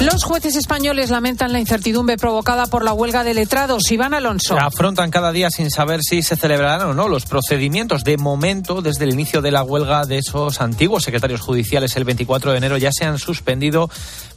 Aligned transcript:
Los 0.00 0.24
jueces 0.24 0.56
españoles 0.56 1.10
lamentan 1.10 1.52
la 1.52 1.60
incertidumbre 1.60 2.16
provocada 2.16 2.66
por 2.66 2.84
la 2.84 2.92
huelga 2.92 3.22
de 3.24 3.32
letrados. 3.32 3.90
Iván 3.90 4.12
Alonso. 4.12 4.58
Afrontan 4.58 5.10
cada 5.10 5.32
día 5.32 5.50
sin 5.50 5.70
saber 5.70 6.00
si 6.02 6.22
se 6.22 6.36
celebrarán 6.36 6.88
o 6.88 6.94
no 6.94 7.08
los 7.08 7.26
procedimientos. 7.26 8.02
De 8.04 8.16
momento, 8.16 8.82
desde 8.82 9.04
el 9.04 9.12
inicio 9.12 9.40
de 9.40 9.52
la 9.52 9.62
huelga 9.62 10.04
de 10.04 10.18
esos 10.18 10.60
antiguos 10.60 11.04
secretarios 11.04 11.40
judiciales 11.40 11.96
el 11.96 12.04
24 12.04 12.52
de 12.52 12.58
enero, 12.58 12.76
ya 12.76 12.92
se 12.92 13.04
han 13.04 13.18
suspendido 13.18 13.88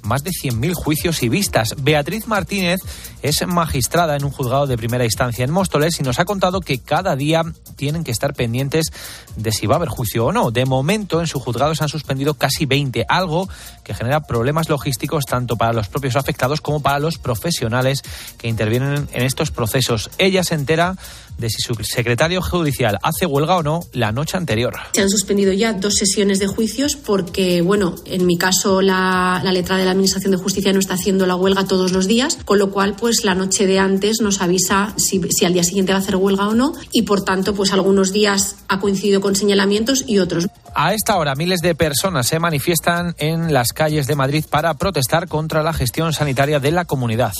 más 0.03 0.23
de 0.23 0.31
100.000 0.31 0.73
juicios 0.73 1.23
y 1.23 1.29
vistas. 1.29 1.75
Beatriz 1.77 2.27
Martínez 2.27 2.79
es 3.21 3.45
magistrada 3.45 4.15
en 4.15 4.25
un 4.25 4.31
juzgado 4.31 4.67
de 4.67 4.77
primera 4.77 5.05
instancia 5.05 5.43
en 5.43 5.51
Móstoles 5.51 5.99
y 5.99 6.03
nos 6.03 6.19
ha 6.19 6.25
contado 6.25 6.61
que 6.61 6.79
cada 6.79 7.15
día 7.15 7.43
tienen 7.77 8.03
que 8.03 8.11
estar 8.11 8.33
pendientes 8.33 8.91
de 9.37 9.53
si 9.53 9.67
va 9.67 9.75
a 9.75 9.77
haber 9.77 9.87
juicio 9.87 10.25
o 10.25 10.31
no. 10.33 10.51
De 10.51 10.65
momento, 10.65 11.21
en 11.21 11.27
su 11.27 11.39
juzgado 11.39 11.73
se 11.75 11.83
han 11.83 11.89
suspendido 11.89 12.33
casi 12.33 12.65
20, 12.65 13.05
algo 13.07 13.47
que 13.85 13.93
genera 13.93 14.21
problemas 14.21 14.67
logísticos 14.67 15.23
tanto 15.25 15.55
para 15.55 15.71
los 15.71 15.87
propios 15.87 16.17
afectados 16.17 16.59
como 16.59 16.81
para 16.81 16.99
los 16.99 17.17
profesionales 17.17 18.01
que 18.37 18.49
intervienen 18.49 19.07
en 19.13 19.23
estos 19.23 19.51
procesos. 19.51 20.09
Ella 20.17 20.43
se 20.43 20.55
entera 20.55 20.97
de 21.37 21.49
si 21.49 21.61
su 21.61 21.75
secretario 21.83 22.41
judicial 22.41 22.97
hace 23.01 23.25
huelga 23.25 23.57
o 23.57 23.63
no 23.63 23.81
la 23.93 24.11
noche 24.11 24.37
anterior. 24.37 24.73
Se 24.93 25.01
han 25.01 25.09
suspendido 25.09 25.53
ya 25.53 25.73
dos 25.73 25.95
sesiones 25.95 26.39
de 26.39 26.47
juicios 26.47 26.95
porque, 26.95 27.61
bueno, 27.61 27.95
en 28.05 28.25
mi 28.25 28.37
caso 28.37 28.81
la, 28.81 29.41
la 29.43 29.51
letra 29.51 29.77
de 29.77 29.85
la 29.85 29.91
Administración 29.91 30.31
de 30.31 30.37
Justicia 30.37 30.73
no 30.73 30.79
está 30.79 30.95
haciendo 30.95 31.25
la 31.25 31.35
huelga 31.35 31.65
todos 31.65 31.91
los 31.91 32.07
días, 32.07 32.37
con 32.45 32.59
lo 32.59 32.71
cual, 32.71 32.95
pues 32.95 33.23
la 33.23 33.35
noche 33.35 33.67
de 33.67 33.79
antes 33.79 34.21
nos 34.21 34.41
avisa 34.41 34.93
si, 34.97 35.21
si 35.29 35.45
al 35.45 35.53
día 35.53 35.63
siguiente 35.63 35.91
va 35.91 35.99
a 35.99 36.01
hacer 36.01 36.15
huelga 36.15 36.47
o 36.47 36.55
no 36.55 36.73
y, 36.91 37.03
por 37.03 37.23
tanto, 37.23 37.53
pues 37.53 37.73
algunos 37.73 38.11
días 38.11 38.57
ha 38.67 38.79
coincidido 38.79 39.21
con 39.21 39.35
señalamientos 39.35 40.03
y 40.07 40.19
otros. 40.19 40.47
A 40.75 40.93
esta 40.93 41.17
hora, 41.17 41.35
miles 41.35 41.61
de 41.61 41.75
personas 41.75 42.27
se 42.27 42.39
manifiestan 42.39 43.15
en 43.17 43.53
las 43.53 43.73
calles 43.73 44.07
de 44.07 44.15
Madrid 44.15 44.45
para 44.49 44.73
protestar 44.75 45.27
contra 45.27 45.63
la 45.63 45.73
gestión 45.73 46.13
sanitaria 46.13 46.59
de 46.59 46.71
la 46.71 46.85
comunidad. 46.85 47.33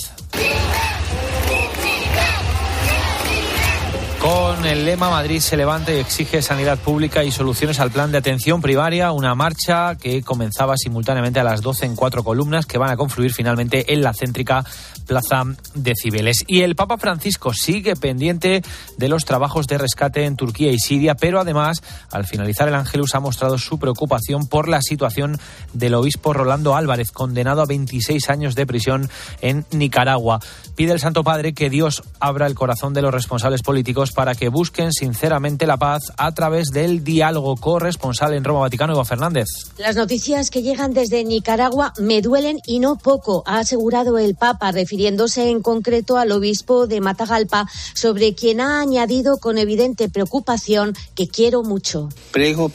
Con 4.28 4.66
el 4.66 4.84
lema 4.84 5.10
Madrid 5.10 5.40
se 5.40 5.56
levanta 5.56 5.94
y 5.94 6.00
exige 6.00 6.42
sanidad 6.42 6.78
pública 6.80 7.24
y 7.24 7.32
soluciones 7.32 7.80
al 7.80 7.92
plan 7.92 8.12
de 8.12 8.18
atención 8.18 8.62
primaria, 8.62 9.14
una 9.14 9.36
marcha 9.36 9.96
que 9.96 10.22
comenzaba 10.22 10.76
simultáneamente 10.76 11.40
a 11.40 11.46
las 11.46 11.62
12 11.62 11.86
en 11.86 11.96
cuatro 11.96 12.26
columnas 12.26 12.66
que 12.66 12.78
van 12.78 12.90
a 12.90 12.98
confluir 12.98 13.32
finalmente 13.32 13.94
en 13.94 14.02
la 14.02 14.14
céntrica 14.14 14.66
Plaza 15.06 15.44
de 15.74 15.94
Cibeles. 15.96 16.44
Y 16.46 16.64
el 16.64 16.76
Papa 16.76 16.98
Francisco 16.98 17.54
sigue 17.54 17.96
pendiente 17.96 18.62
de 18.98 19.08
los 19.08 19.24
trabajos 19.24 19.66
de 19.66 19.78
rescate 19.78 20.26
en 20.26 20.36
Turquía 20.36 20.74
y 20.74 20.80
Siria, 20.80 21.16
pero 21.16 21.40
además, 21.40 21.82
al 22.12 22.26
finalizar 22.26 22.68
el 22.68 22.76
Ángelus, 22.76 23.16
ha 23.16 23.22
mostrado 23.22 23.58
su 23.58 23.80
preocupación 23.80 24.48
por 24.48 24.68
la 24.68 24.82
situación 24.82 25.40
del 25.72 25.94
obispo 25.94 26.34
Rolando 26.34 26.76
Álvarez, 26.76 27.12
condenado 27.12 27.62
a 27.62 27.66
26 27.66 28.30
años 28.30 28.56
de 28.56 28.68
prisión 28.68 29.10
en 29.40 29.66
Nicaragua. 29.72 30.42
Pide 30.76 30.92
el 30.92 31.00
Santo 31.00 31.24
Padre 31.24 31.54
que 31.54 31.70
Dios 31.70 32.04
abra 32.20 32.46
el 32.46 32.56
corazón 32.56 32.94
de 32.94 33.02
los 33.02 33.14
responsables 33.14 33.64
políticos 33.64 34.12
para 34.18 34.34
que 34.34 34.50
busquen 34.50 34.92
sinceramente 34.92 35.68
la 35.68 35.78
paz 35.78 36.12
a 36.18 36.34
través 36.34 36.70
del 36.70 37.04
diálogo 37.04 37.56
corresponsal 37.56 38.34
en 38.34 38.44
Roma, 38.44 38.62
Vaticano, 38.62 38.94
Eva 38.94 39.06
Fernández. 39.06 39.46
Las 39.78 39.96
noticias 39.96 40.50
que 40.50 40.64
llegan 40.64 40.92
desde 40.92 41.24
Nicaragua 41.24 41.94
me 42.00 42.24
duelen 42.24 42.58
y 42.66 42.80
no 42.80 42.98
poco, 42.98 43.44
ha 43.46 43.60
asegurado 43.60 44.18
el 44.18 44.34
Papa, 44.34 44.72
refiriéndose 44.72 45.52
en 45.52 45.62
concreto 45.62 46.18
al 46.18 46.32
obispo 46.32 46.88
de 46.88 47.00
Matagalpa, 47.00 47.70
sobre 47.94 48.34
quien 48.34 48.60
ha 48.60 48.80
añadido 48.80 49.38
con 49.38 49.60
evidente 49.60 50.10
preocupación 50.10 50.96
que 51.14 51.28
quiero 51.28 51.62
mucho. 51.62 52.10
Rezo 52.34 52.70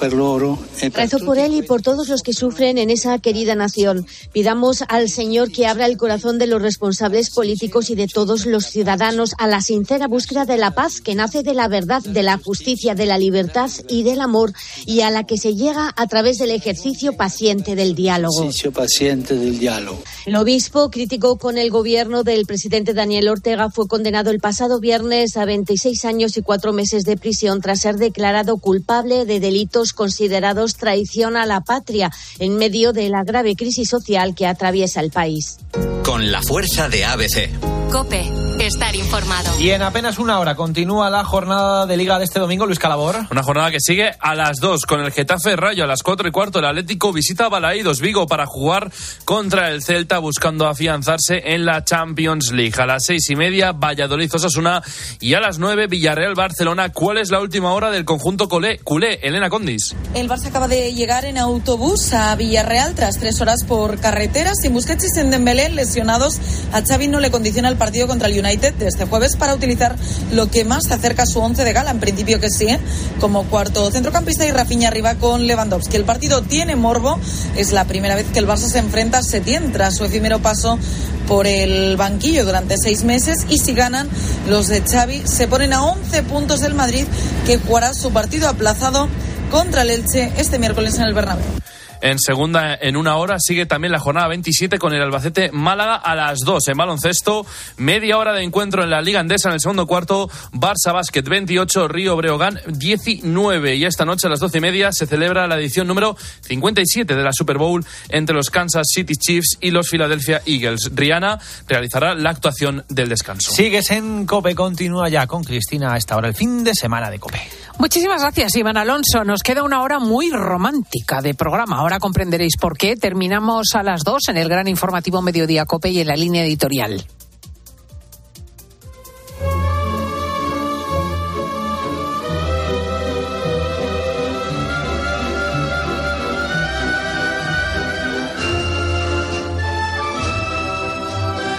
por 1.24 1.38
él 1.38 1.54
y 1.54 1.62
por 1.62 1.82
todos 1.82 2.08
los 2.08 2.22
que 2.22 2.34
sufren 2.34 2.78
en 2.78 2.88
esa 2.88 3.18
querida 3.18 3.56
nación. 3.56 4.06
Pidamos 4.32 4.84
al 4.86 5.08
Señor 5.08 5.50
que 5.50 5.66
abra 5.66 5.86
el 5.86 5.96
corazón 5.96 6.38
de 6.38 6.46
los 6.46 6.62
responsables 6.62 7.30
políticos 7.30 7.90
y 7.90 7.96
de 7.96 8.06
todos 8.06 8.46
los 8.46 8.66
ciudadanos 8.66 9.34
a 9.38 9.48
la 9.48 9.60
sincera 9.60 10.06
búsqueda 10.06 10.44
de 10.44 10.56
la 10.56 10.70
paz 10.70 11.00
que 11.00 11.16
nace 11.16 11.31
de 11.40 11.54
la 11.54 11.68
verdad, 11.68 12.02
de 12.02 12.22
la 12.22 12.36
justicia, 12.36 12.94
de 12.94 13.06
la 13.06 13.16
libertad 13.16 13.70
y 13.88 14.02
del 14.02 14.20
amor 14.20 14.52
y 14.84 15.00
a 15.00 15.10
la 15.10 15.24
que 15.24 15.38
se 15.38 15.54
llega 15.54 15.94
a 15.96 16.06
través 16.06 16.36
del 16.36 16.50
ejercicio 16.50 17.14
paciente 17.14 17.74
del 17.74 17.94
diálogo. 17.94 18.50
paciente 18.74 19.34
del 19.34 19.58
diálogo. 19.58 20.02
El 20.26 20.36
obispo 20.36 20.90
crítico 20.90 21.38
con 21.38 21.56
el 21.56 21.70
gobierno 21.70 22.22
del 22.24 22.44
presidente 22.44 22.92
Daniel 22.92 23.28
Ortega 23.28 23.70
fue 23.70 23.88
condenado 23.88 24.30
el 24.30 24.40
pasado 24.40 24.78
viernes 24.80 25.36
a 25.36 25.46
26 25.46 26.04
años 26.04 26.36
y 26.36 26.42
cuatro 26.42 26.74
meses 26.74 27.04
de 27.04 27.16
prisión 27.16 27.60
tras 27.60 27.80
ser 27.80 27.96
declarado 27.96 28.58
culpable 28.58 29.24
de 29.24 29.40
delitos 29.40 29.94
considerados 29.94 30.76
traición 30.76 31.36
a 31.36 31.46
la 31.46 31.62
patria 31.62 32.10
en 32.38 32.56
medio 32.56 32.92
de 32.92 33.08
la 33.08 33.24
grave 33.24 33.56
crisis 33.56 33.88
social 33.88 34.34
que 34.34 34.46
atraviesa 34.46 35.00
el 35.00 35.10
país. 35.10 35.58
Con 36.04 36.30
la 36.30 36.42
fuerza 36.42 36.88
de 36.88 37.04
ABC. 37.04 37.81
Cope, 37.92 38.24
estar 38.58 38.96
informado. 38.96 39.60
Y 39.60 39.68
en 39.68 39.82
apenas 39.82 40.18
una 40.18 40.38
hora 40.38 40.54
continúa 40.54 41.10
la 41.10 41.24
jornada 41.24 41.84
de 41.84 41.98
Liga 41.98 42.18
de 42.18 42.24
este 42.24 42.40
domingo, 42.40 42.64
Luis 42.64 42.78
Calabor. 42.78 43.26
Una 43.30 43.42
jornada 43.42 43.70
que 43.70 43.80
sigue 43.80 44.12
a 44.18 44.34
las 44.34 44.60
2 44.60 44.86
con 44.86 45.00
el 45.00 45.12
Getafe 45.12 45.56
Rayo 45.56 45.84
a 45.84 45.86
las 45.86 46.02
4 46.02 46.26
y 46.26 46.30
cuarto. 46.30 46.60
El 46.60 46.64
Atlético 46.64 47.12
visita 47.12 47.50
Balaídos 47.50 48.00
Vigo 48.00 48.26
para 48.26 48.46
jugar 48.46 48.90
contra 49.26 49.68
el 49.68 49.82
Celta 49.82 50.20
buscando 50.20 50.68
afianzarse 50.68 51.42
en 51.52 51.66
la 51.66 51.84
Champions 51.84 52.50
League. 52.52 52.80
A 52.80 52.86
las 52.86 53.04
6 53.04 53.28
y 53.28 53.36
media 53.36 53.72
Valladolid 53.72 54.34
Osasuna 54.34 54.82
y 55.20 55.34
a 55.34 55.40
las 55.40 55.58
9 55.58 55.86
Villarreal 55.86 56.34
Barcelona. 56.34 56.88
¿Cuál 56.94 57.18
es 57.18 57.30
la 57.30 57.40
última 57.40 57.74
hora 57.74 57.90
del 57.90 58.06
conjunto 58.06 58.48
culé? 58.48 58.78
culé 58.78 59.20
Elena 59.22 59.50
Condis. 59.50 59.94
El 60.14 60.30
Barça 60.30 60.46
acaba 60.46 60.66
de 60.66 60.94
llegar 60.94 61.26
en 61.26 61.36
autobús 61.36 62.14
a 62.14 62.34
Villarreal 62.36 62.94
tras 62.94 63.18
tres 63.18 63.38
horas 63.42 63.64
por 63.64 64.00
carretera. 64.00 64.54
Sin 64.54 64.72
Busquets 64.72 65.04
y 65.04 65.08
sin 65.10 65.30
Dembélé 65.30 65.68
lesionados, 65.68 66.40
a 66.72 66.80
Xavi 66.80 67.08
no 67.08 67.20
le 67.20 67.30
condiciona 67.30 67.68
el 67.68 67.81
partido 67.82 68.06
contra 68.06 68.28
el 68.28 68.38
United 68.38 68.74
de 68.74 68.86
este 68.86 69.06
jueves 69.06 69.34
para 69.34 69.54
utilizar 69.56 69.96
lo 70.30 70.48
que 70.48 70.64
más 70.64 70.84
se 70.86 70.94
acerca 70.94 71.24
a 71.24 71.26
su 71.26 71.40
once 71.40 71.64
de 71.64 71.72
gala. 71.72 71.90
En 71.90 71.98
principio 71.98 72.38
que 72.38 72.48
sí, 72.48 72.66
¿eh? 72.66 72.78
como 73.18 73.42
cuarto 73.46 73.90
centrocampista 73.90 74.46
y 74.46 74.52
Rafinha 74.52 74.86
arriba 74.86 75.16
con 75.16 75.48
Lewandowski. 75.48 75.96
El 75.96 76.04
partido 76.04 76.42
tiene 76.42 76.76
morbo. 76.76 77.18
Es 77.56 77.72
la 77.72 77.84
primera 77.84 78.14
vez 78.14 78.26
que 78.32 78.38
el 78.38 78.46
Barça 78.46 78.68
se 78.68 78.78
enfrenta 78.78 79.18
a 79.18 79.22
Setién 79.24 79.72
tras 79.72 79.96
su 79.96 80.04
efímero 80.04 80.38
paso 80.38 80.78
por 81.26 81.48
el 81.48 81.96
banquillo 81.96 82.44
durante 82.44 82.76
seis 82.80 83.02
meses 83.02 83.46
y 83.48 83.58
si 83.58 83.72
ganan 83.72 84.08
los 84.48 84.68
de 84.68 84.82
Xavi 84.82 85.24
se 85.24 85.48
ponen 85.48 85.72
a 85.72 85.82
11 85.82 86.22
puntos 86.22 86.60
del 86.60 86.74
Madrid 86.74 87.04
que 87.46 87.58
jugará 87.58 87.94
su 87.94 88.12
partido 88.12 88.48
aplazado 88.48 89.08
contra 89.50 89.82
el 89.82 89.90
Elche 89.90 90.30
este 90.36 90.60
miércoles 90.60 90.94
en 90.94 91.02
el 91.02 91.14
Bernabéu. 91.14 91.71
En 92.02 92.18
segunda, 92.18 92.74
en 92.74 92.96
una 92.96 93.16
hora, 93.16 93.36
sigue 93.38 93.64
también 93.64 93.92
la 93.92 94.00
jornada 94.00 94.26
27 94.26 94.80
con 94.80 94.92
el 94.92 95.00
Albacete 95.00 95.52
Málaga 95.52 95.94
a 95.94 96.16
las 96.16 96.40
2 96.40 96.66
en 96.66 96.76
baloncesto. 96.76 97.46
Media 97.76 98.18
hora 98.18 98.32
de 98.32 98.42
encuentro 98.42 98.82
en 98.82 98.90
la 98.90 99.00
Liga 99.00 99.20
Andesa 99.20 99.48
en 99.48 99.54
el 99.54 99.60
segundo 99.60 99.86
cuarto. 99.86 100.28
Barça 100.52 100.92
Basket 100.92 101.22
28, 101.22 101.86
Río 101.86 102.16
Breogán 102.16 102.58
19. 102.66 103.76
Y 103.76 103.84
esta 103.84 104.04
noche 104.04 104.26
a 104.26 104.30
las 104.30 104.40
12 104.40 104.58
y 104.58 104.60
media 104.60 104.90
se 104.90 105.06
celebra 105.06 105.46
la 105.46 105.56
edición 105.56 105.86
número 105.86 106.16
57 106.40 107.14
de 107.14 107.22
la 107.22 107.32
Super 107.32 107.58
Bowl 107.58 107.84
entre 108.08 108.34
los 108.34 108.50
Kansas 108.50 108.88
City 108.92 109.14
Chiefs 109.14 109.58
y 109.60 109.70
los 109.70 109.88
Philadelphia 109.88 110.42
Eagles. 110.44 110.90
Rihanna 110.92 111.38
realizará 111.68 112.16
la 112.16 112.30
actuación 112.30 112.84
del 112.88 113.10
descanso. 113.10 113.52
Sigues 113.52 113.92
en 113.92 114.26
Cope, 114.26 114.56
continúa 114.56 115.08
ya 115.08 115.28
con 115.28 115.44
Cristina 115.44 115.94
a 115.94 115.98
esta 115.98 116.16
hora, 116.16 116.26
el 116.26 116.34
fin 116.34 116.64
de 116.64 116.74
semana 116.74 117.10
de 117.10 117.20
Cope. 117.20 117.40
Muchísimas 117.82 118.22
gracias, 118.22 118.54
Iván 118.54 118.76
Alonso. 118.76 119.24
Nos 119.24 119.42
queda 119.42 119.64
una 119.64 119.82
hora 119.82 119.98
muy 119.98 120.30
romántica 120.30 121.20
de 121.20 121.34
programa. 121.34 121.78
Ahora 121.78 121.98
comprenderéis 121.98 122.56
por 122.56 122.78
qué. 122.78 122.94
Terminamos 122.94 123.74
a 123.74 123.82
las 123.82 124.04
dos 124.04 124.28
en 124.28 124.36
el 124.36 124.48
gran 124.48 124.68
informativo 124.68 125.20
Mediodía 125.20 125.64
Cope 125.64 125.90
y 125.90 125.98
en 125.98 126.06
la 126.06 126.14
línea 126.14 126.44
editorial. 126.44 127.04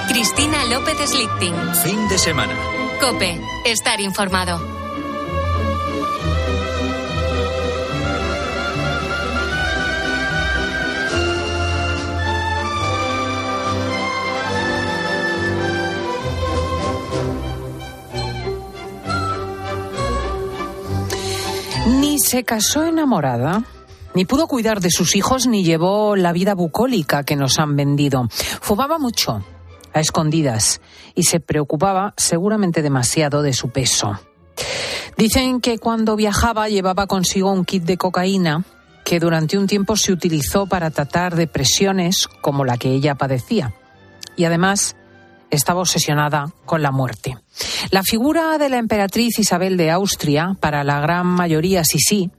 Cristina 0.07 0.63
López 0.71 0.95
Slichting. 1.05 1.75
Fin 1.83 2.07
de 2.07 2.17
semana. 2.17 2.55
Cope, 3.01 3.41
estar 3.65 3.99
informado. 3.99 4.82
Ni 21.85 22.17
se 22.19 22.43
casó 22.45 22.85
enamorada, 22.85 23.63
ni 24.13 24.23
pudo 24.25 24.47
cuidar 24.47 24.79
de 24.79 24.89
sus 24.89 25.15
hijos, 25.15 25.47
ni 25.47 25.63
llevó 25.63 26.15
la 26.15 26.31
vida 26.31 26.55
bucólica 26.55 27.23
que 27.23 27.35
nos 27.35 27.59
han 27.59 27.75
vendido. 27.75 28.27
Fumaba 28.29 28.99
mucho, 28.99 29.43
a 29.93 29.99
escondidas, 29.99 30.79
y 31.13 31.23
se 31.23 31.41
preocupaba 31.41 32.13
seguramente 32.15 32.81
demasiado 32.81 33.41
de 33.41 33.51
su 33.51 33.69
peso. 33.69 34.19
Dicen 35.17 35.59
que 35.59 35.77
cuando 35.77 36.15
viajaba 36.15 36.69
llevaba 36.69 37.05
consigo 37.05 37.51
un 37.51 37.65
kit 37.65 37.83
de 37.83 37.97
cocaína 37.97 38.63
que 39.03 39.19
durante 39.19 39.57
un 39.57 39.67
tiempo 39.67 39.97
se 39.97 40.13
utilizó 40.13 40.65
para 40.65 40.89
tratar 40.89 41.35
depresiones 41.35 42.27
como 42.41 42.63
la 42.63 42.77
que 42.77 42.91
ella 42.91 43.15
padecía. 43.15 43.73
Y 44.35 44.45
además 44.45 44.95
estaba 45.55 45.81
obsesionada 45.81 46.51
con 46.65 46.81
la 46.81 46.91
muerte. 46.91 47.37
La 47.91 48.03
figura 48.03 48.57
de 48.57 48.69
la 48.69 48.77
emperatriz 48.77 49.39
Isabel 49.39 49.77
de 49.77 49.91
Austria, 49.91 50.55
para 50.59 50.83
la 50.83 50.99
gran 50.99 51.27
mayoría 51.27 51.83
sí 51.83 51.99
sí, 51.99 52.31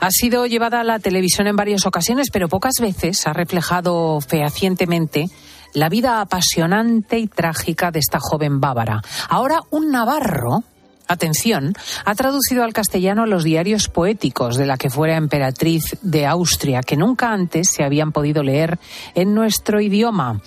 ha 0.00 0.10
sido 0.10 0.46
llevada 0.46 0.80
a 0.80 0.84
la 0.84 0.98
televisión 0.98 1.46
en 1.46 1.56
varias 1.56 1.86
ocasiones, 1.86 2.30
pero 2.30 2.48
pocas 2.48 2.74
veces 2.80 3.26
ha 3.26 3.32
reflejado 3.32 4.20
fehacientemente 4.20 5.26
la 5.74 5.88
vida 5.88 6.20
apasionante 6.20 7.18
y 7.18 7.26
trágica 7.26 7.90
de 7.90 8.00
esta 8.00 8.18
joven 8.20 8.60
bávara. 8.60 9.02
Ahora 9.28 9.60
un 9.70 9.90
navarro 9.90 10.64
atención, 11.12 11.74
ha 12.04 12.14
traducido 12.14 12.64
al 12.64 12.72
castellano 12.72 13.26
los 13.26 13.44
diarios 13.44 13.88
poéticos 13.88 14.56
de 14.56 14.66
la 14.66 14.76
que 14.76 14.90
fuera 14.90 15.16
emperatriz 15.16 15.98
de 16.02 16.26
Austria, 16.26 16.80
que 16.82 16.96
nunca 16.96 17.32
antes 17.32 17.70
se 17.70 17.84
habían 17.84 18.12
podido 18.12 18.42
leer 18.42 18.78
en 19.14 19.34
nuestro 19.34 19.80
idioma. 19.80 20.40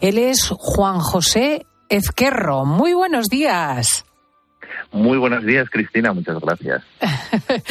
Él 0.00 0.18
es 0.18 0.48
Juan 0.48 0.98
José 0.98 1.66
Ezquerro. 1.88 2.64
Muy 2.64 2.94
buenos 2.94 3.26
días. 3.26 4.04
Muy 4.92 5.18
buenos 5.18 5.44
días, 5.44 5.68
Cristina. 5.70 6.12
Muchas 6.12 6.40
gracias. 6.40 6.82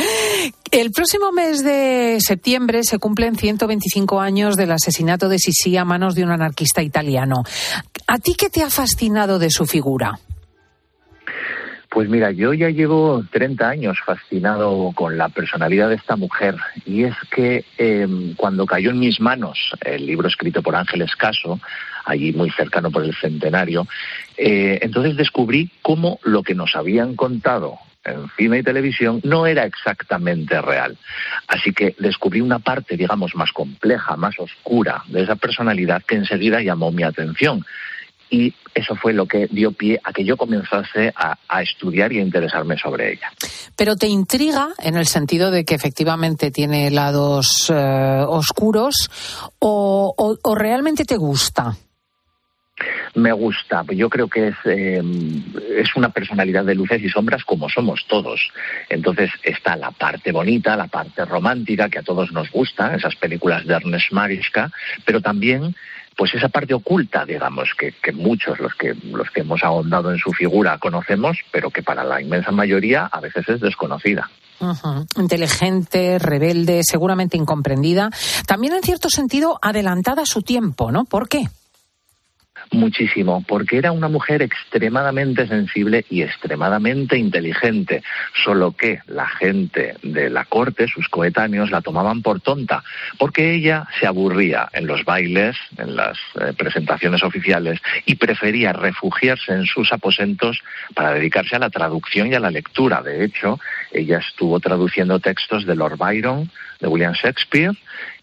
El 0.71 0.91
próximo 0.91 1.31
mes 1.31 1.63
de 1.63 2.18
septiembre 2.19 2.83
se 2.83 3.00
cumplen 3.00 3.36
125 3.36 4.19
años 4.19 4.56
del 4.56 4.71
asesinato 4.71 5.30
de 5.30 5.39
Sisi 5.39 5.77
a 5.77 5.86
manos 5.86 6.15
de 6.15 6.24
un 6.24 6.31
anarquista 6.31 6.83
italiano. 6.83 7.44
¿A 8.07 8.18
ti 8.19 8.36
qué 8.38 8.50
te 8.50 8.63
ha 8.63 8.69
fascinado 8.69 9.39
de 9.39 9.50
su 9.50 9.65
figura? 9.65 10.19
Pues 11.95 12.09
mira, 12.09 12.31
yo 12.31 12.53
ya 12.53 12.69
llevo 12.71 13.24
30 13.31 13.69
años 13.69 13.97
fascinado 14.06 14.92
con 14.94 15.18
la 15.18 15.30
personalidad 15.30 15.88
de 15.88 15.95
esta 15.95 16.18
mujer 16.18 16.57
y 16.86 17.06
es 17.06 17.15
que 17.31 17.63
em, 17.77 18.36
cuando 18.36 18.65
cayó 18.65 18.89
en 18.89 19.00
mis 19.00 19.21
manos 19.21 19.71
el 19.80 20.06
libro 20.06 20.27
escrito 20.27 20.62
por 20.62 20.75
Ángeles 20.75 21.15
Caso, 21.15 21.57
allí 22.03 22.33
muy 22.33 22.50
cercano 22.50 22.92
por 22.92 23.06
el 23.06 23.15
centenario, 23.15 23.88
eh, 24.36 24.77
entonces 24.81 25.15
descubrí 25.15 25.71
cómo 25.81 26.19
lo 26.24 26.44
que 26.44 26.53
nos 26.53 26.75
habían 26.75 27.15
contado 27.15 27.77
en 28.03 28.30
cine 28.36 28.57
y 28.57 28.63
televisión 28.63 29.21
no 29.24 29.48
era 29.48 29.63
exactamente 29.63 30.62
real. 30.62 30.98
Así 31.48 31.71
que 31.71 31.95
descubrí 31.98 32.41
una 32.41 32.59
parte, 32.59 32.98
digamos, 32.98 33.36
más 33.36 33.53
compleja, 33.53 34.18
más 34.18 34.38
oscura 34.38 35.01
de 35.07 35.24
esa 35.24 35.38
personalidad 35.38 36.03
que 36.03 36.15
enseguida 36.15 36.62
llamó 36.62 36.91
mi 36.91 37.03
atención 37.03 37.65
y 38.30 38.54
eso 38.74 38.95
fue 38.95 39.13
lo 39.13 39.25
que 39.25 39.48
dio 39.48 39.72
pie 39.72 40.00
a 40.04 40.12
que 40.12 40.25
yo 40.25 40.36
comenzase 40.38 41.13
a, 41.16 41.62
estudiar 41.62 42.12
y 42.12 42.19
a 42.19 42.22
interesarme 42.22 42.77
sobre 42.77 43.13
ella. 43.13 43.31
Pero 43.75 43.95
te 43.95 44.07
intriga 44.07 44.69
en 44.80 44.98
el 44.98 45.06
sentido 45.06 45.51
de 45.51 45.63
que 45.63 45.75
efectivamente 45.75 46.51
tiene 46.51 46.92
lados 46.92 47.72
eh, 47.74 48.24
oscuros 48.27 49.10
o, 49.60 50.38
realmente 50.56 51.06
te 51.06 51.16
gusta. 51.16 51.77
Me 53.16 53.31
gusta, 53.31 53.86
yo 53.94 54.10
creo 54.10 54.27
que 54.27 54.50
es, 54.50 54.56
em, 54.66 55.42
es 55.77 55.95
una 55.95 56.10
personalidad 56.10 56.66
de 56.66 56.75
luces 56.75 57.01
y 57.01 57.07
sombras 57.07 57.45
como 57.45 57.69
somos 57.69 58.06
todos. 58.10 58.51
Entonces 58.89 59.31
está 59.44 59.77
la 59.77 59.92
parte 59.92 60.33
bonita, 60.33 60.75
la 60.75 60.88
parte 60.88 61.24
romántica 61.24 61.88
que 61.88 62.00
a 62.00 62.04
todos 62.04 62.33
nos 62.33 62.51
gusta, 62.51 62.94
esas 62.94 63.16
películas 63.16 63.66
de 63.66 63.75
Ernest 63.75 64.12
Mariska, 64.12 64.69
pero 65.06 65.22
también 65.22 65.74
pues 66.15 66.33
esa 66.33 66.50
parte 66.50 66.73
oculta, 66.73 67.25
digamos, 67.25 67.69
que, 67.77 67.94
muchos 68.13 68.59
los 68.59 68.73
que 68.75 68.94
los 68.94 69.29
que 69.31 69.41
hemos 69.41 69.63
ahondado 69.63 70.12
en 70.12 70.17
su 70.17 70.31
figura 70.31 70.77
conocemos, 70.77 71.38
pero 71.51 71.69
que 71.69 71.83
para 71.83 72.03
la 72.03 72.21
inmensa 72.21 72.51
mayoría 72.51 73.06
a 73.06 73.19
veces 73.19 73.47
es 73.50 73.59
desconocida. 73.59 74.29
Inteligente, 75.17 76.17
rebelde, 76.17 76.81
seguramente 76.83 77.35
incomprendida, 77.35 78.09
también 78.47 78.73
en 78.73 78.83
cierto 78.83 79.09
sentido 79.09 79.59
adelantada 79.62 80.21
a 80.21 80.25
su 80.25 80.41
tiempo, 80.41 80.91
¿no? 80.91 81.03
¿Por 81.06 81.27
qué? 81.27 81.50
Muchísimo, 82.71 83.44
porque 83.47 83.77
era 83.77 83.91
una 83.91 84.07
mujer 84.07 84.41
extremadamente 84.41 85.47
sensible 85.47 86.06
y 86.09 86.21
extremadamente 86.21 87.17
inteligente, 87.17 88.03
solo 88.44 88.71
que 88.71 89.00
la 89.07 89.27
gente 89.27 89.95
de 90.03 90.29
la 90.29 90.45
corte, 90.45 90.88
sus 90.88 91.09
coetáneos, 91.09 91.71
la 91.71 91.81
tomaban 91.81 92.21
por 92.21 92.41
tonta, 92.41 92.83
porque 93.17 93.53
ella 93.53 93.88
se 94.00 94.07
aburría 94.07 94.69
en 94.73 94.88
los 94.88 95.03
bailes, 95.06 95.56
en 95.77 95.95
las 95.95 96.17
eh, 96.39 96.53
presentaciones 96.57 97.23
oficiales, 97.23 97.79
y 98.06 98.15
prefería 98.15 98.73
refugiarse 98.73 99.53
en 99.53 99.65
sus 99.65 99.91
aposentos 99.91 100.62
para 100.94 101.13
dedicarse 101.13 101.56
a 101.56 101.59
la 101.59 101.69
traducción 101.69 102.31
y 102.31 102.35
a 102.35 102.39
la 102.39 102.51
lectura. 102.51 103.01
De 103.01 103.23
hecho, 103.23 103.59
ella 103.91 104.19
estuvo 104.19 104.59
traduciendo 104.59 105.19
textos 105.19 105.65
de 105.65 105.75
Lord 105.75 105.97
Byron, 105.97 106.50
de 106.79 106.88
William 106.88 107.13
Shakespeare, 107.13 107.71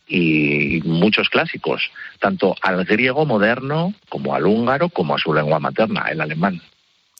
y 0.06 0.80
muchos 0.84 1.28
clásicos, 1.28 1.90
tanto 2.20 2.54
al 2.60 2.84
griego 2.84 3.24
moderno 3.24 3.94
como 4.08 4.34
al 4.34 4.46
húngaro 4.46 4.88
como 4.88 5.14
a 5.14 5.18
su 5.18 5.32
lengua 5.32 5.58
materna, 5.58 6.06
el 6.10 6.20
alemán. 6.20 6.60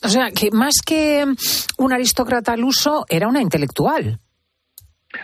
O 0.02 0.08
sea, 0.08 0.31
que 0.32 0.50
más 0.50 0.75
que 0.84 1.25
un 1.79 1.93
aristócrata 1.93 2.52
al 2.52 2.64
uso, 2.64 3.06
era 3.08 3.29
una 3.29 3.40
intelectual. 3.40 4.19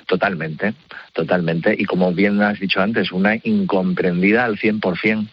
Totalmente, 0.07 0.75
totalmente. 1.13 1.75
Y 1.77 1.85
como 1.85 2.13
bien 2.13 2.41
has 2.43 2.61
dicho 2.61 2.81
antes, 2.81 3.11
una 3.11 3.37
incomprendida 3.43 4.45
al 4.45 4.57
100%. 4.57 5.29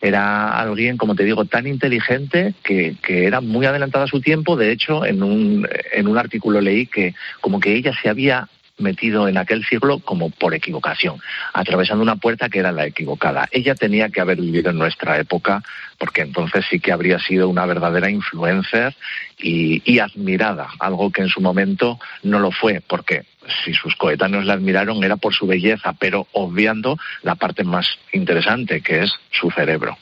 Era 0.00 0.56
alguien, 0.56 0.96
como 0.96 1.16
te 1.16 1.24
digo, 1.24 1.44
tan 1.44 1.66
inteligente 1.66 2.54
que, 2.62 2.96
que, 3.02 3.26
era 3.26 3.40
muy 3.40 3.66
adelantada 3.66 4.04
a 4.04 4.08
su 4.08 4.20
tiempo. 4.20 4.56
De 4.56 4.70
hecho, 4.70 5.04
en 5.04 5.24
un, 5.24 5.68
en 5.92 6.06
un 6.06 6.16
artículo 6.16 6.60
leí 6.60 6.86
que 6.86 7.14
como 7.40 7.58
que 7.58 7.74
ella 7.74 7.92
se 8.00 8.08
había 8.08 8.48
metido 8.78 9.28
en 9.28 9.38
aquel 9.38 9.64
siglo 9.64 9.98
como 9.98 10.30
por 10.30 10.54
equivocación, 10.54 11.20
atravesando 11.52 12.02
una 12.02 12.16
puerta 12.16 12.48
que 12.48 12.60
era 12.60 12.72
la 12.72 12.86
equivocada. 12.86 13.48
Ella 13.50 13.74
tenía 13.74 14.08
que 14.08 14.20
haber 14.20 14.40
vivido 14.40 14.70
en 14.70 14.78
nuestra 14.78 15.18
época, 15.18 15.62
porque 15.98 16.22
entonces 16.22 16.64
sí 16.70 16.80
que 16.80 16.92
habría 16.92 17.18
sido 17.18 17.48
una 17.48 17.66
verdadera 17.66 18.10
influencer 18.10 18.94
y, 19.38 19.98
admirada, 19.98 20.68
algo 20.80 21.10
que 21.10 21.22
en 21.22 21.28
su 21.28 21.40
momento 21.40 21.98
no 22.22 22.38
lo 22.38 22.50
fue, 22.50 22.82
porque 22.86 23.22
si 23.64 23.72
sus 23.72 23.94
coetáneos 23.96 24.44
la 24.44 24.54
admiraron 24.54 25.02
era 25.02 25.16
por 25.16 25.34
su 25.34 25.46
belleza, 25.46 25.92
pero 25.98 26.26
obviando 26.32 26.98
la 27.22 27.34
parte 27.34 27.64
más 27.64 27.86
interesante, 28.12 28.80
que 28.80 29.02
es 29.02 29.12
su 29.30 29.50
cerebro. 29.50 29.96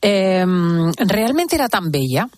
Em, 0.00 0.92
¿Realmente 0.92 1.56
era 1.56 1.68
tan 1.68 1.90
bella? 1.90 2.28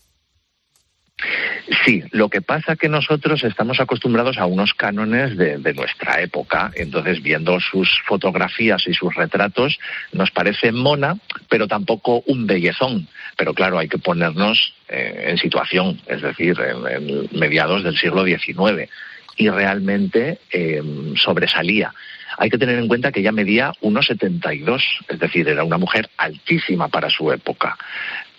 Sí, 1.84 2.02
lo 2.10 2.28
que 2.28 2.42
pasa 2.42 2.76
que 2.76 2.88
nosotros 2.88 3.42
estamos 3.42 3.80
acostumbrados 3.80 4.38
a 4.38 4.46
unos 4.46 4.74
cánones 4.74 5.36
de, 5.36 5.74
nuestra 5.74 6.20
época, 6.20 6.70
entonces 6.74 7.22
viendo 7.22 7.58
sus 7.58 7.88
fotografías 8.06 8.86
y 8.86 8.94
sus 8.94 9.14
retratos 9.14 9.78
nos 10.12 10.30
parece 10.30 10.72
mona, 10.72 11.16
pero 11.48 11.66
tampoco 11.66 12.22
un 12.26 12.46
bellezón. 12.46 13.08
Pero 13.36 13.54
claro, 13.54 13.78
hay 13.78 13.88
que 13.88 13.98
ponernos 13.98 14.74
eh, 14.88 15.28
en 15.28 15.38
situación, 15.38 16.00
es 16.06 16.22
decir, 16.22 16.56
en, 16.60 17.28
mediados 17.38 17.82
del 17.82 17.96
siglo 17.96 18.24
XIX, 18.24 18.90
y 19.36 19.48
realmente 19.48 20.38
em, 20.50 21.16
sobresalía. 21.16 21.92
Hay 22.36 22.50
que 22.50 22.58
tener 22.58 22.78
en 22.78 22.88
cuenta 22.88 23.12
que 23.12 23.20
ella 23.20 23.32
medía 23.32 23.72
1,72, 23.80 24.82
es 25.08 25.18
decir, 25.18 25.48
era 25.48 25.64
una 25.64 25.78
mujer 25.78 26.08
altísima 26.16 26.88
para 26.88 27.10
su 27.10 27.30
época. 27.32 27.76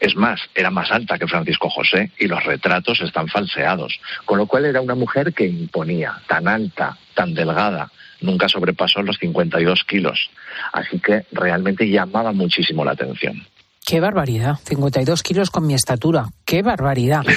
Es 0.06 0.16
más, 0.16 0.40
era 0.54 0.70
más 0.70 0.92
alta 0.92 1.18
que 1.18 1.26
Francisco 1.26 1.68
José 1.68 2.12
y 2.20 2.28
los 2.28 2.44
retratos 2.44 3.02
están 3.02 3.28
falseados, 3.28 4.00
con 4.24 4.38
lo 4.38 4.46
cual 4.46 4.66
era 4.66 4.80
una 4.80 4.94
mujer 4.94 5.34
que 5.34 5.48
imponía, 5.48 6.22
tan 6.28 6.48
alta, 6.48 6.96
tan 7.16 7.34
delgada, 7.34 7.92
nunca 8.22 8.48
sobrepasó 8.48 9.02
los 9.02 9.18
52 9.18 9.84
kilos. 9.84 10.30
Así 10.74 11.00
que 11.00 11.26
realmente 11.32 11.90
llamaba 11.90 12.32
muchísimo 12.34 12.86
la 12.86 12.92
atención. 12.92 13.48
Qué 13.84 14.00
barbaridad, 14.00 14.60
52 14.64 15.24
kilos 15.24 15.50
con 15.50 15.66
mi 15.66 15.74
estatura, 15.74 16.28
qué 16.46 16.62
barbaridad. 16.62 17.24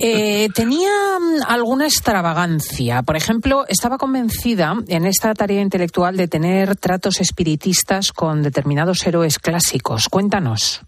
Eh, 0.00 0.48
tenía 0.54 1.18
mm, 1.20 1.42
alguna 1.48 1.86
extravagancia. 1.86 3.02
Por 3.02 3.16
ejemplo, 3.16 3.64
estaba 3.68 3.98
convencida 3.98 4.74
en 4.88 5.04
esta 5.04 5.34
tarea 5.34 5.60
intelectual 5.60 6.16
de 6.16 6.28
tener 6.28 6.76
tratos 6.76 7.20
espiritistas 7.20 8.12
con 8.12 8.42
determinados 8.42 9.04
héroes 9.06 9.38
clásicos. 9.38 10.08
Cuéntanos. 10.08 10.85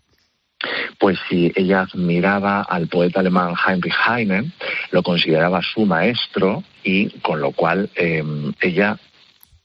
Pues 0.99 1.19
si 1.29 1.53
ella 1.55 1.83
admiraba 1.83 2.63
al 2.63 2.89
poeta 2.89 3.21
alemán 3.21 3.55
Heinrich 3.55 3.95
Heine, 4.07 4.51
lo 4.91 5.03
consideraba 5.03 5.63
su 5.63 5.87
maestro 5.87 6.65
y 6.83 7.11
con 7.21 7.41
lo 7.41 7.53
cual 7.53 7.89
em, 7.95 8.53
ella 8.61 8.99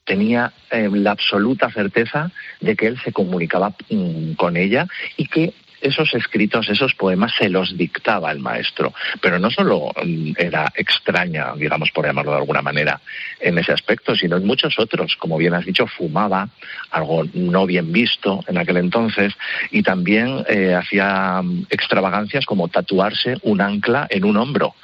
tenía 0.04 0.52
em, 0.70 0.94
la 0.94 1.12
absoluta 1.12 1.70
certeza 1.70 2.30
de 2.60 2.76
que 2.76 2.86
él 2.86 3.00
se 3.02 3.12
comunicaba 3.12 3.74
mm, 3.90 4.34
con 4.34 4.56
ella 4.56 4.86
y 5.16 5.26
que 5.26 5.54
esos 5.84 6.14
escritos, 6.14 6.68
esos 6.68 6.94
poemas 6.94 7.32
se 7.38 7.48
los 7.48 7.76
dictaba 7.76 8.32
el 8.32 8.40
maestro, 8.40 8.92
pero 9.20 9.38
no 9.38 9.50
solo 9.50 9.92
mm, 10.02 10.32
era 10.36 10.72
extraña, 10.74 11.52
digamos 11.56 11.90
por 11.90 12.06
llamarlo 12.06 12.32
de 12.32 12.38
alguna 12.38 12.62
manera, 12.62 13.00
en 13.38 13.58
ese 13.58 13.72
aspecto, 13.72 14.16
sino 14.16 14.36
en 14.36 14.46
muchos 14.46 14.78
otros. 14.78 15.16
Como 15.16 15.36
bien 15.36 15.54
has 15.54 15.66
dicho, 15.66 15.86
fumaba, 15.86 16.48
algo 16.90 17.24
no 17.34 17.66
bien 17.66 17.92
visto 17.92 18.42
en 18.48 18.58
aquel 18.58 18.78
entonces, 18.78 19.34
y 19.70 19.82
también 19.82 20.44
eh, 20.48 20.74
hacía 20.74 21.42
mm, 21.42 21.66
extravagancias 21.70 22.46
como 22.46 22.68
tatuarse 22.68 23.36
un 23.42 23.60
ancla 23.60 24.06
en 24.10 24.24
un 24.24 24.36
hombro 24.36 24.74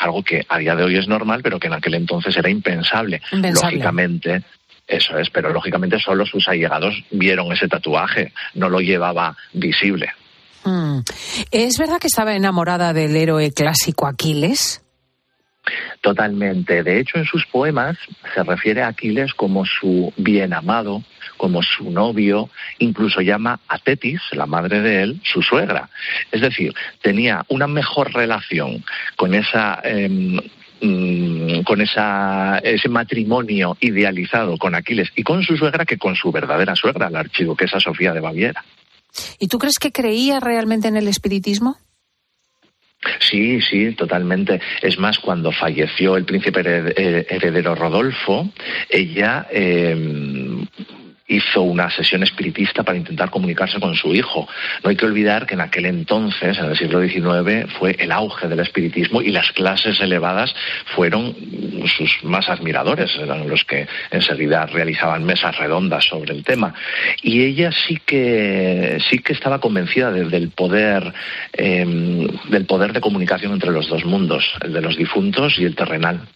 algo 0.00 0.22
que 0.22 0.46
a 0.48 0.56
día 0.58 0.74
de 0.74 0.82
hoy 0.82 0.96
es 0.96 1.06
normal, 1.08 1.42
pero 1.42 1.60
que 1.60 1.66
en 1.66 1.74
aquel 1.74 1.94
entonces 1.94 2.34
era 2.34 2.48
impensable. 2.48 3.20
Lógicamente, 3.32 4.42
eso 4.86 5.18
es, 5.18 5.28
pero 5.28 5.52
lógicamente 5.52 5.98
solo 5.98 6.24
sus 6.24 6.48
allegados 6.48 7.04
vieron 7.10 7.52
ese 7.52 7.68
tatuaje, 7.68 8.32
no 8.54 8.70
lo 8.70 8.80
llevaba 8.80 9.36
visible. 9.52 10.10
Mm. 10.64 11.00
¿Es 11.50 11.78
verdad 11.78 11.98
que 11.98 12.08
estaba 12.08 12.34
enamorada 12.34 12.92
del 12.92 13.16
héroe 13.16 13.52
clásico 13.52 14.06
Aquiles? 14.06 14.82
Totalmente. 16.00 16.82
De 16.82 16.98
hecho, 16.98 17.18
en 17.18 17.24
sus 17.24 17.46
poemas 17.46 17.96
se 18.34 18.42
refiere 18.42 18.82
a 18.82 18.88
Aquiles 18.88 19.34
como 19.34 19.64
su 19.66 20.12
bien 20.16 20.52
amado, 20.54 21.02
como 21.36 21.62
su 21.62 21.90
novio, 21.90 22.50
incluso 22.78 23.20
llama 23.20 23.60
a 23.68 23.78
Tetis, 23.78 24.20
la 24.32 24.46
madre 24.46 24.80
de 24.80 25.02
él, 25.02 25.20
su 25.24 25.42
suegra. 25.42 25.90
Es 26.32 26.40
decir, 26.40 26.74
tenía 27.02 27.44
una 27.48 27.66
mejor 27.66 28.12
relación 28.12 28.84
con 29.16 29.34
esa 29.34 29.80
em, 29.84 30.38
mm, 30.80 31.62
con 31.62 31.80
esa, 31.82 32.58
ese 32.58 32.88
matrimonio 32.88 33.76
idealizado 33.80 34.56
con 34.56 34.74
Aquiles 34.74 35.10
y 35.14 35.22
con 35.22 35.42
su 35.42 35.56
suegra 35.56 35.84
que 35.84 35.98
con 35.98 36.16
su 36.16 36.32
verdadera 36.32 36.74
suegra, 36.74 37.10
la 37.10 37.20
archiduquesa 37.20 37.80
Sofía 37.80 38.12
de 38.14 38.20
Baviera. 38.20 38.64
¿Y 39.38 39.48
tú 39.48 39.58
crees 39.58 39.78
que 39.78 39.92
creía 39.92 40.40
realmente 40.40 40.88
en 40.88 40.96
el 40.96 41.08
espiritismo? 41.08 41.76
Sí, 43.18 43.60
sí, 43.62 43.92
totalmente. 43.94 44.60
Es 44.82 44.98
más, 44.98 45.18
cuando 45.18 45.52
falleció 45.52 46.16
el 46.16 46.26
príncipe 46.26 46.60
heredero 46.60 47.74
Rodolfo, 47.74 48.50
ella 48.90 49.46
eh, 49.50 50.66
hizo 51.30 51.62
una 51.62 51.88
sesión 51.90 52.22
espiritista 52.22 52.82
para 52.82 52.98
intentar 52.98 53.30
comunicarse 53.30 53.78
con 53.78 53.94
su 53.94 54.14
hijo. 54.14 54.48
No 54.82 54.90
hay 54.90 54.96
que 54.96 55.06
olvidar 55.06 55.46
que 55.46 55.54
en 55.54 55.60
aquel 55.60 55.86
entonces, 55.86 56.58
en 56.58 56.66
el 56.66 56.76
siglo 56.76 57.00
XIX, 57.00 57.72
fue 57.78 57.96
el 57.98 58.10
auge 58.10 58.48
del 58.48 58.60
espiritismo 58.60 59.22
y 59.22 59.30
las 59.30 59.52
clases 59.52 60.00
elevadas 60.00 60.54
fueron 60.96 61.34
sus 61.86 62.24
más 62.24 62.48
admiradores, 62.48 63.16
eran 63.16 63.48
los 63.48 63.64
que 63.64 63.86
enseguida 64.10 64.66
realizaban 64.66 65.24
mesas 65.24 65.56
redondas 65.56 66.04
sobre 66.04 66.34
el 66.34 66.42
tema. 66.42 66.74
Y 67.22 67.42
ella 67.44 67.70
sí 67.70 67.98
que 68.04 68.98
sí 69.08 69.20
que 69.20 69.32
estaba 69.32 69.60
convencida 69.60 70.10
del 70.10 70.50
poder 70.50 71.12
em, 71.52 72.26
del 72.48 72.66
poder 72.66 72.92
de 72.92 73.00
comunicación 73.00 73.52
entre 73.52 73.70
los 73.70 73.88
dos 73.88 74.04
mundos, 74.04 74.44
el 74.62 74.72
de 74.72 74.80
los 74.80 74.96
difuntos 74.96 75.58
y 75.58 75.64
el 75.64 75.76
terrenal. 75.76 76.26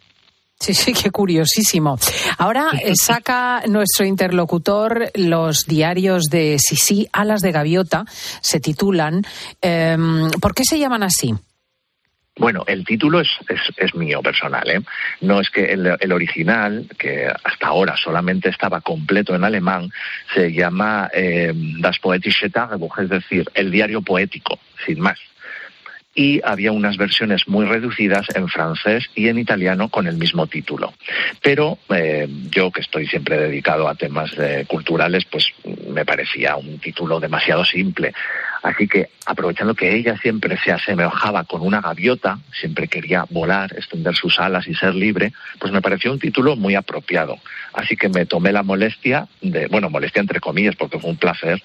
Sí, 0.58 0.72
sí, 0.72 0.92
qué 0.94 1.10
curiosísimo. 1.10 1.98
Ahora 2.38 2.70
eh, 2.82 2.92
saca 2.94 3.62
nuestro 3.68 4.06
interlocutor 4.06 5.10
los 5.14 5.66
diarios 5.66 6.24
de 6.30 6.56
Sisi, 6.58 7.06
Alas 7.12 7.40
de 7.40 7.52
Gaviota, 7.52 8.04
se 8.40 8.60
titulan. 8.60 9.22
Em, 9.60 10.30
¿Por 10.40 10.54
qué 10.54 10.64
se 10.64 10.78
llaman 10.78 11.02
así? 11.02 11.34
Bueno, 12.36 12.64
el 12.66 12.84
título 12.84 13.20
es, 13.20 13.28
es, 13.76 13.94
mío 13.94 14.20
personal, 14.20 14.68
¿eh? 14.68 14.80
No 15.20 15.40
es 15.40 15.50
que 15.50 15.66
el, 15.66 16.12
original, 16.12 16.88
que 16.98 17.28
hasta 17.28 17.68
ahora 17.68 17.96
solamente 17.96 18.48
estaba 18.48 18.80
completo 18.80 19.36
en 19.36 19.44
alemán, 19.44 19.90
se 20.34 20.52
llama 20.52 21.08
eh, 21.14 21.52
Das 21.78 22.00
Poetische 22.00 22.50
Tagebuch, 22.50 22.98
es 22.98 23.08
decir, 23.08 23.48
el 23.54 23.70
diario 23.70 24.02
poético, 24.02 24.58
sin 24.84 24.98
más 24.98 25.18
y 26.14 26.40
había 26.44 26.72
unas 26.72 26.96
versiones 26.96 27.48
muy 27.48 27.66
reducidas 27.66 28.26
en 28.34 28.48
francés 28.48 29.10
y 29.14 29.28
en 29.28 29.38
italiano 29.38 29.88
con 29.88 30.06
el 30.06 30.16
mismo 30.16 30.46
título. 30.46 30.94
Pero 31.42 31.78
eh, 31.90 32.28
yo, 32.50 32.70
que 32.70 32.80
estoy 32.80 33.06
siempre 33.06 33.38
dedicado 33.38 33.88
a 33.88 33.94
temas 33.94 34.32
eh, 34.38 34.64
culturales, 34.68 35.24
pues 35.24 35.46
me 35.88 36.04
parecía 36.04 36.56
un 36.56 36.78
título 36.78 37.18
demasiado 37.18 37.64
simple. 37.64 38.12
Así 38.64 38.88
que, 38.88 39.10
aprovechando 39.26 39.74
que 39.74 39.94
ella 39.94 40.16
siempre 40.16 40.56
se 40.56 40.72
asemejaba 40.72 41.44
con 41.44 41.60
una 41.60 41.82
gaviota, 41.82 42.38
siempre 42.50 42.88
quería 42.88 43.26
volar, 43.28 43.74
extender 43.76 44.16
sus 44.16 44.40
alas 44.40 44.66
y 44.66 44.74
ser 44.74 44.94
libre, 44.94 45.34
pues 45.58 45.70
me 45.70 45.82
pareció 45.82 46.10
un 46.10 46.18
título 46.18 46.56
muy 46.56 46.74
apropiado. 46.74 47.36
Así 47.74 47.94
que 47.94 48.08
me 48.08 48.24
tomé 48.24 48.52
la 48.52 48.62
molestia 48.62 49.28
de, 49.42 49.66
bueno, 49.66 49.90
molestia 49.90 50.20
entre 50.20 50.40
comillas, 50.40 50.76
porque 50.76 50.98
fue 50.98 51.10
un 51.10 51.18
placer 51.18 51.62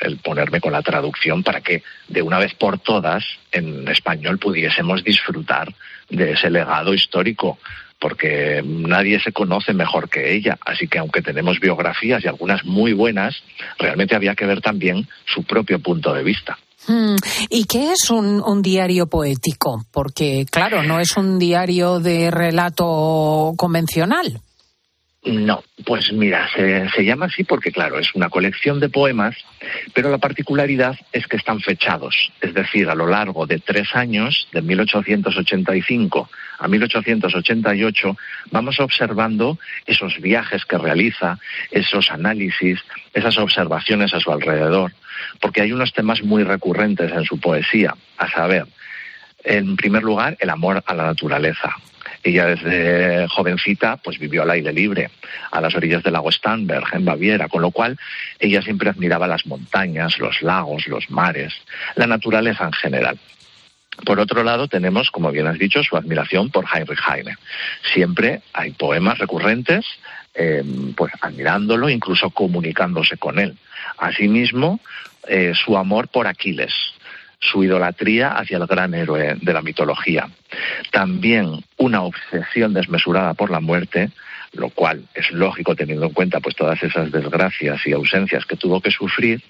el 0.00 0.18
ponerme 0.18 0.60
con 0.60 0.74
la 0.74 0.82
traducción 0.82 1.42
para 1.42 1.62
que 1.62 1.82
de 2.06 2.20
una 2.20 2.38
vez 2.38 2.52
por 2.52 2.78
todas 2.78 3.24
en 3.50 3.88
español 3.88 4.38
pudiésemos 4.38 5.02
disfrutar 5.02 5.74
de 6.10 6.32
ese 6.32 6.50
legado 6.50 6.92
histórico 6.92 7.58
porque 8.00 8.62
nadie 8.64 9.20
se 9.20 9.32
conoce 9.32 9.72
mejor 9.72 10.08
que 10.08 10.34
ella. 10.34 10.58
Así 10.64 10.88
que 10.88 10.98
aunque 10.98 11.22
tenemos 11.22 11.60
biografías 11.60 12.24
y 12.24 12.28
algunas 12.28 12.64
muy 12.64 12.92
buenas, 12.92 13.34
realmente 13.78 14.14
había 14.14 14.34
que 14.34 14.46
ver 14.46 14.60
también 14.60 15.08
su 15.26 15.42
propio 15.44 15.80
punto 15.80 16.12
de 16.14 16.22
vista. 16.22 16.58
Hmm. 16.86 17.16
¿Y 17.50 17.64
qué 17.64 17.92
es 17.92 18.10
un, 18.10 18.62
diario 18.62 19.08
poético? 19.08 19.84
Porque, 19.90 20.46
claro, 20.50 20.82
no 20.82 21.00
es 21.00 21.16
un 21.16 21.38
diario 21.38 22.00
de 22.00 22.30
relato 22.30 23.52
convencional. 23.56 24.40
No, 25.28 25.62
pues 25.84 26.10
mira, 26.10 26.48
se, 26.54 27.04
llama 27.04 27.26
así 27.26 27.44
porque, 27.44 27.70
claro, 27.70 27.98
es 27.98 28.14
una 28.14 28.30
colección 28.30 28.80
de 28.80 28.88
poemas, 28.88 29.36
pero 29.92 30.10
la 30.10 30.16
particularidad 30.16 30.98
es 31.12 31.26
que 31.26 31.36
están 31.36 31.60
fechados, 31.60 32.32
es 32.40 32.54
decir, 32.54 32.88
a 32.88 32.94
lo 32.94 33.06
largo 33.06 33.46
de 33.46 33.58
tres 33.58 33.94
años, 33.94 34.48
de 34.52 34.62
1885 34.62 36.30
a 36.60 36.66
1888, 36.66 38.16
vamos 38.50 38.80
observando 38.80 39.58
esos 39.84 40.18
viajes 40.18 40.64
que 40.64 40.78
realiza, 40.78 41.38
esos 41.70 42.10
análisis, 42.10 42.80
esas 43.12 43.36
observaciones 43.36 44.14
a 44.14 44.20
su 44.20 44.32
alrededor, 44.32 44.94
porque 45.42 45.60
hay 45.60 45.72
unos 45.72 45.92
temas 45.92 46.22
muy 46.22 46.42
recurrentes 46.42 47.12
en 47.12 47.24
su 47.24 47.38
poesía, 47.38 47.94
a 48.16 48.30
saber, 48.30 48.64
en 49.44 49.76
primer 49.76 50.04
lugar, 50.04 50.38
el 50.40 50.48
amor 50.48 50.82
a 50.86 50.94
la 50.94 51.04
naturaleza, 51.04 51.76
ella 52.22 52.46
desde 52.46 53.28
jovencita 53.28 53.96
pues 53.96 54.18
vivió 54.18 54.42
al 54.42 54.50
aire 54.50 54.72
libre, 54.72 55.10
a 55.50 55.60
las 55.60 55.74
orillas 55.74 56.02
del 56.02 56.14
lago 56.14 56.30
Starnberg, 56.32 56.86
en 56.92 57.04
Baviera, 57.04 57.48
con 57.48 57.62
lo 57.62 57.70
cual 57.70 57.98
ella 58.38 58.62
siempre 58.62 58.90
admiraba 58.90 59.26
las 59.26 59.46
montañas, 59.46 60.18
los 60.18 60.42
lagos, 60.42 60.86
los 60.88 61.10
mares, 61.10 61.54
la 61.94 62.06
naturaleza 62.06 62.64
en 62.64 62.72
general. 62.72 63.18
Por 64.04 64.20
otro 64.20 64.44
lado, 64.44 64.68
tenemos, 64.68 65.10
como 65.10 65.32
bien 65.32 65.46
has 65.46 65.58
dicho, 65.58 65.82
su 65.82 65.96
admiración 65.96 66.50
por 66.50 66.64
Heinrich 66.72 67.00
Heine. 67.08 67.36
Siempre 67.92 68.42
hay 68.52 68.70
poemas 68.70 69.18
recurrentes, 69.18 69.84
eh, 70.34 70.62
pues 70.96 71.12
admirándolo, 71.20 71.88
incluso 71.88 72.30
comunicándose 72.30 73.16
con 73.16 73.38
él. 73.40 73.56
Asimismo, 73.96 74.78
eh, 75.26 75.52
su 75.54 75.76
amor 75.76 76.08
por 76.08 76.28
Aquiles, 76.28 76.72
su 77.40 77.64
idolatría 77.64 78.30
hacia 78.30 78.58
el 78.58 78.66
gran 78.66 78.94
héroe 78.94 79.36
de 79.40 79.52
la 79.52 79.62
mitología. 79.62 80.28
También 80.90 81.64
una 81.76 82.02
obsesión 82.02 82.74
desmesurada 82.74 83.34
por 83.34 83.50
la 83.50 83.60
muerte, 83.60 84.10
lo 84.52 84.70
cual 84.70 85.04
es 85.14 85.30
lógico 85.30 85.76
teniendo 85.76 86.06
en 86.06 86.12
cuenta 86.12 86.40
pues 86.40 86.56
todas 86.56 86.82
esas 86.82 87.12
desgracias 87.12 87.86
y 87.86 87.92
ausencias 87.92 88.44
que 88.44 88.56
tuvo 88.56 88.80
que 88.80 88.90
sufrir. 88.90 89.42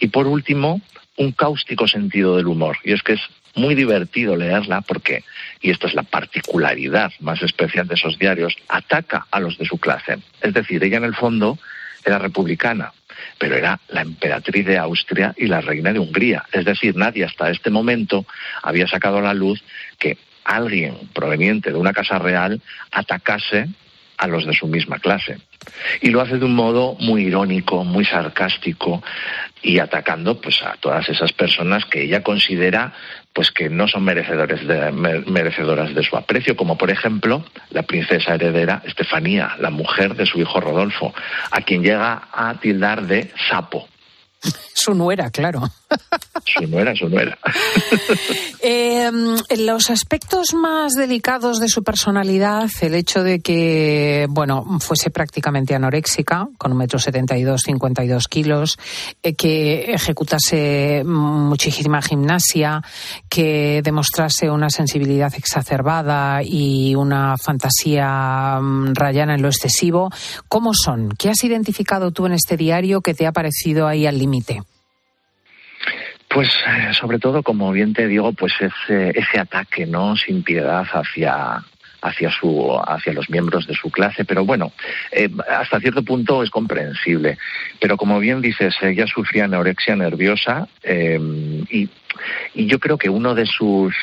Y 0.00 0.08
por 0.08 0.26
último, 0.26 0.80
un 1.16 1.32
cáustico 1.32 1.86
sentido 1.86 2.36
del 2.36 2.46
humor. 2.46 2.78
Y 2.84 2.92
es 2.92 3.02
que 3.02 3.14
es 3.14 3.20
muy 3.54 3.74
divertido 3.74 4.36
leerla 4.36 4.80
porque, 4.80 5.22
y 5.60 5.70
esto 5.70 5.86
es 5.86 5.94
la 5.94 6.02
particularidad 6.02 7.12
más 7.20 7.42
especial 7.42 7.86
de 7.86 7.94
esos 7.94 8.18
diarios, 8.18 8.56
ataca 8.68 9.26
a 9.30 9.40
los 9.40 9.58
de 9.58 9.64
su 9.64 9.78
clase. 9.78 10.18
Es 10.40 10.54
decir, 10.54 10.82
ella 10.82 10.96
en 10.96 11.04
el 11.04 11.14
fondo 11.14 11.58
era 12.04 12.18
republicana, 12.18 12.92
pero 13.38 13.56
era 13.56 13.80
la 13.88 14.02
emperatriz 14.02 14.66
de 14.66 14.78
Austria 14.78 15.34
y 15.36 15.46
la 15.46 15.60
reina 15.60 15.92
de 15.92 15.98
Hungría. 15.98 16.44
Es 16.52 16.64
decir, 16.64 16.96
nadie 16.96 17.24
hasta 17.24 17.50
este 17.50 17.70
momento 17.70 18.26
había 18.62 18.86
sacado 18.86 19.18
a 19.18 19.22
la 19.22 19.34
luz 19.34 19.62
que 19.98 20.18
alguien 20.44 21.08
proveniente 21.12 21.70
de 21.70 21.78
una 21.78 21.92
casa 21.92 22.18
real 22.18 22.60
atacase 22.90 23.68
a 24.24 24.26
los 24.26 24.46
de 24.46 24.54
su 24.54 24.66
misma 24.66 24.98
clase. 24.98 25.38
Y 26.00 26.10
lo 26.10 26.20
hace 26.20 26.38
de 26.38 26.44
un 26.44 26.54
modo 26.54 26.96
muy 26.98 27.24
irónico, 27.24 27.84
muy 27.84 28.04
sarcástico 28.04 29.02
y 29.62 29.78
atacando 29.78 30.40
pues 30.40 30.62
a 30.62 30.76
todas 30.80 31.08
esas 31.08 31.32
personas 31.32 31.84
que 31.84 32.02
ella 32.02 32.22
considera 32.22 32.92
pues 33.34 33.50
que 33.50 33.68
no 33.68 33.88
son 33.88 34.04
merecedores 34.04 34.66
de, 34.66 34.92
merecedoras 35.26 35.94
de 35.94 36.02
su 36.02 36.16
aprecio, 36.16 36.56
como 36.56 36.78
por 36.78 36.90
ejemplo 36.90 37.44
la 37.70 37.82
princesa 37.82 38.34
heredera 38.34 38.82
Estefanía, 38.86 39.56
la 39.58 39.70
mujer 39.70 40.14
de 40.14 40.24
su 40.24 40.38
hijo 40.40 40.60
Rodolfo, 40.60 41.12
a 41.50 41.60
quien 41.62 41.82
llega 41.82 42.28
a 42.32 42.54
tildar 42.60 43.06
de 43.06 43.32
sapo. 43.48 43.88
Su 44.74 44.94
nuera, 44.94 45.30
claro. 45.30 45.62
Su 46.44 46.66
nuera, 46.66 46.94
su 46.94 47.08
nuera. 47.08 47.38
Eh, 48.66 49.10
los 49.58 49.90
aspectos 49.90 50.54
más 50.54 50.94
delicados 50.94 51.60
de 51.60 51.68
su 51.68 51.82
personalidad, 51.82 52.70
el 52.80 52.94
hecho 52.94 53.22
de 53.22 53.40
que, 53.40 54.26
bueno, 54.30 54.78
fuese 54.80 55.10
prácticamente 55.10 55.74
anoréxica, 55.74 56.48
con 56.56 56.72
un 56.72 56.78
metro 56.78 56.98
setenta 56.98 57.36
y 57.36 57.42
dos, 57.42 57.62
cincuenta 57.62 58.02
y 58.04 58.08
dos 58.08 58.26
kilos, 58.26 58.78
eh, 59.22 59.34
que 59.34 59.92
ejecutase 59.92 61.02
muchísima 61.04 62.00
gimnasia, 62.00 62.82
que 63.28 63.82
demostrase 63.82 64.48
una 64.50 64.70
sensibilidad 64.70 65.32
exacerbada 65.36 66.42
y 66.42 66.94
una 66.94 67.36
fantasía 67.36 68.58
mm, 68.60 68.94
rayana 68.94 69.34
en 69.34 69.42
lo 69.42 69.48
excesivo, 69.48 70.10
¿cómo 70.48 70.72
son? 70.74 71.10
¿Qué 71.18 71.28
has 71.28 71.44
identificado 71.44 72.12
tú 72.12 72.26
en 72.26 72.32
este 72.32 72.56
diario 72.56 73.00
que 73.00 73.14
te 73.14 73.26
ha 73.26 73.32
parecido 73.32 73.86
ahí 73.86 74.06
al 74.06 74.18
límite? 74.18 74.62
Pues 76.34 76.48
eh, 76.66 76.92
sobre 76.92 77.20
todo, 77.20 77.44
como 77.44 77.70
bien 77.70 77.92
te 77.92 78.08
digo, 78.08 78.32
pues 78.32 78.54
ese, 78.60 79.10
ese 79.16 79.38
ataque, 79.38 79.86
¿no? 79.86 80.16
Sin 80.16 80.42
piedad 80.42 80.84
hacia, 80.84 81.64
hacia 82.04 82.30
su 82.30 82.78
hacia 82.86 83.12
los 83.12 83.30
miembros 83.30 83.66
de 83.66 83.74
su 83.74 83.90
clase 83.90 84.24
pero 84.24 84.44
bueno 84.44 84.72
eh, 85.10 85.28
hasta 85.48 85.80
cierto 85.80 86.02
punto 86.02 86.42
es 86.42 86.50
comprensible 86.50 87.38
pero 87.80 87.96
como 87.96 88.18
bien 88.20 88.40
dices 88.40 88.76
ella 88.82 89.06
sufría 89.06 89.44
anorexia 89.44 89.96
nerviosa 89.96 90.68
eh, 90.82 91.18
y 91.70 91.88
y 92.54 92.66
yo 92.66 92.78
creo 92.78 92.98
que 92.98 93.08
uno 93.08 93.34
de 93.34 93.46
sus 93.46 93.94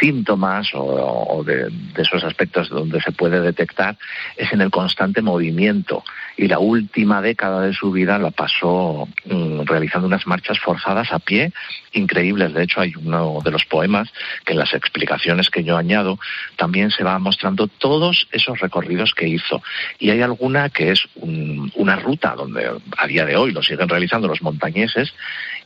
síntomas 0.00 0.70
o, 0.74 1.42
de, 1.44 1.70
esos 1.96 2.24
aspectos 2.24 2.68
donde 2.68 3.00
se 3.00 3.12
puede 3.12 3.40
detectar 3.40 3.96
es 4.36 4.52
en 4.52 4.60
el 4.60 4.70
constante 4.70 5.22
movimiento. 5.22 6.02
Y 6.36 6.48
la 6.48 6.58
última 6.58 7.20
década 7.20 7.60
de 7.60 7.74
su 7.74 7.92
vida 7.92 8.18
la 8.18 8.30
pasó 8.30 9.08
mm, 9.26 9.62
realizando 9.64 10.06
unas 10.06 10.26
marchas 10.26 10.58
forzadas 10.58 11.12
a 11.12 11.18
pie 11.18 11.52
increíbles. 11.92 12.54
De 12.54 12.62
hecho, 12.62 12.80
hay 12.80 12.94
uno 12.96 13.40
de 13.44 13.50
los 13.50 13.64
poemas 13.66 14.10
que 14.44 14.52
en 14.52 14.58
las 14.58 14.72
explicaciones 14.72 15.50
que 15.50 15.64
yo 15.64 15.76
añado 15.76 16.18
también 16.56 16.90
se 16.90 17.04
va 17.04 17.18
mostrando 17.32 17.66
todos 17.66 18.28
esos 18.30 18.60
recorridos 18.60 19.14
que 19.14 19.26
hizo. 19.26 19.62
Y 19.98 20.10
hay 20.10 20.20
alguna 20.20 20.68
que 20.68 20.90
es 20.90 21.08
una 21.16 21.96
ruta 21.96 22.34
donde 22.36 22.70
a 22.98 23.06
día 23.06 23.24
de 23.24 23.36
hoy 23.36 23.52
lo 23.52 23.62
siguen 23.62 23.88
realizando 23.88 24.28
los 24.28 24.42
montañeses 24.42 25.14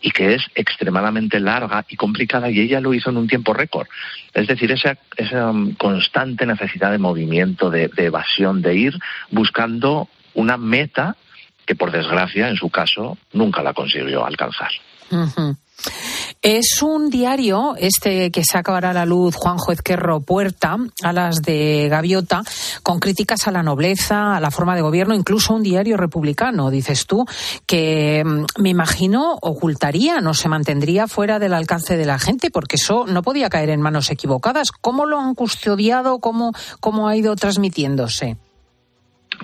y 0.01 0.13
que 0.13 0.35
es 0.35 0.43
extremadamente 0.55 1.41
larga 1.41 1.85
y 1.89 1.97
complicada 1.97 2.51
y 2.51 2.61
ella 2.61 2.81
lo 2.81 2.95
hizo 2.95 3.11
en 3.11 3.17
un 3.17 3.27
tiempo 3.27 3.53
récord. 3.53 3.89
Es 4.33 4.47
decir, 4.47 4.71
esa, 4.71 4.97
esa 5.17 5.51
um, 5.51 5.75
constante 5.75 6.47
necesidad 6.47 6.93
de 6.93 6.99
movimiento, 6.99 7.69
de, 7.69 7.91
evasión, 7.97 8.63
de 8.63 8.77
ir 8.77 8.95
buscando 9.33 10.09
una 10.35 10.57
meta 10.57 11.17
que 11.67 11.75
por 11.75 11.91
desgracia 11.91 12.49
en 12.49 12.57
su 12.57 12.71
caso 12.71 13.19
nunca 13.33 13.61
la 13.65 13.73
consiguió 13.73 14.25
alcanzar. 14.25 14.71
Es 16.49 16.81
un 16.81 17.11
diario, 17.11 17.75
este 17.77 18.31
que 18.31 18.45
saca 18.45 18.73
ahora 18.73 18.91
a 18.91 18.95
la 18.95 19.05
luz 19.05 19.35
Juanjo 19.35 19.73
Ezquerro 19.73 20.21
Puerta, 20.21 20.77
a 21.03 21.13
las 21.13 21.43
de 21.43 21.89
Gaviota, 21.91 22.45
con 22.85 23.01
críticas 23.01 23.49
a 23.49 23.51
la 23.51 23.65
nobleza, 23.65 24.37
a 24.37 24.41
la 24.41 24.53
forma 24.53 24.77
de 24.77 24.83
gobierno, 24.83 25.17
incluso 25.17 25.55
un 25.55 25.65
diario 25.65 25.97
republicano, 25.97 26.71
dices 26.71 27.07
tú, 27.07 27.25
que 27.67 28.23
mm, 28.25 28.63
me 28.63 28.69
imagino 28.69 29.37
ocultaría, 29.43 30.21
no 30.21 30.35
se 30.35 30.49
mantendría 30.49 31.09
fuera 31.09 31.41
del 31.41 31.53
alcance 31.53 31.97
de 31.97 32.07
la 32.07 32.21
gente, 32.21 32.53
porque 32.53 32.77
eso 32.77 33.07
no 33.09 33.23
podía 33.23 33.51
caer 33.51 33.71
en 33.71 33.83
manos 33.83 34.13
equivocadas. 34.13 34.71
¿Cómo 34.71 35.05
lo 35.05 35.19
han 35.19 35.35
custodiado? 35.35 36.21
¿Cómo, 36.21 36.53
cómo 36.79 37.09
ha 37.09 37.17
ido 37.17 37.35
transmitiéndose? 37.35 38.37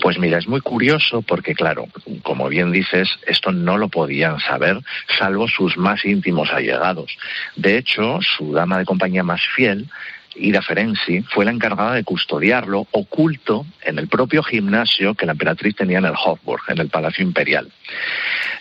Pues 0.00 0.18
mira, 0.18 0.38
es 0.38 0.48
muy 0.48 0.60
curioso 0.60 1.22
porque, 1.22 1.54
claro, 1.54 1.86
como 2.22 2.48
bien 2.48 2.72
dices, 2.72 3.08
esto 3.26 3.52
no 3.52 3.76
lo 3.76 3.88
podían 3.88 4.40
saber 4.40 4.78
salvo 5.18 5.48
sus 5.48 5.76
más 5.76 6.04
íntimos 6.04 6.50
allegados. 6.50 7.16
De 7.56 7.76
hecho, 7.76 8.18
su 8.20 8.52
dama 8.52 8.78
de 8.78 8.84
compañía 8.84 9.22
más 9.22 9.42
fiel, 9.54 9.88
Ida 10.34 10.62
Ferenci, 10.62 11.22
fue 11.22 11.44
la 11.44 11.50
encargada 11.50 11.94
de 11.94 12.04
custodiarlo 12.04 12.86
oculto 12.90 13.66
en 13.82 13.98
el 13.98 14.08
propio 14.08 14.42
gimnasio 14.42 15.14
que 15.14 15.26
la 15.26 15.32
emperatriz 15.32 15.76
tenía 15.76 15.98
en 15.98 16.06
el 16.06 16.14
Hofburg, 16.14 16.62
en 16.68 16.78
el 16.78 16.88
Palacio 16.88 17.22
Imperial. 17.22 17.70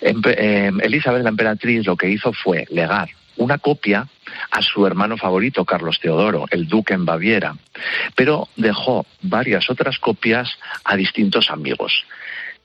Eh, 0.01 0.71
Elizabeth, 0.81 1.23
la 1.23 1.29
emperatriz, 1.29 1.85
lo 1.85 1.95
que 1.95 2.09
hizo 2.09 2.33
fue 2.33 2.65
legar 2.69 3.09
una 3.41 3.57
copia 3.57 4.07
a 4.51 4.61
su 4.61 4.85
hermano 4.85 5.17
favorito, 5.17 5.65
Carlos 5.65 5.99
Teodoro, 5.99 6.45
el 6.51 6.67
duque 6.67 6.93
en 6.93 7.05
Baviera, 7.05 7.55
pero 8.15 8.47
dejó 8.55 9.05
varias 9.21 9.69
otras 9.69 9.99
copias 9.99 10.57
a 10.83 10.95
distintos 10.95 11.49
amigos. 11.49 12.05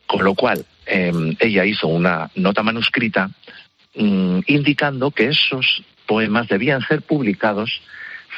Con 0.06 0.24
lo 0.24 0.34
cual, 0.34 0.64
em, 0.84 1.34
ella 1.40 1.64
hizo 1.64 1.88
una 1.88 2.30
nota 2.36 2.62
manuscrita 2.62 3.30
mm, 3.94 4.40
indicando 4.46 5.10
que 5.10 5.28
esos 5.28 5.82
poemas 6.06 6.48
debían 6.48 6.82
ser 6.82 7.02
publicados 7.02 7.80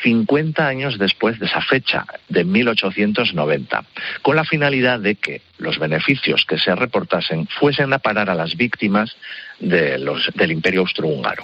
50 0.03 0.67
años 0.67 0.99
después 0.99 1.41
de 1.41 1.47
esa 1.47 1.61
fecha, 1.61 2.07
de 2.29 2.45
1890, 2.45 3.85
con 4.23 4.37
la 4.37 4.45
finalidad 4.45 5.01
de 5.01 5.17
que 5.17 5.43
los 5.59 5.79
beneficios 5.79 6.45
que 6.47 6.59
se 6.59 6.75
reportasen 6.75 7.49
fuesen 7.49 7.93
a 7.93 7.99
parar 7.99 8.31
a 8.31 8.37
las 8.37 8.57
víctimas 8.57 9.17
del 9.59 10.53
imperio 10.53 10.83
austrohúngaro. 10.83 11.43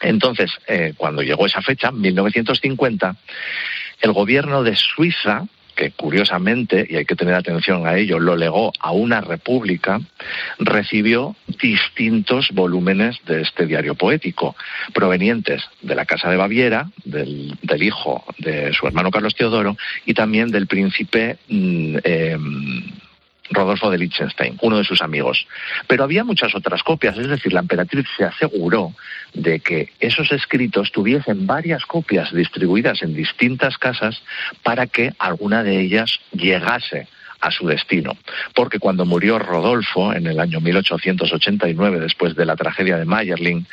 Entonces, 0.00 0.50
eh, 0.66 0.94
cuando 0.96 1.22
llegó 1.22 1.46
esa 1.46 1.62
fecha, 1.62 1.90
1950, 1.90 3.16
el 4.00 4.12
gobierno 4.12 4.62
de 4.62 4.76
Suiza, 4.76 5.44
que 5.78 5.92
curiosamente, 5.92 6.84
y 6.90 6.96
hay 6.96 7.04
que 7.04 7.14
tener 7.14 7.34
atención 7.34 7.86
a 7.86 7.96
ello, 7.96 8.18
lo 8.18 8.34
legó 8.34 8.72
a 8.80 8.90
una 8.90 9.20
república, 9.20 10.00
recibió 10.58 11.36
distintos 11.60 12.50
volúmenes 12.52 13.16
de 13.26 13.42
este 13.42 13.64
diario 13.64 13.94
poético, 13.94 14.56
provenientes 14.92 15.62
de 15.80 15.94
la 15.94 16.04
Casa 16.04 16.30
de 16.30 16.36
Baviera, 16.36 16.90
del, 17.04 17.56
hijo 17.80 18.24
de 18.38 18.72
su 18.72 18.88
hermano 18.88 19.12
Carlos 19.12 19.36
Teodoro, 19.36 19.76
y 20.04 20.14
también 20.14 20.50
del 20.50 20.66
príncipe 20.66 21.38
mm, 21.48 21.96
em, 22.02 22.82
Rodolfo 23.50 23.90
de 23.90 23.98
Liechtenstein, 23.98 24.58
uno 24.62 24.78
de 24.78 24.84
sus 24.84 25.02
amigos. 25.02 25.46
Pero 25.86 26.04
había 26.04 26.24
muchas 26.24 26.54
otras 26.54 26.82
copias, 26.82 27.16
es 27.18 27.28
decir, 27.28 27.52
la 27.52 27.60
emperatriz 27.60 28.06
se 28.16 28.24
aseguró 28.24 28.94
de 29.34 29.60
que 29.60 29.92
esos 30.00 30.30
escritos 30.32 30.92
tuviesen 30.92 31.46
varias 31.46 31.84
copias 31.86 32.32
distribuidas 32.32 33.02
en 33.02 33.14
distintas 33.14 33.78
casas 33.78 34.22
para 34.62 34.86
que 34.86 35.12
alguna 35.18 35.62
de 35.62 35.80
ellas 35.80 36.20
llegase 36.32 37.08
a 37.40 37.50
su 37.50 37.66
destino. 37.66 38.16
Porque 38.54 38.78
cuando 38.78 39.04
murió 39.04 39.38
Rodolfo 39.38 40.12
en 40.12 40.26
el 40.26 40.40
año 40.40 40.60
1889, 40.60 42.00
después 42.00 42.34
de 42.34 42.46
la 42.46 42.56
tragedia 42.56 42.96
de 42.96 43.04
Mayerling, 43.04 43.66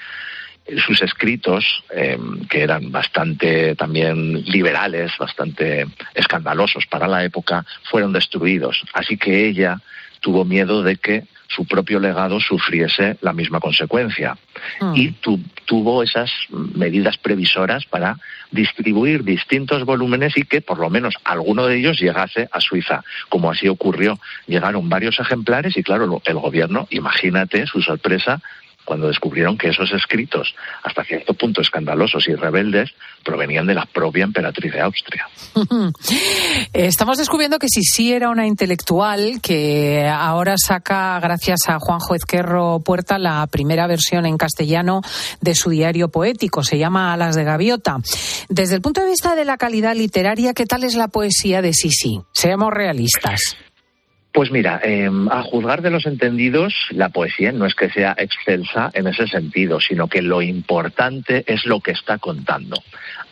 sus 0.85 1.01
escritos, 1.01 1.83
em, 1.89 2.45
que 2.47 2.61
eran 2.61 2.91
bastante 2.91 3.75
también 3.75 4.43
liberales, 4.45 5.11
bastante 5.19 5.85
escandalosos 6.13 6.85
para 6.87 7.07
la 7.07 7.23
época, 7.23 7.65
fueron 7.83 8.13
destruidos. 8.13 8.83
Así 8.93 9.17
que 9.17 9.47
ella 9.47 9.79
tuvo 10.21 10.43
miedo 10.43 10.81
de 10.81 10.95
que 10.97 11.25
su 11.47 11.65
propio 11.65 11.99
legado 11.99 12.39
sufriese 12.39 13.17
la 13.21 13.31
misma 13.31 13.59
consecuencia. 13.59 14.37
Ah. 14.81 14.93
Y 14.95 15.13
tuvo 15.65 16.01
esas 16.03 16.31
medidas 16.49 17.17
previsoras 17.17 17.85
para 17.85 18.17
distribuir 18.51 19.23
distintos 19.23 19.85
volúmenes 19.85 20.35
y 20.37 20.43
que 20.43 20.61
por 20.61 20.79
lo 20.79 20.89
menos 20.89 21.15
alguno 21.23 21.67
de 21.67 21.77
ellos 21.77 21.99
llegase 21.99 22.49
a 22.51 22.59
Suiza. 22.59 23.03
Como 23.29 23.51
así 23.51 23.67
ocurrió, 23.67 24.19
llegaron 24.47 24.89
varios 24.89 25.19
ejemplares 25.19 25.77
y 25.77 25.83
claro, 25.83 26.21
el 26.25 26.39
gobierno, 26.39 26.87
imagínate 26.89 27.67
su 27.67 27.81
sorpresa 27.81 28.41
cuando 28.85 29.07
descubrieron 29.07 29.57
que 29.57 29.69
esos 29.69 29.91
escritos, 29.91 30.53
hasta 30.83 31.03
cierto 31.03 31.33
punto 31.33 31.61
escandalosos 31.61 32.27
y 32.27 32.35
rebeldes, 32.35 32.91
provenían 33.23 33.65
de 33.65 33.73
la 33.73 33.85
propia 33.85 34.23
emperatriz 34.23 34.71
de 34.71 34.81
Austria. 34.81 35.27
Estamos 36.73 37.17
descubriendo 37.17 37.59
que 37.59 37.67
si 37.67 37.81
sí 37.81 38.13
era 38.13 38.29
una 38.29 38.45
intelectual, 38.45 39.41
que 39.41 40.07
ahora 40.07 40.55
saca, 40.57 41.19
gracias 41.19 41.67
a 41.67 41.79
Juanjo 41.79 42.15
Ezquerro 42.15 42.79
Puerta, 42.79 43.17
la 43.17 43.45
primera 43.47 43.87
versión 43.87 44.25
en 44.25 44.37
castellano 44.37 45.01
de 45.41 45.55
su 45.55 45.71
diario 45.71 46.09
poético. 46.09 46.63
Se 46.63 46.77
llama 46.77 47.13
Alas 47.13 47.35
de 47.35 47.43
Gaviota. 47.43 47.97
Desde 48.49 48.75
el 48.75 48.81
punto 48.81 49.01
de 49.01 49.09
vista 49.09 49.35
de 49.35 49.45
la 49.45 49.57
calidad 49.57 49.95
literaria, 49.95 50.53
¿qué 50.53 50.65
tal 50.65 50.83
es 50.83 50.95
la 50.95 51.07
poesía 51.07 51.61
de 51.61 51.73
Sisi? 51.73 52.21
Seamos 52.31 52.71
realistas. 52.71 53.57
Pues 54.35 54.51
mira, 54.51 54.81
em, 54.83 55.29
a 55.29 55.43
juzgar 55.43 55.81
de 55.81 55.89
los 55.89 56.05
entendidos, 56.05 56.73
la 56.89 57.07
poesía 57.07 57.53
no 57.53 57.65
es 57.65 57.73
que 57.73 57.89
sea 57.89 58.13
excelsa 58.17 58.91
en 58.93 59.07
ese 59.07 59.27
sentido, 59.27 59.79
sino 59.79 60.09
que 60.09 60.21
lo 60.21 60.41
importante 60.41 61.45
es 61.47 61.65
lo 61.65 61.79
que 61.79 61.91
está 61.91 62.17
contando. 62.17 62.83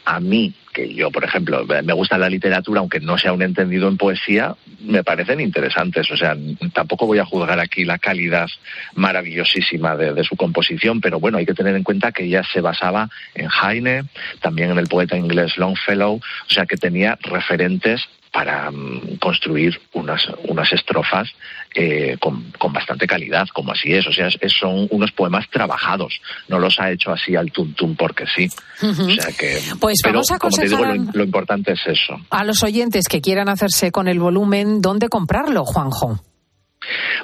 A 0.05 0.21
mí, 0.21 0.53
que 0.73 0.93
yo, 0.93 1.11
por 1.11 1.25
ejemplo, 1.25 1.65
me 1.65 1.91
gusta 1.91 2.17
la 2.17 2.29
literatura, 2.29 2.79
aunque 2.79 3.01
no 3.01 3.17
sea 3.17 3.33
un 3.33 3.41
entendido 3.41 3.89
en 3.89 3.97
poesía, 3.97 4.55
me 4.79 5.03
parecen 5.03 5.41
interesantes. 5.41 6.09
O 6.09 6.15
sea, 6.15 6.37
tampoco 6.73 7.05
voy 7.05 7.19
a 7.19 7.25
juzgar 7.25 7.59
aquí 7.59 7.83
la 7.83 7.99
calidad 7.99 8.47
maravillosísima 8.95 9.97
de, 9.97 10.13
de 10.13 10.23
su 10.23 10.37
composición, 10.37 11.01
pero 11.01 11.19
bueno, 11.19 11.37
hay 11.37 11.45
que 11.45 11.53
tener 11.53 11.75
en 11.75 11.83
cuenta 11.83 12.13
que 12.13 12.23
ella 12.23 12.43
se 12.53 12.61
basaba 12.61 13.09
en 13.35 13.49
Heine, 13.49 14.05
también 14.39 14.71
en 14.71 14.77
el 14.77 14.87
poeta 14.87 15.17
inglés 15.17 15.57
Longfellow, 15.57 16.13
o 16.15 16.49
sea, 16.49 16.65
que 16.65 16.77
tenía 16.77 17.19
referentes 17.23 18.07
para 18.33 18.71
mm, 18.71 19.17
construir 19.21 19.79
unas, 19.93 20.27
unas 20.45 20.73
estrofas 20.73 21.29
eh, 21.75 22.17
con, 22.19 22.51
con, 22.57 22.73
bastante 22.73 23.05
calidad, 23.05 23.47
como 23.53 23.71
así 23.71 23.93
es. 23.93 24.07
O 24.07 24.11
sea, 24.11 24.27
es, 24.27 24.53
son 24.59 24.87
unos 24.89 25.11
poemas 25.11 25.47
trabajados. 25.51 26.19
No 26.47 26.57
los 26.57 26.79
ha 26.79 26.91
hecho 26.91 27.11
así 27.11 27.35
al 27.35 27.51
tuntum 27.51 27.95
porque 27.95 28.25
sí. 28.25 28.49
O 28.81 29.11
sea 29.11 29.31
que, 29.37 29.61
pues 29.79 29.99
vamos 30.03 30.31
a 30.31 30.39
como 30.39 30.57
te 30.57 30.67
digo, 30.67 30.83
lo, 30.83 30.95
lo 30.95 31.23
importante 31.23 31.73
es 31.73 31.81
eso. 31.85 32.19
A 32.31 32.43
los 32.43 32.63
oyentes 32.63 33.07
que 33.07 33.21
quieran 33.21 33.49
hacerse 33.49 33.91
con 33.91 34.07
el 34.07 34.19
volumen, 34.19 34.81
¿dónde 34.81 35.09
comprarlo, 35.09 35.63
Juanjo? 35.63 36.19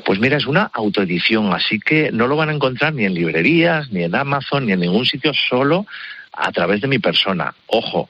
Pues 0.05 0.19
mira, 0.19 0.37
es 0.37 0.45
una 0.45 0.69
autoedición, 0.73 1.51
así 1.53 1.79
que 1.79 2.11
no 2.11 2.27
lo 2.27 2.35
van 2.35 2.49
a 2.49 2.53
encontrar 2.53 2.93
ni 2.93 3.05
en 3.05 3.15
librerías, 3.15 3.91
ni 3.91 4.03
en 4.03 4.15
Amazon, 4.15 4.67
ni 4.67 4.73
en 4.73 4.79
ningún 4.79 5.05
sitio, 5.05 5.31
solo 5.49 5.85
a 6.31 6.51
través 6.51 6.81
de 6.81 6.87
mi 6.87 6.99
persona. 6.99 7.53
Ojo, 7.67 8.09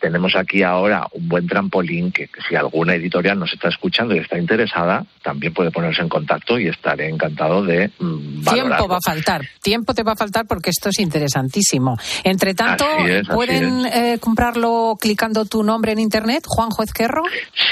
tenemos 0.00 0.34
aquí 0.34 0.62
ahora 0.62 1.06
un 1.12 1.28
buen 1.28 1.46
trampolín 1.46 2.10
que, 2.10 2.28
si 2.48 2.56
alguna 2.56 2.94
editorial 2.94 3.38
nos 3.38 3.52
está 3.52 3.68
escuchando 3.68 4.14
y 4.14 4.18
está 4.18 4.38
interesada, 4.38 5.04
también 5.22 5.52
puede 5.52 5.70
ponerse 5.70 6.02
en 6.02 6.08
contacto 6.08 6.58
y 6.58 6.68
estaré 6.68 7.08
encantado 7.08 7.62
de 7.62 7.90
mm, 7.98 8.44
Tiempo 8.44 8.88
va 8.88 8.96
a 8.96 9.00
faltar, 9.04 9.42
tiempo 9.62 9.94
te 9.94 10.02
va 10.02 10.12
a 10.12 10.16
faltar 10.16 10.46
porque 10.46 10.70
esto 10.70 10.88
es 10.88 10.98
interesantísimo. 10.98 11.96
Entre 12.24 12.54
tanto, 12.54 12.86
¿pueden 13.32 13.86
eh, 13.86 14.18
comprarlo 14.18 14.96
clicando 15.00 15.44
tu 15.44 15.62
nombre 15.62 15.92
en 15.92 15.98
internet, 15.98 16.44
Juanjo 16.46 16.82
Ezquerro? 16.82 17.22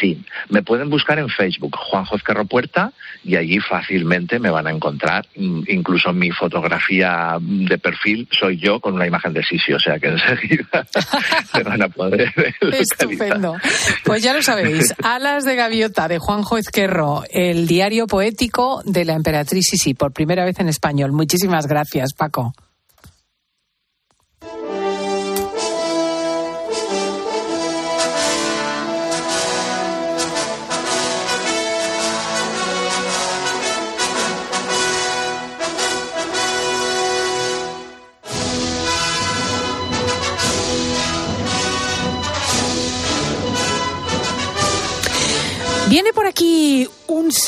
Sí, 0.00 0.22
me 0.50 0.62
pueden 0.62 0.90
buscar 0.90 1.18
en 1.18 1.28
Facebook, 1.28 1.76
Juanjo 1.76 2.16
Ezquerro 2.16 2.44
Puerta, 2.44 2.92
y 3.24 3.36
allí 3.36 3.58
fácilmente 3.60 4.38
me 4.38 4.50
van 4.50 4.66
a 4.66 4.70
encontrar. 4.70 5.26
Incluso 5.34 6.12
mi 6.12 6.30
fotografía 6.30 7.36
de 7.40 7.78
perfil 7.78 8.28
soy 8.30 8.58
yo 8.58 8.80
con 8.80 8.94
una 8.94 9.06
imagen 9.06 9.32
de 9.32 9.42
Sisi, 9.42 9.72
o 9.72 9.80
sea 9.80 9.98
que 9.98 10.08
enseguida 10.08 10.86
me 11.54 11.62
van 11.62 11.82
a 11.82 11.88
poder 11.88 12.17
Estupendo. 12.72 13.56
Pues 14.04 14.22
ya 14.22 14.32
lo 14.32 14.42
sabéis, 14.42 14.94
Alas 15.02 15.44
de 15.44 15.56
Gaviota 15.56 16.08
de 16.08 16.18
Juanjo 16.18 16.58
Ezquerro, 16.58 17.24
el 17.30 17.66
diario 17.66 18.06
poético 18.06 18.82
de 18.84 19.04
la 19.04 19.14
emperatriz 19.14 19.66
Sisi, 19.70 19.94
por 19.94 20.12
primera 20.12 20.44
vez 20.44 20.58
en 20.60 20.68
español. 20.68 21.12
Muchísimas 21.12 21.66
gracias, 21.66 22.12
Paco. 22.16 22.52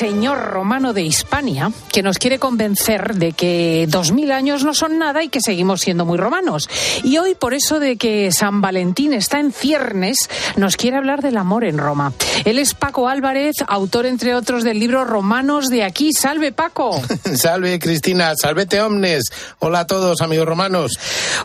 Señor 0.01 0.39
romano 0.47 0.95
de 0.95 1.03
Hispania 1.03 1.71
que 1.93 2.03
nos 2.03 2.17
quiere 2.17 2.39
convencer 2.39 3.17
de 3.17 3.33
que 3.33 3.85
dos 3.87 4.13
mil 4.13 4.33
años 4.33 4.65
no 4.65 4.73
son 4.73 4.99
nada 4.99 5.23
y 5.23 5.29
que 5.29 5.43
seguimos 5.43 5.83
siendo 5.83 6.07
muy 6.07 6.17
romanos. 6.17 6.71
Y 7.05 7.19
hoy, 7.19 7.35
por 7.35 7.53
eso 7.53 7.79
de 7.79 7.99
que 7.99 8.33
San 8.33 8.63
Valentín 8.63 9.13
está 9.13 9.41
en 9.41 9.53
ciernes, 9.53 10.17
nos 10.57 10.79
quiere 10.79 10.97
hablar 10.97 11.21
del 11.21 11.37
amor 11.37 11.65
en 11.65 11.77
Roma. 11.77 12.15
Él 12.47 12.59
es 12.59 12.73
Paco 12.73 13.09
Álvarez, 13.09 13.57
autor, 13.69 14.07
entre 14.07 14.35
otros, 14.35 14.65
del 14.65 14.79
libro 14.79 15.05
Romanos 15.05 15.67
de 15.69 15.85
aquí. 15.85 16.15
¡Salve, 16.15 16.51
Paco! 16.51 16.99
Salve, 17.35 17.79
Cristina. 17.79 18.33
Salvete, 18.41 18.81
omnes. 18.81 19.25
Hola 19.59 19.81
a 19.81 19.87
todos, 19.87 20.23
amigos 20.23 20.47
romanos. 20.47 20.93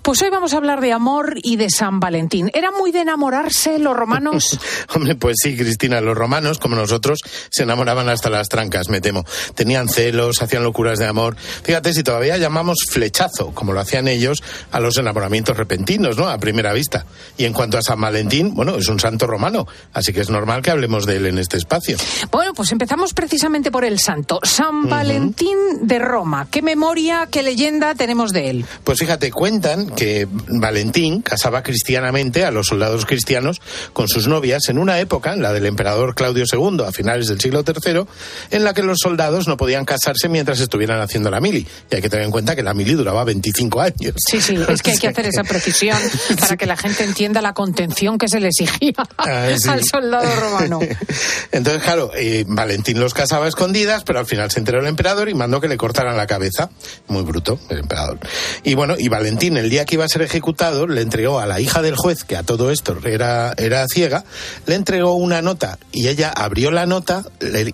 Pues 0.01 0.21
hoy 0.21 0.29
vamos 0.29 0.53
a 0.53 0.57
hablar 0.57 0.79
de 0.79 0.93
amor 0.93 1.33
y 1.43 1.57
de 1.57 1.69
San 1.69 1.99
Valentín. 1.99 2.51
¿Era 2.53 2.71
muy 2.71 2.93
de 2.93 3.01
enamorarse 3.01 3.79
los 3.79 3.97
romanos? 3.97 4.57
Hombre, 4.95 5.15
pues 5.15 5.35
sí, 5.43 5.57
Cristina. 5.57 5.99
Los 5.99 6.17
romanos, 6.17 6.57
como 6.57 6.77
nosotros, 6.77 7.19
se 7.49 7.63
enamoraban 7.63 8.07
hasta 8.07 8.29
las 8.29 8.44
trancas, 8.49 8.89
me 8.89 9.01
temo. 9.01 9.25
Tenían 9.55 9.89
celos, 9.89 10.41
hacían 10.41 10.63
locuras 10.63 10.99
de 10.99 11.07
amor. 11.07 11.35
Fíjate 11.63 11.93
si 11.93 12.03
todavía 12.03 12.37
llamamos 12.37 12.77
flechazo, 12.89 13.51
como 13.53 13.73
lo 13.73 13.79
hacían 13.79 14.07
ellos, 14.07 14.43
a 14.71 14.79
los 14.79 14.97
enamoramientos 14.97 15.57
repentinos, 15.57 16.17
¿no? 16.17 16.27
A 16.27 16.37
primera 16.37 16.73
vista. 16.73 17.05
Y 17.37 17.45
en 17.45 17.53
cuanto 17.53 17.77
a 17.77 17.81
San 17.81 17.99
Valentín, 17.99 18.53
bueno, 18.53 18.75
es 18.77 18.87
un 18.87 18.99
santo 18.99 19.27
romano, 19.27 19.67
así 19.93 20.13
que 20.13 20.21
es 20.21 20.29
normal 20.29 20.61
que 20.61 20.71
hablemos 20.71 21.05
de 21.05 21.17
él 21.17 21.25
en 21.25 21.37
este 21.37 21.57
espacio. 21.57 21.97
Bueno, 22.31 22.53
pues 22.53 22.71
empezamos 22.71 23.13
precisamente 23.13 23.71
por 23.71 23.85
el 23.85 23.99
santo. 23.99 24.39
San 24.43 24.89
Valentín 24.89 25.57
de 25.81 25.99
Roma. 25.99 26.47
¿Qué 26.49 26.61
memoria, 26.61 27.27
qué 27.31 27.43
leyenda 27.43 27.95
tenemos 27.95 28.31
de 28.31 28.49
él? 28.49 28.65
Pues 28.83 28.99
fíjate, 28.99 29.31
cuentan 29.31 29.89
que 29.89 30.27
Valentín 30.47 31.21
casaba 31.21 31.63
cristianamente 31.63 32.45
a 32.45 32.51
los 32.51 32.67
soldados 32.67 33.05
cristianos 33.05 33.61
con 33.93 34.07
sus 34.07 34.27
novias 34.27 34.69
en 34.69 34.77
una 34.77 34.99
época, 34.99 35.35
la 35.35 35.53
del 35.53 35.65
emperador 35.65 36.15
Claudio 36.15 36.45
II, 36.51 36.83
a 36.85 36.91
finales 36.91 37.27
del 37.27 37.39
siglo 37.39 37.63
III, 37.65 38.05
en 38.51 38.63
la 38.63 38.73
que 38.73 38.83
los 38.83 38.99
soldados 38.99 39.47
no 39.47 39.57
podían 39.57 39.85
casarse 39.85 40.29
mientras 40.29 40.59
estuvieran 40.59 41.01
haciendo 41.01 41.29
la 41.29 41.39
mili. 41.39 41.65
Y 41.89 41.95
hay 41.95 42.01
que 42.01 42.09
tener 42.09 42.25
en 42.25 42.31
cuenta 42.31 42.55
que 42.55 42.63
la 42.63 42.73
mili 42.73 42.93
duraba 42.93 43.23
25 43.23 43.81
años. 43.81 44.13
Sí, 44.29 44.41
sí, 44.41 44.57
es 44.67 44.81
que 44.81 44.91
hay 44.91 44.97
que 44.97 45.07
hacer 45.15 45.27
esa 45.27 45.43
precisión 45.43 45.97
para 46.39 46.57
que 46.57 46.65
la 46.65 46.77
gente 46.77 47.03
entienda 47.03 47.41
la 47.41 47.53
contención 47.53 48.17
que 48.17 48.27
se 48.27 48.39
le 48.39 48.47
exigía 48.47 48.93
ah, 49.17 49.47
al 49.69 49.83
soldado 49.83 50.33
romano. 50.39 50.79
Entonces, 51.51 51.83
claro, 51.83 52.11
eh, 52.15 52.45
Valentín 52.47 52.99
los 52.99 53.13
casaba 53.13 53.45
a 53.45 53.49
escondidas, 53.49 54.03
pero 54.03 54.19
al 54.19 54.25
final 54.25 54.51
se 54.51 54.59
enteró 54.59 54.79
el 54.79 54.87
emperador 54.87 55.29
y 55.29 55.33
mandó 55.33 55.61
que 55.61 55.67
le 55.67 55.77
cortaran 55.77 56.17
la 56.17 56.27
cabeza. 56.27 56.69
Muy 57.07 57.23
bruto, 57.23 57.59
el 57.69 57.79
emperador. 57.79 58.19
Y 58.63 58.73
bueno, 58.75 58.95
y 58.97 59.07
Valentín, 59.07 59.57
el 59.57 59.69
día 59.69 59.85
que 59.85 59.95
iba 59.95 60.05
a 60.05 60.09
ser 60.09 60.21
ejecutado, 60.21 60.87
le 60.87 61.01
entregó 61.01 61.39
a 61.39 61.45
la 61.45 61.59
hija 61.59 61.81
del 61.81 61.95
juez, 61.95 62.23
que 62.23 62.35
a 62.35 62.43
todo 62.43 62.71
esto 62.71 62.97
era, 63.05 63.53
era 63.57 63.85
ciega, 63.87 64.23
le 64.65 64.75
entregó 64.75 65.13
una 65.13 65.41
nota 65.41 65.77
y 65.91 66.07
ella 66.07 66.29
abrió 66.29 66.71
la 66.71 66.85
nota 66.85 67.23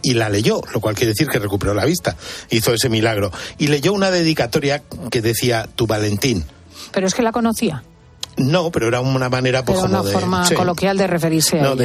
y 0.02 0.13
la 0.13 0.30
leyó, 0.30 0.40
lo 0.43 0.80
cual 0.80 0.95
quiere 0.95 1.13
decir 1.13 1.27
que 1.27 1.39
recuperó 1.39 1.73
la 1.73 1.86
vista. 1.86 2.15
Hizo 2.49 2.73
ese 2.73 2.89
milagro. 2.89 3.32
Y 3.58 3.67
leyó 3.67 3.93
una 3.93 4.12
dedicatoria 4.12 4.84
que 5.10 5.21
decía, 5.21 5.67
tu 5.75 5.88
Valentín. 5.88 6.45
Pero 6.91 7.08
es 7.08 7.13
que 7.13 7.21
la 7.21 7.32
conocía. 7.32 7.84
No, 8.38 8.71
pero 8.71 8.88
era 8.88 9.01
una 9.01 9.30
manera 9.30 9.63
pues, 9.63 9.80
una 9.80 10.04
forma 10.04 10.47
coloquial 10.56 10.97
de 10.97 11.06
referirse 11.06 11.60
a 11.60 11.75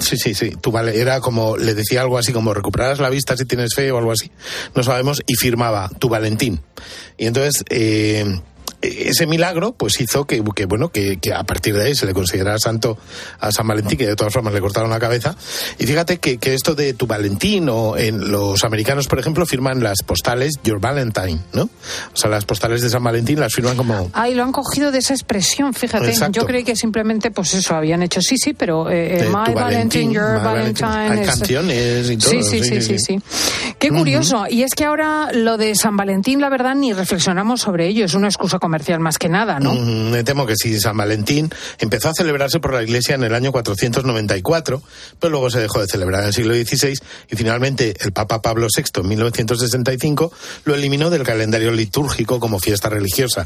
sí, 0.00 0.16
sí, 0.16 0.34
sí. 0.34 0.50
Tu 0.60 0.72
vale, 0.72 0.98
era 0.98 1.20
como, 1.20 1.56
le 1.56 1.74
decía 1.74 2.00
algo 2.00 2.16
así 2.18 2.32
como 2.32 2.54
recuperarás 2.54 3.00
la 3.00 3.10
vista 3.10 3.36
si 3.36 3.44
tienes 3.44 3.74
fe 3.74 3.92
o 3.92 3.98
algo 3.98 4.12
así. 4.12 4.30
No 4.74 4.82
sabemos. 4.82 5.20
Y 5.26 5.34
firmaba 5.34 5.90
tu 5.98 6.08
Valentín. 6.08 6.60
Y 7.18 7.26
entonces, 7.26 7.64
eh, 7.68 8.40
ese 8.82 9.26
milagro 9.26 9.72
pues 9.72 10.00
hizo 10.00 10.26
que, 10.26 10.40
bueno 10.40 10.90
que, 10.90 11.18
a 11.34 11.44
partir 11.44 11.74
de 11.74 11.86
ahí 11.86 11.94
se 11.94 12.06
le 12.06 12.14
considerara 12.14 12.58
santo 12.58 12.98
a 13.38 13.52
San 13.52 13.66
Valentín 13.66 13.98
que 13.98 14.06
de 14.06 14.16
todas 14.16 14.32
formas 14.32 14.54
le 14.54 14.60
cortaron 14.60 14.90
la 14.90 14.98
cabeza. 14.98 15.36
Y 15.78 15.86
fíjate 15.86 16.18
que, 16.18 16.38
esto 16.50 16.74
de 16.74 16.94
tu 16.94 17.06
Valentín 17.06 17.68
o 17.68 17.96
en 17.96 18.30
los 18.30 18.64
americanos 18.64 19.06
por 19.06 19.18
ejemplo 19.20 19.46
firman 19.46 19.82
las 19.82 20.02
postales 20.02 20.54
Your 20.64 20.80
Valentine 20.80 21.38
no 21.52 21.62
o 21.62 22.16
sea 22.16 22.28
las 22.28 22.44
postales 22.44 22.82
de 22.82 22.90
San 22.90 23.04
Valentín 23.04 23.38
las 23.38 23.54
firman 23.54 23.76
como 23.76 24.10
ah 24.12 24.28
lo 24.28 24.42
han 24.42 24.52
cogido 24.52 24.90
de 24.90 24.98
esa 24.98 25.14
expresión 25.14 25.74
fíjate. 25.74 26.12
Yo 26.32 26.44
creí 26.44 26.64
que 26.64 26.74
simplemente 26.74 27.30
pues 27.30 27.54
eso 27.54 27.76
habían 27.76 28.02
hecho 28.02 28.20
sí 28.20 28.36
sí 28.36 28.52
pero 28.52 28.90
eh, 28.90 29.20
eh, 29.20 29.28
My 29.28 29.54
Valentine, 29.54 30.12
Your 30.12 30.42
Valentine 30.42 30.88
hay 30.88 31.24
canciones 31.24 32.10
y 32.10 32.16
todo 32.16 32.30
sí 32.30 32.42
sí 32.42 32.64
sí 32.64 32.80
sí, 32.80 32.98
sí, 32.98 33.20
qué 33.78 33.90
curioso. 33.90 34.44
Y 34.48 34.62
es 34.62 34.74
que 34.74 34.84
ahora 34.84 35.30
lo 35.32 35.56
de 35.56 35.74
San 35.74 35.96
Valentín 35.96 36.40
la 36.40 36.48
verdad 36.48 36.74
ni 36.74 36.92
reflexionamos 36.92 37.60
sobre 37.60 37.86
ello. 37.86 38.04
Es 38.04 38.14
una 38.14 38.28
excusa 38.28 38.58
comercial 38.70 39.00
más 39.00 39.18
que 39.18 39.28
nada, 39.28 39.58
¿no? 39.58 39.74
Mm, 39.74 40.10
me 40.12 40.22
temo 40.22 40.46
que 40.46 40.54
sí. 40.54 40.78
San 40.78 40.96
Valentín 40.96 41.50
empezó 41.80 42.10
a 42.10 42.14
celebrarse 42.14 42.60
por 42.60 42.72
la 42.72 42.84
Iglesia 42.84 43.16
en 43.16 43.24
el 43.24 43.34
año 43.34 43.50
494, 43.50 44.80
pero 45.18 45.30
luego 45.32 45.50
se 45.50 45.58
dejó 45.58 45.80
de 45.80 45.88
celebrar 45.88 46.20
en 46.20 46.28
el 46.28 46.32
siglo 46.32 46.54
XVI 46.54 46.94
y 47.28 47.36
finalmente 47.36 47.96
el 47.98 48.12
Papa 48.12 48.40
Pablo 48.40 48.68
VI 48.72 49.00
en 49.00 49.08
1965 49.08 50.32
lo 50.66 50.74
eliminó 50.76 51.10
del 51.10 51.24
calendario 51.24 51.72
litúrgico 51.72 52.38
como 52.38 52.60
fiesta 52.60 52.88
religiosa. 52.88 53.44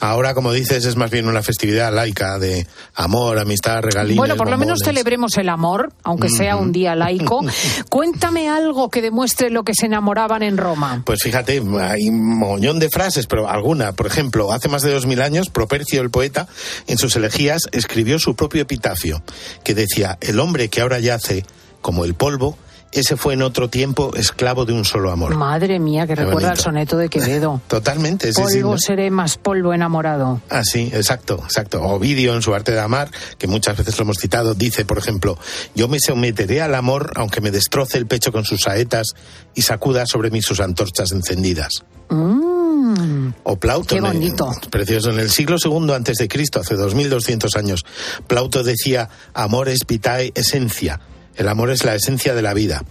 Ahora, 0.00 0.34
como 0.34 0.52
dices, 0.52 0.84
es 0.84 0.96
más 0.96 1.08
bien 1.08 1.28
una 1.28 1.40
festividad 1.42 1.94
laica 1.94 2.36
de 2.40 2.66
amor, 2.96 3.38
amistad, 3.38 3.80
regalías. 3.80 4.16
Bueno, 4.16 4.34
por 4.34 4.50
lo 4.50 4.58
menos 4.58 4.80
celebremos 4.84 5.36
el 5.38 5.48
amor, 5.48 5.92
aunque 6.02 6.28
sea 6.28 6.56
un 6.56 6.72
día 6.72 6.96
laico. 6.96 7.42
Cuéntame 7.90 8.48
algo 8.48 8.90
que 8.90 9.00
demuestre 9.00 9.50
lo 9.50 9.62
que 9.62 9.72
se 9.72 9.86
enamoraban 9.86 10.42
en 10.42 10.56
Roma. 10.56 11.02
Pues 11.06 11.22
fíjate, 11.22 11.62
hay 11.80 12.08
un 12.08 12.38
montón 12.38 12.80
de 12.80 12.90
frases, 12.90 13.26
pero 13.28 13.48
alguna, 13.48 13.92
por 13.92 14.06
ejemplo, 14.06 14.52
hace 14.52 14.63
más 14.68 14.82
de 14.82 14.92
dos 14.92 15.06
mil 15.06 15.20
años, 15.20 15.50
Propercio, 15.50 16.00
el 16.00 16.10
poeta, 16.10 16.48
en 16.86 16.98
sus 16.98 17.16
elegías 17.16 17.68
escribió 17.72 18.18
su 18.18 18.36
propio 18.36 18.62
epitafio, 18.62 19.22
que 19.62 19.74
decía, 19.74 20.18
el 20.20 20.40
hombre 20.40 20.68
que 20.68 20.80
ahora 20.80 20.98
yace 20.98 21.44
como 21.80 22.04
el 22.04 22.14
polvo, 22.14 22.56
ese 22.94 23.16
fue 23.16 23.34
en 23.34 23.42
otro 23.42 23.68
tiempo 23.68 24.12
esclavo 24.14 24.64
de 24.64 24.72
un 24.72 24.84
solo 24.84 25.10
amor. 25.10 25.34
Madre 25.34 25.78
mía, 25.78 26.06
que 26.06 26.14
recuerda 26.14 26.52
el 26.52 26.58
soneto 26.58 26.96
de 26.96 27.08
Quevedo. 27.08 27.60
Totalmente. 27.68 28.32
Sí, 28.32 28.40
polvo 28.40 28.78
seré 28.78 29.10
más 29.10 29.36
polvo 29.36 29.74
enamorado. 29.74 30.40
Ah, 30.50 30.62
sí, 30.64 30.90
exacto, 30.92 31.40
exacto. 31.44 31.82
Ovidio 31.82 32.34
en 32.34 32.42
su 32.42 32.54
arte 32.54 32.72
de 32.72 32.80
amar, 32.80 33.10
que 33.38 33.46
muchas 33.46 33.76
veces 33.76 33.98
lo 33.98 34.04
hemos 34.04 34.18
citado, 34.18 34.54
dice, 34.54 34.84
por 34.84 34.98
ejemplo, 34.98 35.38
yo 35.74 35.88
me 35.88 35.98
someteré 35.98 36.62
al 36.62 36.74
amor 36.74 37.12
aunque 37.16 37.40
me 37.40 37.50
destroce 37.50 37.98
el 37.98 38.06
pecho 38.06 38.32
con 38.32 38.44
sus 38.44 38.62
saetas 38.62 39.14
y 39.54 39.62
sacuda 39.62 40.06
sobre 40.06 40.30
mí 40.30 40.42
sus 40.42 40.60
antorchas 40.60 41.12
encendidas. 41.12 41.84
Mm. 42.10 43.32
o 43.44 43.56
Plauto. 43.56 43.94
Qué 43.94 44.00
bonito. 44.00 44.50
precioso. 44.70 45.10
En 45.10 45.18
el 45.18 45.30
siglo 45.30 45.56
II 45.62 45.92
antes 45.94 46.18
de 46.18 46.28
Cristo, 46.28 46.60
hace 46.60 46.74
2200 46.74 47.56
años, 47.56 47.84
Plauto 48.26 48.62
decía, 48.62 49.08
amor 49.32 49.68
es 49.68 49.80
vitae 49.86 50.32
esencia 50.34 51.00
El 51.36 51.48
amor 51.48 51.70
es 51.70 51.84
la 51.84 51.94
esencia 51.94 52.34
de 52.34 52.42
la 52.42 52.54
vida. 52.54 52.84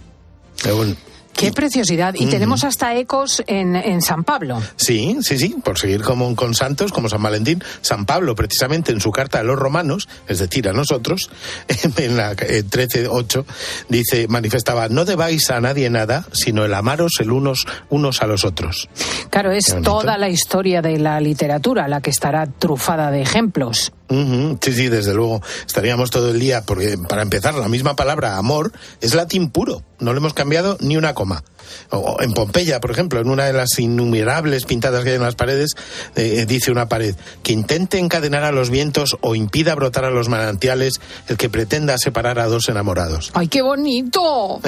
Qué 1.36 1.52
preciosidad. 1.52 2.14
Y 2.16 2.26
tenemos 2.26 2.64
hasta 2.64 2.94
ecos 2.94 3.42
en, 3.46 3.74
en, 3.74 4.02
San 4.02 4.22
Pablo. 4.22 4.62
Sí, 4.76 5.18
sí, 5.20 5.36
sí, 5.36 5.56
por 5.64 5.78
seguir 5.78 6.02
como, 6.02 6.34
con 6.36 6.54
santos 6.54 6.92
como 6.92 7.08
San 7.08 7.22
Valentín. 7.22 7.62
San 7.80 8.06
Pablo, 8.06 8.34
precisamente 8.34 8.92
en 8.92 9.00
su 9.00 9.10
carta 9.10 9.40
a 9.40 9.42
los 9.42 9.58
romanos, 9.58 10.08
es 10.28 10.38
decir, 10.38 10.68
a 10.68 10.72
nosotros, 10.72 11.30
en 11.96 12.16
la 12.16 12.34
13.8, 12.34 13.44
dice, 13.88 14.28
manifestaba, 14.28 14.88
no 14.88 15.04
debáis 15.04 15.50
a 15.50 15.60
nadie 15.60 15.90
nada, 15.90 16.24
sino 16.32 16.64
el 16.64 16.72
amaros 16.72 17.14
el 17.18 17.32
unos, 17.32 17.66
unos 17.90 18.22
a 18.22 18.26
los 18.26 18.44
otros. 18.44 18.88
Claro, 19.30 19.50
es 19.50 19.76
toda 19.82 20.18
la 20.18 20.28
historia 20.28 20.82
de 20.82 20.98
la 20.98 21.20
literatura 21.20 21.88
la 21.88 22.00
que 22.00 22.10
estará 22.10 22.46
trufada 22.46 23.10
de 23.10 23.22
ejemplos. 23.22 23.92
Sí, 24.08 24.72
sí, 24.72 24.88
desde 24.88 25.14
luego. 25.14 25.42
Estaríamos 25.66 26.10
todo 26.10 26.30
el 26.30 26.38
día, 26.38 26.62
porque 26.62 26.98
para 26.98 27.22
empezar, 27.22 27.54
la 27.54 27.68
misma 27.68 27.96
palabra 27.96 28.36
amor 28.36 28.72
es 29.00 29.14
latín 29.14 29.50
puro. 29.50 29.82
No 29.98 30.12
le 30.12 30.18
hemos 30.18 30.34
cambiado 30.34 30.76
ni 30.80 30.96
una 30.96 31.14
coma. 31.14 31.42
O 31.90 32.20
en 32.20 32.32
Pompeya, 32.32 32.80
por 32.80 32.90
ejemplo, 32.90 33.20
en 33.20 33.28
una 33.28 33.46
de 33.46 33.52
las 33.52 33.78
innumerables 33.78 34.64
pintadas 34.64 35.04
que 35.04 35.10
hay 35.10 35.16
en 35.16 35.22
las 35.22 35.34
paredes, 35.34 35.70
eh, 36.16 36.44
dice 36.46 36.70
una 36.70 36.88
pared, 36.88 37.14
que 37.42 37.52
intente 37.52 37.98
encadenar 37.98 38.44
a 38.44 38.52
los 38.52 38.70
vientos 38.70 39.16
o 39.20 39.34
impida 39.34 39.74
brotar 39.74 40.04
a 40.04 40.10
los 40.10 40.28
manantiales 40.28 40.94
el 41.28 41.36
que 41.36 41.48
pretenda 41.48 41.98
separar 41.98 42.38
a 42.38 42.46
dos 42.46 42.68
enamorados. 42.68 43.30
¡Ay, 43.34 43.48
qué 43.48 43.62
bonito! 43.62 44.60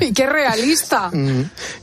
¡Y 0.00 0.12
qué 0.14 0.26
realista! 0.26 1.10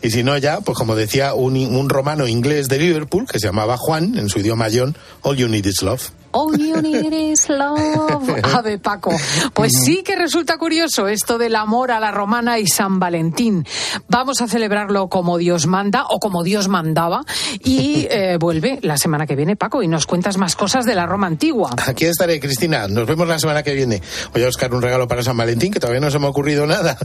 y 0.01 0.09
si 0.09 0.23
no, 0.23 0.37
ya, 0.37 0.61
pues 0.61 0.77
como 0.77 0.95
decía 0.95 1.33
un, 1.33 1.55
un 1.55 1.89
romano 1.89 2.27
inglés 2.27 2.67
de 2.69 2.79
Liverpool, 2.79 3.25
que 3.27 3.39
se 3.39 3.47
llamaba 3.47 3.77
Juan, 3.77 4.17
en 4.17 4.29
su 4.29 4.39
idioma 4.39 4.67
John, 4.73 4.95
All 5.21 5.37
You 5.37 5.47
Need 5.47 5.65
Is 5.65 5.81
Love. 5.81 6.11
All 6.31 6.55
you 6.57 6.79
need 6.81 7.11
is 7.11 7.49
love. 7.49 8.29
Ave 8.53 8.77
Paco. 8.77 9.11
Pues 9.53 9.73
sí 9.83 10.03
que 10.03 10.15
resulta 10.15 10.57
curioso 10.57 11.07
esto 11.07 11.39
del 11.39 11.55
amor 11.55 11.91
a 11.91 11.99
la 11.99 12.11
romana 12.11 12.59
y 12.59 12.67
San 12.67 12.99
Valentín. 12.99 13.65
Vamos 14.07 14.39
a 14.41 14.47
celebrarlo 14.59 15.07
como 15.07 15.37
Dios 15.37 15.67
manda 15.67 16.03
o 16.09 16.19
como 16.19 16.43
Dios 16.43 16.67
mandaba. 16.67 17.23
Y 17.63 18.07
eh, 18.11 18.37
vuelve 18.37 18.79
la 18.81 18.97
semana 18.97 19.25
que 19.25 19.37
viene, 19.37 19.55
Paco, 19.55 19.81
y 19.81 19.87
nos 19.87 20.05
cuentas 20.05 20.37
más 20.37 20.57
cosas 20.57 20.85
de 20.85 20.95
la 20.95 21.05
Roma 21.05 21.27
antigua. 21.27 21.71
Aquí 21.87 22.05
estaré, 22.05 22.41
Cristina. 22.41 22.87
Nos 22.89 23.07
vemos 23.07 23.27
la 23.27 23.39
semana 23.39 23.63
que 23.63 23.73
viene. 23.73 24.01
Voy 24.33 24.43
a 24.43 24.47
buscar 24.47 24.73
un 24.73 24.81
regalo 24.81 25.07
para 25.07 25.23
San 25.23 25.37
Valentín, 25.37 25.71
que 25.71 25.79
todavía 25.79 26.01
no 26.01 26.11
se 26.11 26.19
me 26.19 26.25
ha 26.25 26.29
ocurrido 26.29 26.65
nada. 26.67 26.97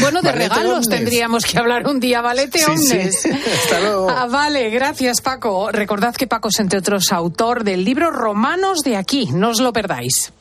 Bueno, 0.00 0.20
de 0.20 0.32
regalos 0.32 0.88
tendríamos 0.88 1.44
que 1.46 1.58
hablar 1.58 1.86
un 1.86 1.98
día, 1.98 2.20
Valete 2.20 2.58
sí, 2.58 3.10
Sí. 3.10 3.30
Hasta 3.64 3.80
luego. 3.80 4.10
Ah, 4.10 4.26
vale, 4.26 4.68
gracias, 4.68 5.22
Paco. 5.22 5.72
Recordad 5.72 6.14
que 6.14 6.26
Paco 6.26 6.48
es, 6.48 6.60
entre 6.60 6.80
otros, 6.80 7.10
autor 7.10 7.64
del 7.64 7.84
libro 7.84 8.10
Romano 8.10 8.74
de 8.84 8.96
aquí, 8.96 9.30
no 9.32 9.50
os 9.50 9.60
lo 9.60 9.72
perdáis. 9.72 10.32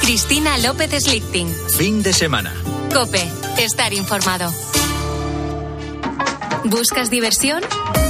Cristina 0.00 0.58
López 0.58 0.90
Slichting. 1.04 1.48
Fin 1.76 2.02
de 2.02 2.12
semana. 2.12 2.52
Cope, 2.96 3.30
estar 3.58 3.92
informado. 3.92 4.50
¿Buscas 6.64 7.10
diversión? 7.10 7.62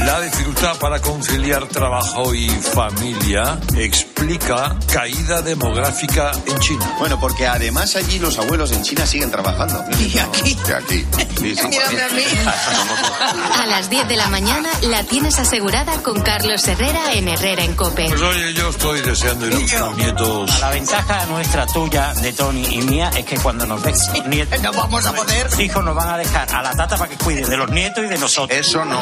La 0.07 0.21
dificultad 0.21 0.77
para 0.79 1.01
conciliar 1.01 1.67
trabajo 1.67 2.33
y 2.33 2.49
familia 2.49 3.59
explica 3.77 4.77
caída 4.93 5.43
demográfica 5.43 6.31
en 6.47 6.59
China. 6.61 6.95
Bueno, 7.01 7.19
porque 7.19 7.45
además 7.45 7.97
allí 7.97 8.21
los 8.21 8.39
abuelos 8.39 8.71
en 8.71 8.83
China 8.85 9.05
siguen 9.05 9.33
trabajando. 9.33 9.85
¿Y 9.99 10.17
aquí? 10.17 10.55
De 10.65 10.75
aquí. 10.77 11.05
Sí, 11.41 11.57
sí. 11.57 11.67
Mírame 11.67 12.03
a 12.03 12.09
mí. 12.11 12.23
A 13.63 13.67
las 13.67 13.91
10 13.91 14.07
de 14.07 14.17
la 14.17 14.29
mañana 14.29 14.71
la 14.83 15.03
tienes 15.03 15.41
asegurada 15.41 16.01
con 16.03 16.21
Carlos 16.23 16.67
Herrera 16.69 17.13
en 17.15 17.27
Herrera 17.27 17.65
en 17.65 17.75
Cope. 17.75 18.07
Pues 18.09 18.23
oye, 18.23 18.55
yo 18.55 18.69
estoy 18.69 19.01
deseando 19.01 19.49
ir 19.49 19.55
a 19.55 19.59
buscar 19.59 19.97
nietos. 19.97 20.61
La 20.61 20.71
ventaja 20.71 21.27
nuestra, 21.27 21.67
tuya, 21.67 22.15
de 22.15 22.33
Tony 22.33 22.65
y 22.71 22.83
mía 22.83 23.11
es 23.17 23.25
que 23.25 23.37
cuando 23.39 23.67
nos 23.67 23.83
ves 23.83 24.09
nietos, 24.27 24.61
no 24.63 24.73
vamos 24.73 25.05
a 25.05 25.13
poder. 25.13 25.49
Hijos 25.59 25.85
nos 25.85 25.97
van 25.97 26.11
a 26.11 26.19
dejar 26.19 26.55
a 26.55 26.63
la 26.63 26.71
tata 26.71 26.97
para 26.97 27.11
que 27.11 27.17
cuide 27.17 27.45
de 27.45 27.57
los 27.57 27.71
nietos 27.71 28.05
y 28.05 28.09
de 28.09 28.19
nosotros. 28.19 28.57
Eso 28.57 28.85
no. 28.85 29.01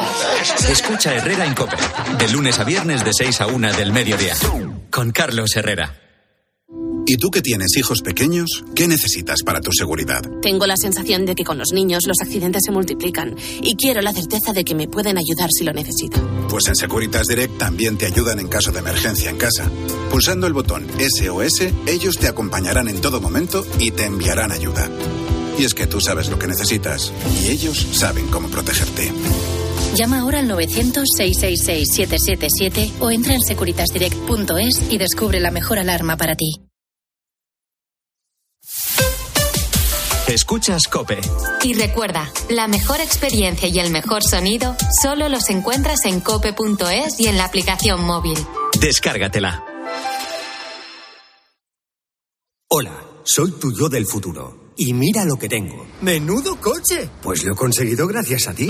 Escucha 0.95 1.13
Herrera 1.13 1.45
en 1.45 1.53
Cope. 1.53 1.75
De 2.17 2.29
lunes 2.29 2.57
a 2.57 2.63
viernes 2.63 3.03
de 3.03 3.11
6 3.11 3.41
a 3.41 3.47
1 3.47 3.73
del 3.73 3.91
mediodía. 3.91 4.33
Con 4.89 5.11
Carlos 5.11 5.53
Herrera. 5.57 5.93
¿Y 7.05 7.17
tú 7.17 7.31
que 7.31 7.41
tienes 7.41 7.75
hijos 7.75 8.01
pequeños? 8.01 8.63
¿Qué 8.73 8.87
necesitas 8.87 9.43
para 9.43 9.59
tu 9.59 9.73
seguridad? 9.73 10.21
Tengo 10.41 10.65
la 10.65 10.77
sensación 10.77 11.25
de 11.25 11.35
que 11.35 11.43
con 11.43 11.57
los 11.57 11.73
niños 11.73 12.07
los 12.07 12.15
accidentes 12.21 12.61
se 12.65 12.71
multiplican 12.71 13.35
y 13.61 13.75
quiero 13.75 14.01
la 14.01 14.13
certeza 14.13 14.53
de 14.53 14.63
que 14.63 14.73
me 14.73 14.87
pueden 14.87 15.17
ayudar 15.17 15.49
si 15.51 15.65
lo 15.65 15.73
necesito. 15.73 16.25
Pues 16.47 16.65
en 16.69 16.77
Securitas 16.77 17.27
Direct 17.27 17.57
también 17.57 17.97
te 17.97 18.05
ayudan 18.05 18.39
en 18.39 18.47
caso 18.47 18.71
de 18.71 18.79
emergencia 18.79 19.29
en 19.29 19.37
casa. 19.37 19.69
Pulsando 20.09 20.47
el 20.47 20.53
botón 20.53 20.87
SOS, 20.97 21.73
ellos 21.87 22.17
te 22.17 22.29
acompañarán 22.29 22.87
en 22.87 23.01
todo 23.01 23.19
momento 23.19 23.67
y 23.79 23.91
te 23.91 24.05
enviarán 24.05 24.53
ayuda. 24.53 24.89
Y 25.59 25.65
es 25.65 25.73
que 25.73 25.87
tú 25.87 25.99
sabes 25.99 26.29
lo 26.29 26.39
que 26.39 26.47
necesitas 26.47 27.11
y 27.43 27.49
ellos 27.49 27.85
saben 27.91 28.27
cómo 28.27 28.47
protegerte. 28.47 29.11
Llama 29.97 30.19
ahora 30.19 30.39
al 30.39 30.49
900-666-777 30.49 32.99
o 32.99 33.11
entra 33.11 33.33
en 33.33 33.39
securitasdirect.es 33.41 34.91
y 34.91 34.97
descubre 34.97 35.39
la 35.39 35.51
mejor 35.51 35.79
alarma 35.79 36.17
para 36.17 36.35
ti. 36.35 36.61
Escuchas 40.27 40.87
Cope. 40.87 41.19
Y 41.63 41.75
recuerda, 41.75 42.29
la 42.49 42.67
mejor 42.67 42.99
experiencia 42.99 43.69
y 43.69 43.79
el 43.79 43.89
mejor 43.91 44.23
sonido 44.23 44.75
solo 45.01 45.29
los 45.29 45.49
encuentras 45.49 46.03
en 46.05 46.19
cope.es 46.19 47.17
y 47.19 47.27
en 47.27 47.37
la 47.37 47.45
aplicación 47.45 48.03
móvil. 48.03 48.37
Descárgatela. 48.81 49.63
Hola, 52.69 53.05
soy 53.23 53.51
tu 53.51 53.71
yo 53.71 53.87
del 53.87 54.05
futuro. 54.05 54.73
Y 54.75 54.91
mira 54.93 55.23
lo 55.23 55.37
que 55.37 55.47
tengo. 55.47 55.87
¡Menudo 56.01 56.59
coche! 56.59 57.09
Pues 57.21 57.45
lo 57.45 57.53
he 57.53 57.55
conseguido 57.55 58.05
gracias 58.07 58.49
a 58.49 58.53
ti. 58.53 58.69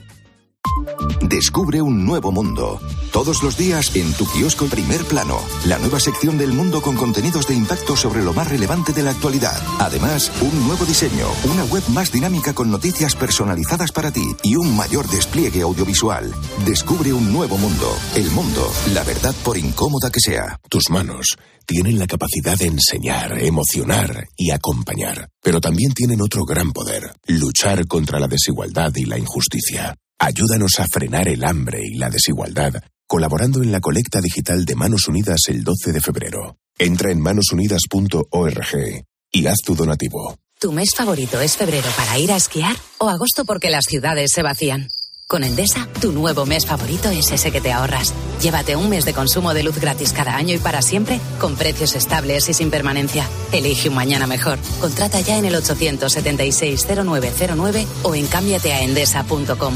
Descubre 1.21 1.81
un 1.81 2.05
nuevo 2.05 2.31
mundo. 2.31 2.79
Todos 3.11 3.43
los 3.43 3.57
días 3.57 3.95
en 3.95 4.11
tu 4.13 4.25
kiosco 4.25 4.65
Primer 4.65 5.03
Plano, 5.05 5.39
la 5.65 5.77
nueva 5.77 5.99
sección 5.99 6.37
del 6.37 6.53
mundo 6.53 6.81
con 6.81 6.95
contenidos 6.95 7.47
de 7.47 7.55
impacto 7.55 7.95
sobre 7.95 8.23
lo 8.23 8.33
más 8.33 8.49
relevante 8.49 8.91
de 8.93 9.03
la 9.03 9.11
actualidad. 9.11 9.61
Además, 9.79 10.31
un 10.41 10.67
nuevo 10.67 10.85
diseño, 10.85 11.27
una 11.49 11.63
web 11.65 11.83
más 11.89 12.11
dinámica 12.11 12.53
con 12.53 12.71
noticias 12.71 13.15
personalizadas 13.15 13.91
para 13.91 14.11
ti 14.11 14.23
y 14.43 14.55
un 14.55 14.75
mayor 14.75 15.07
despliegue 15.07 15.61
audiovisual. 15.61 16.33
Descubre 16.65 17.13
un 17.13 17.31
nuevo 17.31 17.57
mundo. 17.57 17.89
El 18.15 18.29
mundo, 18.31 18.69
la 18.93 19.03
verdad 19.03 19.35
por 19.43 19.57
incómoda 19.57 20.09
que 20.11 20.19
sea. 20.19 20.59
Tus 20.69 20.89
manos 20.89 21.37
tienen 21.65 21.99
la 21.99 22.07
capacidad 22.07 22.57
de 22.57 22.67
enseñar, 22.67 23.37
emocionar 23.39 24.27
y 24.35 24.51
acompañar, 24.51 25.29
pero 25.41 25.61
también 25.61 25.93
tienen 25.93 26.21
otro 26.21 26.43
gran 26.43 26.71
poder, 26.71 27.13
luchar 27.27 27.87
contra 27.87 28.19
la 28.19 28.27
desigualdad 28.27 28.91
y 28.95 29.05
la 29.05 29.17
injusticia. 29.17 29.95
Ayúdanos 30.23 30.73
a 30.77 30.87
frenar 30.87 31.27
el 31.27 31.43
hambre 31.43 31.81
y 31.83 31.97
la 31.97 32.11
desigualdad 32.11 32.73
colaborando 33.07 33.61
en 33.61 33.73
la 33.73 33.81
colecta 33.81 34.21
digital 34.21 34.63
de 34.63 34.75
Manos 34.75 35.09
Unidas 35.09 35.41
el 35.47 35.65
12 35.65 35.91
de 35.91 35.99
febrero. 35.99 36.55
Entra 36.77 37.11
en 37.11 37.19
manosunidas.org 37.19 39.03
y 39.31 39.47
haz 39.47 39.57
tu 39.65 39.75
donativo. 39.75 40.37
¿Tu 40.57 40.71
mes 40.71 40.91
favorito 40.95 41.41
es 41.41 41.57
febrero 41.57 41.89
para 41.97 42.17
ir 42.17 42.31
a 42.31 42.37
esquiar 42.37 42.77
o 42.99 43.09
agosto 43.09 43.43
porque 43.43 43.69
las 43.69 43.83
ciudades 43.89 44.31
se 44.31 44.43
vacían? 44.43 44.87
Con 45.27 45.43
Endesa, 45.43 45.89
tu 45.99 46.13
nuevo 46.13 46.45
mes 46.45 46.65
favorito 46.65 47.09
es 47.09 47.29
ese 47.31 47.51
que 47.51 47.59
te 47.59 47.73
ahorras. 47.73 48.13
Llévate 48.41 48.77
un 48.77 48.89
mes 48.89 49.03
de 49.03 49.13
consumo 49.13 49.53
de 49.53 49.63
luz 49.63 49.77
gratis 49.77 50.13
cada 50.13 50.37
año 50.37 50.55
y 50.55 50.59
para 50.59 50.81
siempre, 50.81 51.19
con 51.39 51.55
precios 51.55 51.95
estables 51.95 52.47
y 52.47 52.53
sin 52.53 52.69
permanencia. 52.69 53.27
Elige 53.51 53.89
un 53.89 53.95
mañana 53.95 54.27
mejor. 54.27 54.57
Contrata 54.79 55.19
ya 55.19 55.37
en 55.37 55.43
el 55.45 55.55
876-0909 55.55 57.85
o 58.03 58.15
en 58.15 58.27
cámbiateaendesa.com. 58.27 59.73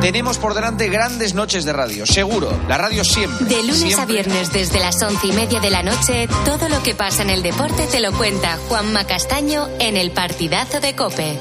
Tenemos 0.00 0.38
por 0.38 0.54
delante 0.54 0.88
grandes 0.88 1.34
noches 1.34 1.64
de 1.64 1.72
radio, 1.72 2.06
seguro. 2.06 2.50
La 2.68 2.76
radio 2.76 3.04
siempre. 3.04 3.46
De 3.46 3.62
lunes 3.62 3.78
siempre. 3.78 4.02
a 4.02 4.06
viernes 4.06 4.52
desde 4.52 4.80
las 4.80 5.00
once 5.02 5.26
y 5.26 5.32
media 5.32 5.60
de 5.60 5.70
la 5.70 5.82
noche, 5.82 6.28
todo 6.44 6.68
lo 6.68 6.82
que 6.82 6.94
pasa 6.94 7.22
en 7.22 7.30
el 7.30 7.42
deporte 7.42 7.86
te 7.86 8.00
lo 8.00 8.12
cuenta 8.12 8.58
Juanma 8.68 9.06
Castaño 9.06 9.68
en 9.78 9.96
el 9.96 10.10
partidazo 10.10 10.80
de 10.80 10.94
Cope. 10.94 11.38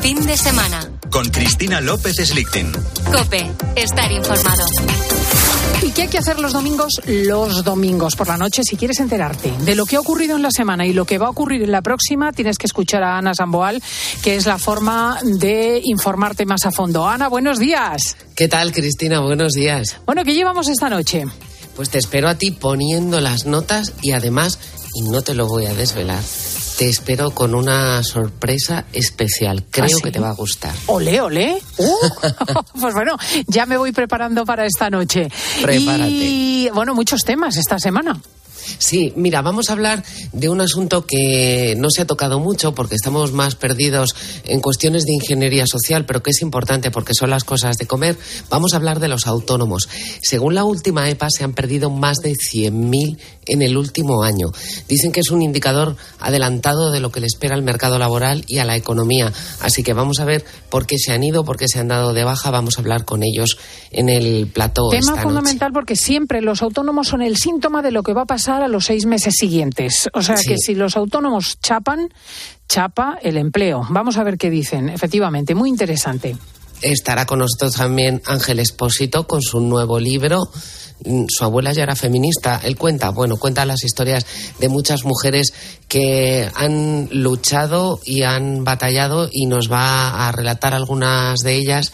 Fin 0.00 0.24
de 0.24 0.36
semana. 0.36 0.90
Con 1.10 1.28
Cristina 1.28 1.80
López 1.80 2.16
Slichting. 2.16 2.72
Cope, 3.12 3.50
estar 3.76 4.10
informado. 4.10 4.64
¿Y 5.82 5.90
qué 5.92 6.02
hay 6.02 6.08
que 6.08 6.18
hacer 6.18 6.38
los 6.38 6.52
domingos? 6.52 7.00
Los 7.06 7.64
domingos 7.64 8.16
por 8.16 8.28
la 8.28 8.36
noche, 8.36 8.62
si 8.64 8.76
quieres 8.76 9.00
enterarte 9.00 9.52
de 9.64 9.74
lo 9.74 9.86
que 9.86 9.96
ha 9.96 10.00
ocurrido 10.00 10.36
en 10.36 10.42
la 10.42 10.50
semana 10.50 10.86
y 10.86 10.92
lo 10.92 11.04
que 11.04 11.18
va 11.18 11.26
a 11.26 11.30
ocurrir 11.30 11.62
en 11.62 11.72
la 11.72 11.82
próxima, 11.82 12.32
tienes 12.32 12.56
que 12.56 12.66
escuchar 12.66 13.02
a 13.02 13.18
Ana 13.18 13.34
Samboal, 13.34 13.82
que 14.22 14.36
es 14.36 14.46
la 14.46 14.58
forma 14.58 15.18
de 15.22 15.80
informarte 15.84 16.46
más 16.46 16.64
a 16.66 16.70
fondo. 16.70 17.06
Ana, 17.06 17.28
buenos 17.28 17.58
días. 17.58 18.16
¿Qué 18.34 18.48
tal, 18.48 18.72
Cristina? 18.72 19.20
Buenos 19.20 19.52
días. 19.52 19.96
Bueno, 20.06 20.24
¿qué 20.24 20.34
llevamos 20.34 20.68
esta 20.68 20.88
noche? 20.88 21.24
Pues 21.76 21.90
te 21.90 21.98
espero 21.98 22.28
a 22.28 22.36
ti 22.36 22.50
poniendo 22.50 23.20
las 23.20 23.46
notas 23.46 23.92
y 24.02 24.12
además, 24.12 24.58
y 24.94 25.02
no 25.02 25.22
te 25.22 25.34
lo 25.34 25.46
voy 25.46 25.66
a 25.66 25.74
desvelar, 25.74 26.22
te 26.80 26.88
espero 26.88 27.30
con 27.32 27.54
una 27.54 28.02
sorpresa 28.02 28.86
especial. 28.94 29.66
Creo 29.70 29.84
¿Ah, 29.84 29.88
sí? 29.94 30.00
que 30.02 30.10
te 30.12 30.18
va 30.18 30.30
a 30.30 30.32
gustar. 30.32 30.74
Ole, 30.86 31.20
ole. 31.20 31.62
Uh, 31.76 32.64
pues 32.80 32.94
bueno, 32.94 33.16
ya 33.46 33.66
me 33.66 33.76
voy 33.76 33.92
preparando 33.92 34.46
para 34.46 34.64
esta 34.64 34.88
noche. 34.88 35.28
Prepárate. 35.60 36.08
Y 36.10 36.70
bueno, 36.72 36.94
muchos 36.94 37.22
temas 37.22 37.58
esta 37.58 37.78
semana. 37.78 38.18
Sí, 38.78 39.12
mira, 39.16 39.42
vamos 39.42 39.70
a 39.70 39.72
hablar 39.72 40.04
de 40.32 40.48
un 40.48 40.60
asunto 40.60 41.06
que 41.06 41.74
no 41.78 41.90
se 41.90 42.02
ha 42.02 42.06
tocado 42.06 42.38
mucho 42.38 42.74
porque 42.74 42.94
estamos 42.94 43.32
más 43.32 43.54
perdidos 43.54 44.14
en 44.44 44.60
cuestiones 44.60 45.04
de 45.04 45.14
ingeniería 45.14 45.66
social, 45.66 46.06
pero 46.06 46.22
que 46.22 46.30
es 46.30 46.42
importante 46.42 46.90
porque 46.90 47.14
son 47.14 47.30
las 47.30 47.44
cosas 47.44 47.76
de 47.76 47.86
comer. 47.86 48.16
Vamos 48.48 48.72
a 48.72 48.76
hablar 48.76 49.00
de 49.00 49.08
los 49.08 49.26
autónomos. 49.26 49.88
Según 50.22 50.54
la 50.54 50.64
última 50.64 51.08
EPA, 51.08 51.28
se 51.30 51.44
han 51.44 51.52
perdido 51.52 51.90
más 51.90 52.18
de 52.18 52.32
100.000 52.32 53.18
en 53.46 53.62
el 53.62 53.76
último 53.76 54.22
año. 54.22 54.48
Dicen 54.88 55.12
que 55.12 55.20
es 55.20 55.30
un 55.30 55.42
indicador 55.42 55.96
adelantado 56.18 56.90
de 56.90 57.00
lo 57.00 57.10
que 57.10 57.20
le 57.20 57.26
espera 57.26 57.54
al 57.54 57.62
mercado 57.62 57.98
laboral 57.98 58.44
y 58.46 58.58
a 58.58 58.64
la 58.64 58.76
economía. 58.76 59.32
Así 59.60 59.82
que 59.82 59.92
vamos 59.92 60.20
a 60.20 60.24
ver 60.24 60.44
por 60.68 60.86
qué 60.86 60.98
se 60.98 61.12
han 61.12 61.24
ido, 61.24 61.44
por 61.44 61.56
qué 61.56 61.66
se 61.68 61.80
han 61.80 61.88
dado 61.88 62.12
de 62.14 62.24
baja. 62.24 62.50
Vamos 62.50 62.78
a 62.78 62.80
hablar 62.80 63.04
con 63.04 63.22
ellos 63.22 63.58
en 63.90 64.08
el 64.08 64.46
plató. 64.46 64.90
Tema 64.90 65.00
esta 65.00 65.12
noche. 65.12 65.22
fundamental 65.22 65.72
porque 65.72 65.96
siempre 65.96 66.40
los 66.40 66.62
autónomos 66.62 67.08
son 67.08 67.22
el 67.22 67.36
síntoma 67.36 67.82
de 67.82 67.90
lo 67.90 68.02
que 68.02 68.12
va 68.12 68.22
a 68.22 68.26
pasar 68.26 68.49
a 68.50 68.68
los 68.68 68.86
seis 68.86 69.06
meses 69.06 69.34
siguientes. 69.38 70.08
O 70.12 70.22
sea 70.22 70.36
Sí. 70.36 70.48
que 70.48 70.56
si 70.58 70.74
los 70.74 70.96
autónomos 70.96 71.58
chapan, 71.60 72.08
chapa 72.68 73.18
el 73.22 73.36
empleo. 73.36 73.86
Vamos 73.90 74.16
a 74.16 74.24
ver 74.24 74.36
qué 74.38 74.50
dicen. 74.50 74.88
Efectivamente, 74.88 75.54
muy 75.54 75.68
interesante. 75.68 76.36
Estará 76.82 77.26
con 77.26 77.40
nosotros 77.40 77.74
también 77.74 78.22
Ángel 78.26 78.58
Espósito 78.58 79.26
con 79.26 79.42
su 79.42 79.60
nuevo 79.60 79.98
libro. 80.00 80.40
Mm, 81.04 81.24
Su 81.28 81.44
abuela 81.44 81.72
ya 81.72 81.82
era 81.82 81.94
feminista. 81.96 82.60
Él 82.62 82.76
cuenta, 82.76 83.10
bueno, 83.10 83.36
cuenta 83.38 83.64
las 83.66 83.84
historias 83.84 84.24
de 84.58 84.68
muchas 84.68 85.04
mujeres 85.04 85.52
que 85.88 86.48
han 86.54 87.08
luchado 87.10 88.00
y 88.04 88.22
han 88.22 88.64
batallado 88.64 89.28
y 89.32 89.46
nos 89.46 89.70
va 89.70 90.26
a 90.28 90.32
relatar 90.32 90.74
algunas 90.74 91.40
de 91.40 91.54
ellas. 91.54 91.92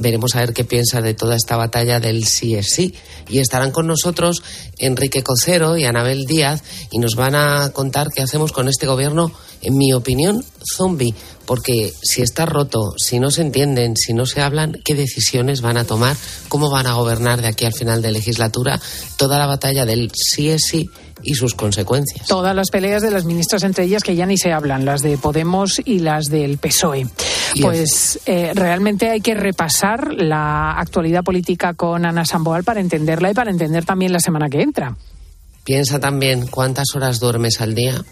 Veremos 0.00 0.34
a 0.34 0.40
ver 0.40 0.52
qué 0.52 0.64
piensa 0.64 1.00
de 1.00 1.14
toda 1.14 1.36
esta 1.36 1.56
batalla 1.56 2.00
del 2.00 2.24
sí 2.26 2.54
es 2.54 2.70
sí. 2.74 2.94
Y 3.28 3.38
estarán 3.38 3.70
con 3.70 3.86
nosotros 3.86 4.42
Enrique 4.78 5.22
Cocero 5.22 5.76
y 5.76 5.84
Anabel 5.84 6.24
Díaz 6.26 6.62
y 6.90 6.98
nos 6.98 7.14
van 7.14 7.34
a 7.34 7.70
contar 7.70 8.08
qué 8.14 8.22
hacemos 8.22 8.52
con 8.52 8.68
este 8.68 8.86
gobierno, 8.86 9.32
en 9.62 9.76
mi 9.76 9.92
opinión, 9.92 10.44
zombie. 10.76 11.14
Porque 11.46 11.92
si 12.02 12.22
está 12.22 12.46
roto, 12.46 12.92
si 12.96 13.18
no 13.18 13.30
se 13.30 13.42
entienden, 13.42 13.96
si 13.96 14.12
no 14.12 14.24
se 14.24 14.40
hablan, 14.40 14.72
¿qué 14.84 14.94
decisiones 14.94 15.62
van 15.62 15.76
a 15.76 15.84
tomar? 15.84 16.16
¿Cómo 16.48 16.70
van 16.70 16.86
a 16.86 16.94
gobernar 16.94 17.42
de 17.42 17.48
aquí 17.48 17.64
al 17.64 17.74
final 17.74 18.02
de 18.02 18.12
legislatura? 18.12 18.80
Toda 19.16 19.38
la 19.38 19.46
batalla 19.46 19.84
del 19.84 20.12
sí 20.14 20.50
es 20.50 20.62
sí 20.70 20.88
y 21.22 21.34
sus 21.34 21.54
consecuencias. 21.54 22.26
Todas 22.26 22.54
las 22.54 22.70
peleas 22.70 23.02
de 23.02 23.10
las 23.10 23.24
ministras 23.24 23.62
entre 23.64 23.84
ellas 23.84 24.02
que 24.02 24.14
ya 24.14 24.26
ni 24.26 24.38
se 24.38 24.52
hablan, 24.52 24.84
las 24.84 25.02
de 25.02 25.18
Podemos 25.18 25.80
y 25.84 25.98
las 25.98 26.26
del 26.26 26.58
PSOE. 26.58 27.06
Pues 27.60 28.20
eh, 28.26 28.52
realmente 28.54 29.10
hay 29.10 29.20
que 29.20 29.34
repasar 29.34 30.14
la 30.14 30.72
actualidad 30.72 31.24
política 31.24 31.74
con 31.74 32.06
Ana 32.06 32.24
Samboal 32.24 32.64
para 32.64 32.80
entenderla 32.80 33.30
y 33.30 33.34
para 33.34 33.50
entender 33.50 33.84
también 33.84 34.12
la 34.12 34.20
semana 34.20 34.48
que 34.48 34.62
entra. 34.62 34.96
Piensa 35.64 36.00
también 36.00 36.46
cuántas 36.46 36.94
horas 36.94 37.20
duermes 37.20 37.60
al 37.60 37.74
día, 37.74 38.02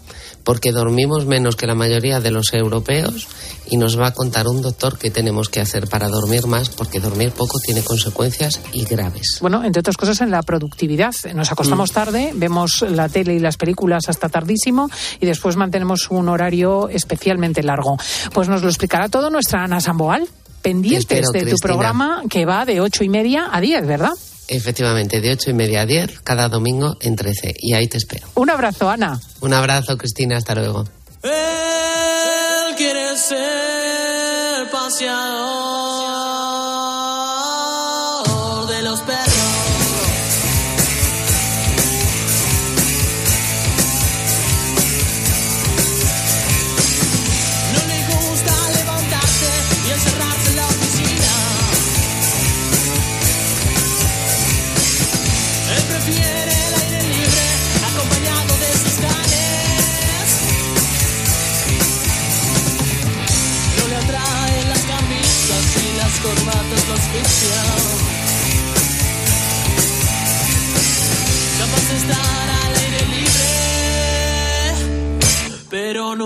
porque 0.43 0.71
dormimos 0.71 1.25
menos 1.25 1.55
que 1.55 1.67
la 1.67 1.75
mayoría 1.75 2.19
de 2.19 2.31
los 2.31 2.53
europeos 2.53 3.27
y 3.69 3.77
nos 3.77 3.99
va 3.99 4.07
a 4.07 4.13
contar 4.13 4.47
un 4.47 4.61
doctor 4.61 4.97
qué 4.97 5.11
tenemos 5.11 5.49
que 5.49 5.59
hacer 5.59 5.87
para 5.87 6.07
dormir 6.07 6.47
más, 6.47 6.69
porque 6.69 6.99
dormir 6.99 7.31
poco 7.31 7.59
tiene 7.59 7.83
consecuencias 7.83 8.59
y 8.73 8.83
graves. 8.85 9.37
Bueno, 9.41 9.63
entre 9.63 9.81
otras 9.81 9.95
cosas 9.97 10.21
en 10.21 10.31
la 10.31 10.41
productividad. 10.41 11.13
Nos 11.35 11.49
Mm. 11.49 11.53
acostamos 11.53 11.91
tarde, 11.91 12.31
vemos 12.33 12.83
la 12.89 13.09
tele 13.09 13.35
y 13.35 13.39
las 13.39 13.57
películas 13.57 14.03
hasta 14.07 14.29
tardísimo 14.29 14.89
y 15.19 15.25
después 15.25 15.55
mantenemos 15.55 16.09
un 16.09 16.29
horario 16.29 16.89
especialmente 16.89 17.61
largo. 17.63 17.97
Pues 18.33 18.47
nos 18.49 18.61
lo 18.63 18.69
explicará 18.69 19.09
todo 19.09 19.29
nuestra 19.29 19.63
Ana 19.63 19.79
Samboal, 19.81 20.27
pendientes 20.61 21.01
espero, 21.03 21.31
de 21.31 21.39
tu 21.39 21.45
Cristina. 21.45 21.67
programa 21.73 22.21
que 22.29 22.45
va 22.45 22.65
de 22.65 22.81
ocho 22.81 23.03
y 23.03 23.09
media 23.09 23.47
a 23.51 23.61
diez, 23.61 23.85
¿verdad? 23.85 24.11
Efectivamente, 24.49 25.21
de 25.21 25.31
ocho 25.31 25.51
y 25.51 25.53
media 25.53 25.81
a 25.81 25.85
10, 25.85 26.21
cada 26.21 26.49
domingo 26.49 26.97
en 27.01 27.15
13. 27.15 27.53
Y 27.59 27.73
ahí 27.75 27.87
te 27.87 27.97
espero. 27.97 28.27
Un 28.35 28.49
abrazo, 28.49 28.89
Ana. 28.89 29.19
Un 29.41 29.53
abrazo, 29.53 29.95
Cristina. 29.97 30.37
Hasta 30.37 30.55
luego. 30.55 30.85
Él 31.21 32.75
quiere 32.75 33.15
ser 33.15 34.69
paseador 34.71 36.48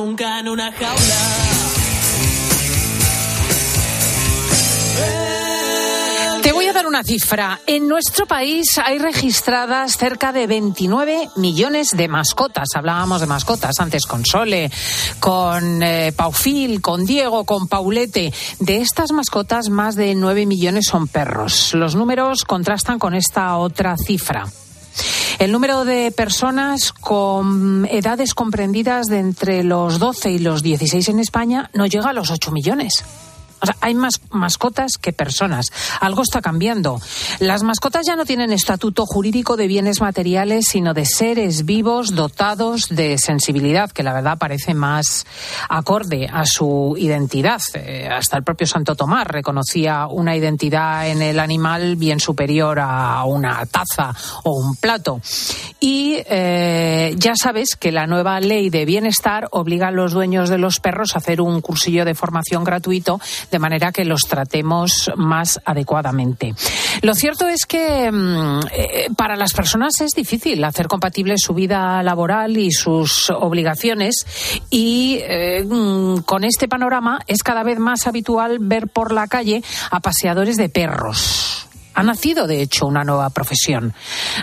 nunca 0.03 0.39
en 0.39 0.49
una 0.49 0.69
jaula. 0.71 1.15
Te 6.41 6.51
voy 6.51 6.65
a 6.67 6.73
dar 6.73 6.87
una 6.87 7.03
cifra. 7.03 7.61
En 7.65 7.87
nuestro 7.87 8.25
país 8.25 8.77
hay 8.83 8.99
registradas 8.99 9.95
cerca 9.95 10.33
de 10.33 10.45
29 10.45 11.29
millones 11.37 11.87
de 11.93 12.09
mascotas. 12.09 12.67
Hablábamos 12.75 13.21
de 13.21 13.27
mascotas 13.27 13.79
antes 13.79 14.05
con 14.05 14.25
Sole, 14.25 14.69
con 15.21 15.81
eh, 15.81 16.11
Paufil, 16.13 16.81
con 16.81 17.05
Diego, 17.05 17.45
con 17.45 17.69
Paulete. 17.69 18.33
De 18.59 18.81
estas 18.81 19.13
mascotas, 19.13 19.69
más 19.69 19.95
de 19.95 20.15
9 20.15 20.45
millones 20.45 20.87
son 20.89 21.07
perros. 21.07 21.73
Los 21.73 21.95
números 21.95 22.43
contrastan 22.43 22.99
con 22.99 23.13
esta 23.13 23.55
otra 23.55 23.95
cifra. 23.95 24.47
El 25.39 25.51
número 25.51 25.85
de 25.85 26.11
personas 26.11 26.93
con 26.93 27.87
edades 27.89 28.33
comprendidas 28.33 29.07
de 29.07 29.19
entre 29.19 29.63
los 29.63 29.99
12 29.99 30.31
y 30.31 30.39
los 30.39 30.63
16 30.63 31.09
en 31.09 31.19
España 31.19 31.69
no 31.73 31.85
llega 31.85 32.09
a 32.09 32.13
los 32.13 32.31
8 32.31 32.51
millones. 32.51 33.03
O 33.63 33.65
sea, 33.65 33.77
hay 33.79 33.95
más 33.95 34.19
mascotas 34.29 34.97
que 35.01 35.13
personas. 35.13 35.71
Algo 36.01 36.21
está 36.21 36.41
cambiando. 36.41 36.99
Las 37.39 37.63
mascotas 37.63 38.05
ya 38.05 38.17
no 38.17 38.25
tienen 38.25 38.51
estatuto 38.51 39.05
jurídico 39.05 39.55
de 39.55 39.67
bienes 39.67 40.01
materiales, 40.01 40.65
sino 40.69 40.93
de 40.93 41.05
seres 41.05 41.63
vivos 41.63 42.13
dotados 42.13 42.89
de 42.89 43.17
sensibilidad, 43.17 43.89
que 43.89 44.03
la 44.03 44.11
verdad 44.11 44.37
parece 44.37 44.73
más 44.73 45.25
acorde 45.69 46.27
a 46.29 46.45
su 46.45 46.95
identidad. 46.97 47.61
Eh, 47.75 48.09
hasta 48.11 48.35
el 48.35 48.43
propio 48.43 48.67
Santo 48.67 48.95
Tomás 48.95 49.27
reconocía 49.27 50.07
una 50.07 50.35
identidad 50.35 51.07
en 51.07 51.21
el 51.21 51.39
animal 51.39 51.95
bien 51.95 52.19
superior 52.19 52.79
a 52.81 53.23
una 53.23 53.65
taza 53.65 54.13
o 54.43 54.59
un 54.59 54.75
plato. 54.75 55.21
Y 55.79 56.17
eh, 56.25 57.15
ya 57.17 57.33
sabes 57.41 57.77
que 57.77 57.93
la 57.93 58.07
nueva 58.07 58.41
ley 58.41 58.69
de 58.69 58.83
bienestar 58.83 59.47
obliga 59.51 59.87
a 59.87 59.91
los 59.91 60.11
dueños 60.11 60.49
de 60.49 60.57
los 60.57 60.81
perros 60.81 61.15
a 61.15 61.19
hacer 61.19 61.39
un 61.39 61.61
cursillo 61.61 62.03
de 62.03 62.13
formación 62.13 62.65
gratuito 62.65 63.21
de 63.53 63.59
manera 63.59 63.91
que 63.91 64.03
los 64.03 64.23
tratemos 64.23 65.11
más 65.15 65.61
adecuadamente. 65.63 66.55
Lo 67.03 67.13
cierto 67.13 67.47
es 67.47 67.65
que 67.65 68.11
mm, 68.11 68.59
eh, 68.71 69.07
para 69.15 69.35
las 69.35 69.53
personas 69.53 70.01
es 70.01 70.11
difícil 70.11 70.63
hacer 70.63 70.87
compatible 70.87 71.35
su 71.37 71.53
vida 71.53 72.01
laboral 72.01 72.57
y 72.57 72.71
sus 72.71 73.29
obligaciones 73.29 74.25
y 74.71 75.19
eh, 75.21 75.63
mm, 75.63 76.23
con 76.25 76.43
este 76.43 76.67
panorama 76.67 77.19
es 77.27 77.43
cada 77.43 77.63
vez 77.63 77.77
más 77.77 78.07
habitual 78.07 78.57
ver 78.59 78.87
por 78.87 79.13
la 79.13 79.27
calle 79.27 79.63
a 79.91 79.99
paseadores 79.99 80.57
de 80.57 80.69
perros. 80.69 81.67
Ha 81.93 82.03
nacido, 82.03 82.47
de 82.47 82.61
hecho, 82.61 82.85
una 82.85 83.03
nueva 83.03 83.29
profesión. 83.29 83.93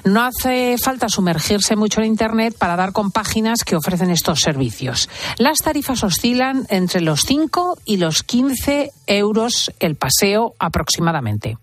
No 0.04 0.22
hace 0.22 0.76
falta 0.78 1.08
sumergirse 1.08 1.76
mucho 1.76 2.00
en 2.00 2.06
Internet 2.06 2.56
para 2.58 2.76
dar 2.76 2.92
con 2.92 3.10
páginas 3.10 3.64
que 3.64 3.76
ofrecen 3.76 4.10
estos 4.10 4.40
servicios. 4.40 5.08
Las 5.38 5.58
tarifas 5.58 6.04
oscilan 6.04 6.66
entre 6.68 7.00
los 7.00 7.20
5 7.22 7.78
y 7.84 7.96
los 7.96 8.22
15 8.22 8.92
euros 9.06 9.72
el 9.80 9.96
paseo 9.96 10.54
aproximadamente. 10.58 11.56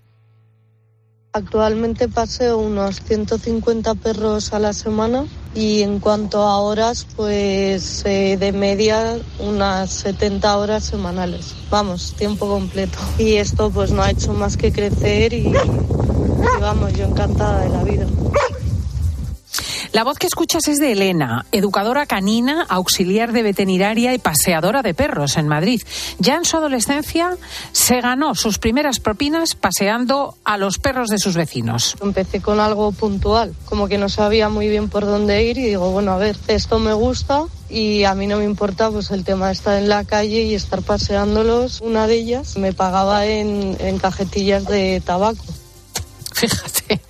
Actualmente 1.38 2.08
paseo 2.08 2.58
unos 2.58 3.00
150 3.00 3.94
perros 3.94 4.52
a 4.52 4.58
la 4.58 4.72
semana 4.72 5.24
y 5.54 5.82
en 5.82 6.00
cuanto 6.00 6.42
a 6.42 6.58
horas, 6.58 7.06
pues 7.14 8.02
eh, 8.06 8.36
de 8.36 8.50
media 8.50 9.16
unas 9.38 9.88
70 9.88 10.58
horas 10.58 10.82
semanales. 10.82 11.54
Vamos, 11.70 12.14
tiempo 12.18 12.48
completo. 12.48 12.98
Y 13.18 13.34
esto 13.34 13.70
pues 13.70 13.92
no 13.92 14.02
ha 14.02 14.10
hecho 14.10 14.32
más 14.32 14.56
que 14.56 14.72
crecer 14.72 15.32
y, 15.32 15.46
y 15.46 16.60
vamos, 16.60 16.92
yo 16.94 17.04
encantada 17.04 17.60
de 17.60 17.68
la 17.68 17.84
vida. 17.84 18.06
La 19.92 20.04
voz 20.04 20.18
que 20.18 20.26
escuchas 20.26 20.68
es 20.68 20.78
de 20.78 20.92
Elena, 20.92 21.46
educadora 21.50 22.04
canina, 22.04 22.66
auxiliar 22.68 23.32
de 23.32 23.42
veterinaria 23.42 24.12
y 24.12 24.18
paseadora 24.18 24.82
de 24.82 24.92
perros 24.92 25.38
en 25.38 25.48
Madrid. 25.48 25.82
Ya 26.18 26.36
en 26.36 26.44
su 26.44 26.58
adolescencia 26.58 27.36
se 27.72 28.00
ganó 28.00 28.34
sus 28.34 28.58
primeras 28.58 29.00
propinas 29.00 29.54
paseando 29.54 30.36
a 30.44 30.58
los 30.58 30.78
perros 30.78 31.08
de 31.08 31.18
sus 31.18 31.36
vecinos. 31.36 31.96
Empecé 32.02 32.42
con 32.42 32.60
algo 32.60 32.92
puntual, 32.92 33.54
como 33.64 33.88
que 33.88 33.96
no 33.96 34.10
sabía 34.10 34.50
muy 34.50 34.68
bien 34.68 34.90
por 34.90 35.06
dónde 35.06 35.44
ir 35.44 35.56
y 35.56 35.64
digo, 35.64 35.90
bueno, 35.90 36.12
a 36.12 36.18
ver, 36.18 36.36
esto 36.48 36.78
me 36.78 36.92
gusta 36.92 37.44
y 37.70 38.04
a 38.04 38.14
mí 38.14 38.26
no 38.26 38.36
me 38.36 38.44
importa 38.44 38.90
pues 38.90 39.10
el 39.10 39.24
tema 39.24 39.46
de 39.46 39.52
estar 39.52 39.78
en 39.78 39.88
la 39.88 40.04
calle 40.04 40.42
y 40.42 40.54
estar 40.54 40.82
paseándolos. 40.82 41.80
Una 41.80 42.06
de 42.06 42.16
ellas 42.16 42.58
me 42.58 42.74
pagaba 42.74 43.24
en, 43.24 43.76
en 43.80 43.98
cajetillas 43.98 44.66
de 44.66 45.00
tabaco. 45.04 45.44
Fíjate. 46.38 47.00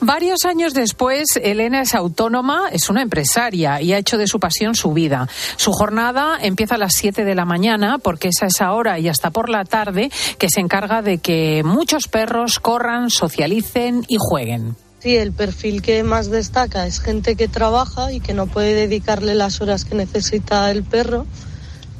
Varios 0.00 0.46
años 0.46 0.72
después, 0.72 1.36
Elena 1.42 1.82
es 1.82 1.94
autónoma, 1.94 2.70
es 2.72 2.88
una 2.88 3.02
empresaria 3.02 3.82
y 3.82 3.92
ha 3.92 3.98
hecho 3.98 4.16
de 4.16 4.26
su 4.26 4.40
pasión 4.40 4.74
su 4.74 4.92
vida. 4.92 5.28
Su 5.56 5.72
jornada 5.72 6.38
empieza 6.40 6.76
a 6.76 6.78
las 6.78 6.94
7 6.94 7.26
de 7.26 7.34
la 7.34 7.44
mañana 7.44 7.98
porque 7.98 8.28
es 8.28 8.40
esa 8.42 8.72
hora 8.72 8.98
y 8.98 9.08
hasta 9.08 9.30
por 9.30 9.50
la 9.50 9.66
tarde 9.66 10.10
que 10.38 10.48
se 10.48 10.60
encarga 10.60 11.02
de 11.02 11.18
que 11.18 11.62
muchos 11.64 12.08
perros 12.08 12.60
corran, 12.60 13.10
socialicen 13.10 14.06
y 14.08 14.16
jueguen. 14.18 14.74
Sí, 15.00 15.16
el 15.16 15.32
perfil 15.32 15.82
que 15.82 16.02
más 16.02 16.30
destaca 16.30 16.86
es 16.86 17.00
gente 17.00 17.34
que 17.36 17.48
trabaja 17.48 18.10
y 18.12 18.20
que 18.20 18.32
no 18.32 18.46
puede 18.46 18.74
dedicarle 18.74 19.34
las 19.34 19.60
horas 19.60 19.84
que 19.84 19.96
necesita 19.96 20.70
el 20.70 20.82
perro, 20.82 21.26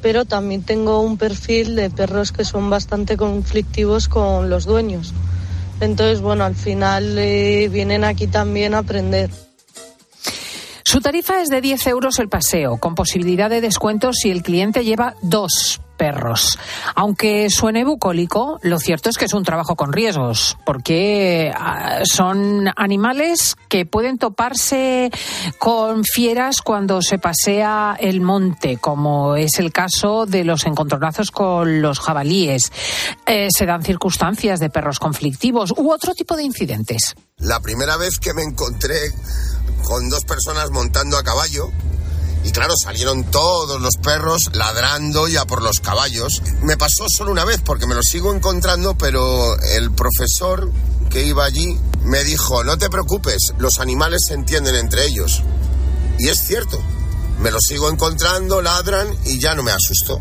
pero 0.01 0.25
también 0.25 0.63
tengo 0.63 1.01
un 1.01 1.19
perfil 1.19 1.77
de 1.77 1.91
perros 1.91 2.33
que 2.33 2.45
son 2.45 2.71
bastante 2.71 3.19
conflictivos 3.19 4.09
con 4.09 4.49
los 4.49 4.65
dueños. 4.65 5.13
Entonces, 5.83 6.21
bueno, 6.21 6.45
al 6.45 6.55
final 6.55 7.19
eh, 7.19 7.69
vienen 7.69 8.05
aquí 8.05 8.29
también 8.29 8.75
a 8.75 8.79
aprender. 8.79 9.31
Su 10.85 11.01
tarifa 11.01 11.43
es 11.43 11.49
de 11.49 11.61
10 11.61 11.89
euros 11.89 12.21
el 12.21 12.29
paseo, 12.29 12.77
con 12.79 12.95
posibilidad 12.95 13.51
de 13.51 13.61
descuento 13.61 14.13
si 14.13 14.31
el 14.31 14.43
cliente 14.43 14.85
lleva 14.85 15.17
dos 15.23 15.82
perros. 16.03 16.59
Aunque 16.97 17.49
suene 17.49 17.85
bucólico, 17.85 18.59
lo 18.63 18.81
cierto 18.81 19.09
es 19.09 19.17
que 19.17 19.27
es 19.27 19.35
un 19.35 19.45
trabajo 19.45 19.77
con 19.77 19.93
riesgos, 19.93 20.59
porque 20.67 21.53
ah, 21.57 22.01
son 22.03 22.69
animales 22.75 23.55
que 23.69 23.87
pueden 23.87 24.19
toparse 24.19 25.13
con 25.61 26.03
fieras 26.03 26.61
cuando 26.61 27.03
se 27.03 27.21
pasea 27.21 27.97
el 28.01 28.21
monte, 28.21 28.79
como 28.79 29.37
es 29.37 29.61
el 29.61 29.71
caso 29.71 30.27
de 30.27 30.43
los 30.43 30.67
encontronazos 30.67 31.31
con 31.31 31.81
los 31.81 32.01
jabalíes. 32.01 32.73
Eh, 33.25 33.47
se 33.57 33.65
dan 33.65 33.85
circunstancias 33.85 34.59
de 34.59 34.71
perros 34.71 34.99
conflictivos 34.99 35.73
u 35.77 35.93
otro 35.93 36.15
tipo 36.15 36.35
de 36.35 36.43
incidentes. 36.43 37.15
La 37.37 37.61
primera 37.61 37.97
vez 37.97 38.19
que 38.19 38.35
me 38.35 38.43
encontré 38.43 39.13
con 39.85 40.09
dos 40.09 40.25
personas 40.25 40.73
montando 40.73 41.17
a 41.17 41.23
caballo, 41.23 41.71
y 42.45 42.51
claro, 42.51 42.75
salieron 42.77 43.25
todos 43.25 43.81
los 43.81 43.97
perros 43.97 44.51
ladrando 44.55 45.29
ya 45.29 45.45
por 45.45 45.63
los 45.63 45.81
caballos. 45.81 46.43
Me 46.63 46.77
pasó 46.77 47.07
solo 47.09 47.31
una 47.31 47.45
vez 47.45 47.61
porque 47.65 47.87
me 47.87 47.95
lo 47.95 48.03
sigo 48.03 48.35
encontrando, 48.35 48.97
pero 48.97 49.57
el 49.61 49.93
profesor 49.93 50.71
que 51.11 51.25
iba 51.25 51.45
allí 51.45 51.79
me 52.05 52.25
dijo, 52.25 52.65
no 52.65 52.79
te 52.79 52.91
preocupes, 52.91 53.53
los 53.59 53.79
animales 53.79 54.23
se 54.27 54.35
entienden 54.35 54.75
entre 54.75 55.07
ellos. 55.07 55.43
Y 56.19 56.29
es 56.29 56.39
cierto, 56.39 56.81
me 57.39 57.51
lo 57.51 57.59
sigo 57.61 57.89
encontrando, 57.91 58.61
ladran 58.61 59.09
y 59.25 59.39
ya 59.39 59.55
no 59.55 59.63
me 59.63 59.73
asustó. 59.73 60.21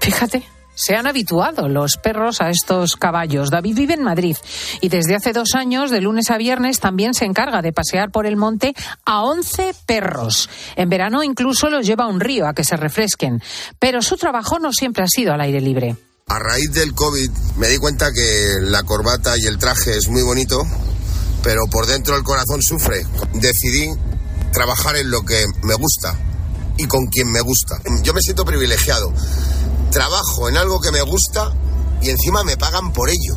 Fíjate. 0.00 0.55
Se 0.76 0.94
han 0.94 1.06
habituado 1.06 1.68
los 1.68 1.96
perros 1.96 2.42
a 2.42 2.50
estos 2.50 2.96
caballos. 2.96 3.50
David 3.50 3.76
vive 3.76 3.94
en 3.94 4.02
Madrid 4.02 4.36
y 4.82 4.90
desde 4.90 5.14
hace 5.14 5.32
dos 5.32 5.54
años, 5.54 5.90
de 5.90 6.02
lunes 6.02 6.30
a 6.30 6.36
viernes, 6.36 6.80
también 6.80 7.14
se 7.14 7.24
encarga 7.24 7.62
de 7.62 7.72
pasear 7.72 8.10
por 8.10 8.26
el 8.26 8.36
monte 8.36 8.74
a 9.06 9.22
11 9.22 9.74
perros. 9.86 10.50
En 10.76 10.90
verano 10.90 11.22
incluso 11.22 11.70
los 11.70 11.86
lleva 11.86 12.04
a 12.04 12.08
un 12.08 12.20
río 12.20 12.46
a 12.46 12.52
que 12.52 12.62
se 12.62 12.76
refresquen. 12.76 13.42
Pero 13.78 14.02
su 14.02 14.16
trabajo 14.18 14.58
no 14.58 14.70
siempre 14.70 15.02
ha 15.02 15.08
sido 15.08 15.32
al 15.32 15.40
aire 15.40 15.62
libre. 15.62 15.96
A 16.26 16.38
raíz 16.38 16.70
del 16.72 16.92
COVID 16.92 17.30
me 17.56 17.68
di 17.68 17.78
cuenta 17.78 18.12
que 18.12 18.56
la 18.60 18.82
corbata 18.82 19.34
y 19.38 19.46
el 19.46 19.56
traje 19.56 19.96
es 19.96 20.08
muy 20.08 20.22
bonito, 20.22 20.62
pero 21.42 21.62
por 21.70 21.86
dentro 21.86 22.16
el 22.16 22.22
corazón 22.22 22.60
sufre. 22.60 23.06
Decidí 23.32 23.88
trabajar 24.52 24.96
en 24.96 25.10
lo 25.10 25.22
que 25.22 25.42
me 25.62 25.74
gusta 25.74 26.18
y 26.76 26.86
con 26.86 27.06
quien 27.06 27.30
me 27.30 27.40
gusta. 27.40 27.80
Yo 28.02 28.12
me 28.12 28.20
siento 28.20 28.44
privilegiado 28.44 29.10
trabajo 29.90 30.48
en 30.48 30.56
algo 30.56 30.80
que 30.80 30.92
me 30.92 31.02
gusta 31.02 31.52
y 32.02 32.10
encima 32.10 32.44
me 32.44 32.56
pagan 32.56 32.92
por 32.92 33.08
ello. 33.08 33.36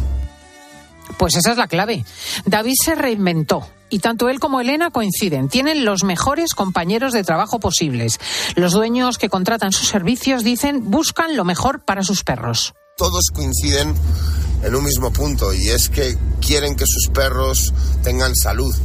Pues 1.18 1.36
esa 1.36 1.52
es 1.52 1.58
la 1.58 1.68
clave. 1.68 2.06
David 2.46 2.76
se 2.84 2.96
reinventó. 2.96 3.68
Y 3.92 4.00
tanto 4.00 4.30
él 4.30 4.40
como 4.40 4.62
Elena 4.62 4.92
coinciden. 4.92 5.50
Tienen 5.50 5.84
los 5.84 6.04
mejores 6.04 6.54
compañeros 6.54 7.12
de 7.12 7.24
trabajo 7.24 7.60
posibles. 7.60 8.20
Los 8.56 8.74
dueños 8.74 9.18
que 9.18 9.30
contratan 9.30 9.72
sus 9.72 9.88
servicios 9.88 10.44
dicen 10.44 10.92
buscan 10.92 11.36
lo 11.36 11.44
mejor 11.44 11.84
para 11.84 12.04
sus 12.04 12.24
perros. 12.24 12.74
Todos 12.98 13.32
coinciden 13.34 13.96
en 14.64 14.76
un 14.76 14.84
mismo 14.84 15.12
punto 15.12 15.54
y 15.54 15.70
es 15.70 15.90
que 15.90 16.18
quieren 16.40 16.76
que 16.76 16.86
sus 16.86 17.08
perros 17.12 17.74
tengan 18.04 18.36
salud 18.36 18.76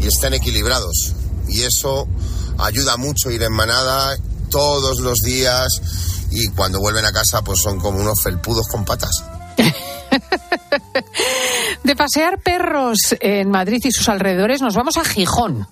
y 0.00 0.06
estén 0.06 0.32
equilibrados. 0.32 1.12
Y 1.48 1.62
eso 1.62 2.08
ayuda 2.58 2.96
mucho 2.96 3.30
ir 3.30 3.42
en 3.42 3.52
manada 3.52 4.16
todos 4.48 5.00
los 5.00 5.18
días 5.18 5.68
y 6.34 6.48
cuando 6.48 6.80
vuelven 6.80 7.04
a 7.04 7.12
casa 7.12 7.42
pues 7.42 7.60
son 7.60 7.78
como 7.78 8.00
unos 8.00 8.22
felpudos 8.22 8.66
con 8.68 8.84
patas. 8.84 9.24
De 11.84 11.96
pasear 11.96 12.40
perros 12.40 12.98
en 13.20 13.50
Madrid 13.50 13.80
y 13.84 13.92
sus 13.92 14.08
alrededores 14.08 14.60
nos 14.60 14.74
vamos 14.74 14.96
a 14.96 15.04
Gijón. 15.04 15.68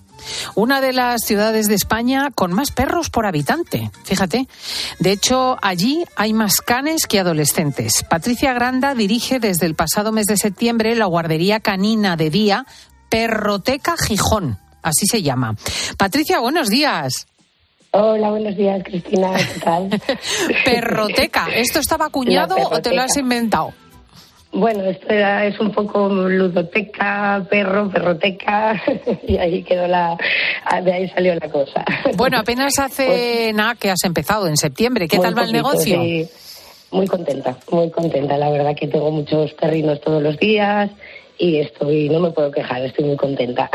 Una 0.55 0.79
de 0.79 0.93
las 0.93 1.21
ciudades 1.25 1.67
de 1.67 1.75
España 1.75 2.31
con 2.33 2.53
más 2.53 2.71
perros 2.71 3.09
por 3.09 3.25
habitante, 3.25 3.91
fíjate. 4.05 4.47
De 4.99 5.11
hecho, 5.11 5.57
allí 5.61 6.05
hay 6.15 6.33
más 6.33 6.61
canes 6.61 7.07
que 7.07 7.19
adolescentes. 7.19 8.05
Patricia 8.09 8.53
Granda 8.53 8.95
dirige 8.95 9.39
desde 9.39 9.65
el 9.65 9.75
pasado 9.75 10.13
mes 10.13 10.27
de 10.27 10.37
septiembre 10.37 10.95
la 10.95 11.05
guardería 11.05 11.59
canina 11.59 12.15
de 12.15 12.29
día 12.29 12.65
Perroteca 13.09 13.95
Gijón, 13.97 14.59
así 14.81 15.05
se 15.07 15.21
llama. 15.21 15.55
Patricia, 15.97 16.39
buenos 16.39 16.69
días. 16.69 17.27
Hola, 17.95 18.31
buenos 18.31 18.57
días, 18.57 18.81
Cristina. 18.83 19.33
¿Qué 19.37 19.59
tal? 19.59 19.89
Perroteca. 20.65 21.45
¿Esto 21.53 21.77
estaba 21.79 22.07
acuñado 22.07 22.55
o 22.71 22.81
te 22.81 22.91
lo 22.91 23.03
has 23.03 23.15
inventado? 23.17 23.71
Bueno, 24.51 24.83
esto 24.83 25.09
era, 25.09 25.45
es 25.45 25.59
un 25.59 25.71
poco 25.71 26.09
ludoteca, 26.09 27.45
perro, 27.47 27.91
perroteca, 27.91 28.81
y 29.27 29.37
ahí 29.37 29.63
quedó 29.63 29.87
la. 29.87 30.17
De 30.83 30.91
ahí 30.91 31.07
salió 31.09 31.35
la 31.35 31.47
cosa. 31.51 31.85
Bueno, 32.15 32.39
apenas 32.39 32.79
hace 32.79 33.53
nada 33.53 33.75
que 33.75 33.91
has 33.91 34.03
empezado, 34.05 34.47
en 34.47 34.57
septiembre. 34.57 35.07
¿Qué 35.07 35.19
tal 35.19 35.37
va 35.37 35.43
el 35.43 35.51
negocio? 35.51 36.01
sí. 36.01 36.27
Muy 36.89 37.07
contenta, 37.07 37.57
muy 37.71 37.91
contenta. 37.91 38.37
La 38.37 38.49
verdad 38.49 38.75
que 38.75 38.87
tengo 38.87 39.11
muchos 39.11 39.51
perrinos 39.53 40.01
todos 40.01 40.21
los 40.21 40.37
días 40.37 40.91
y 41.37 41.59
estoy, 41.59 42.09
no 42.09 42.19
me 42.19 42.31
puedo 42.31 42.51
quejar, 42.51 42.83
estoy 42.83 43.05
muy 43.05 43.17
contenta. 43.17 43.69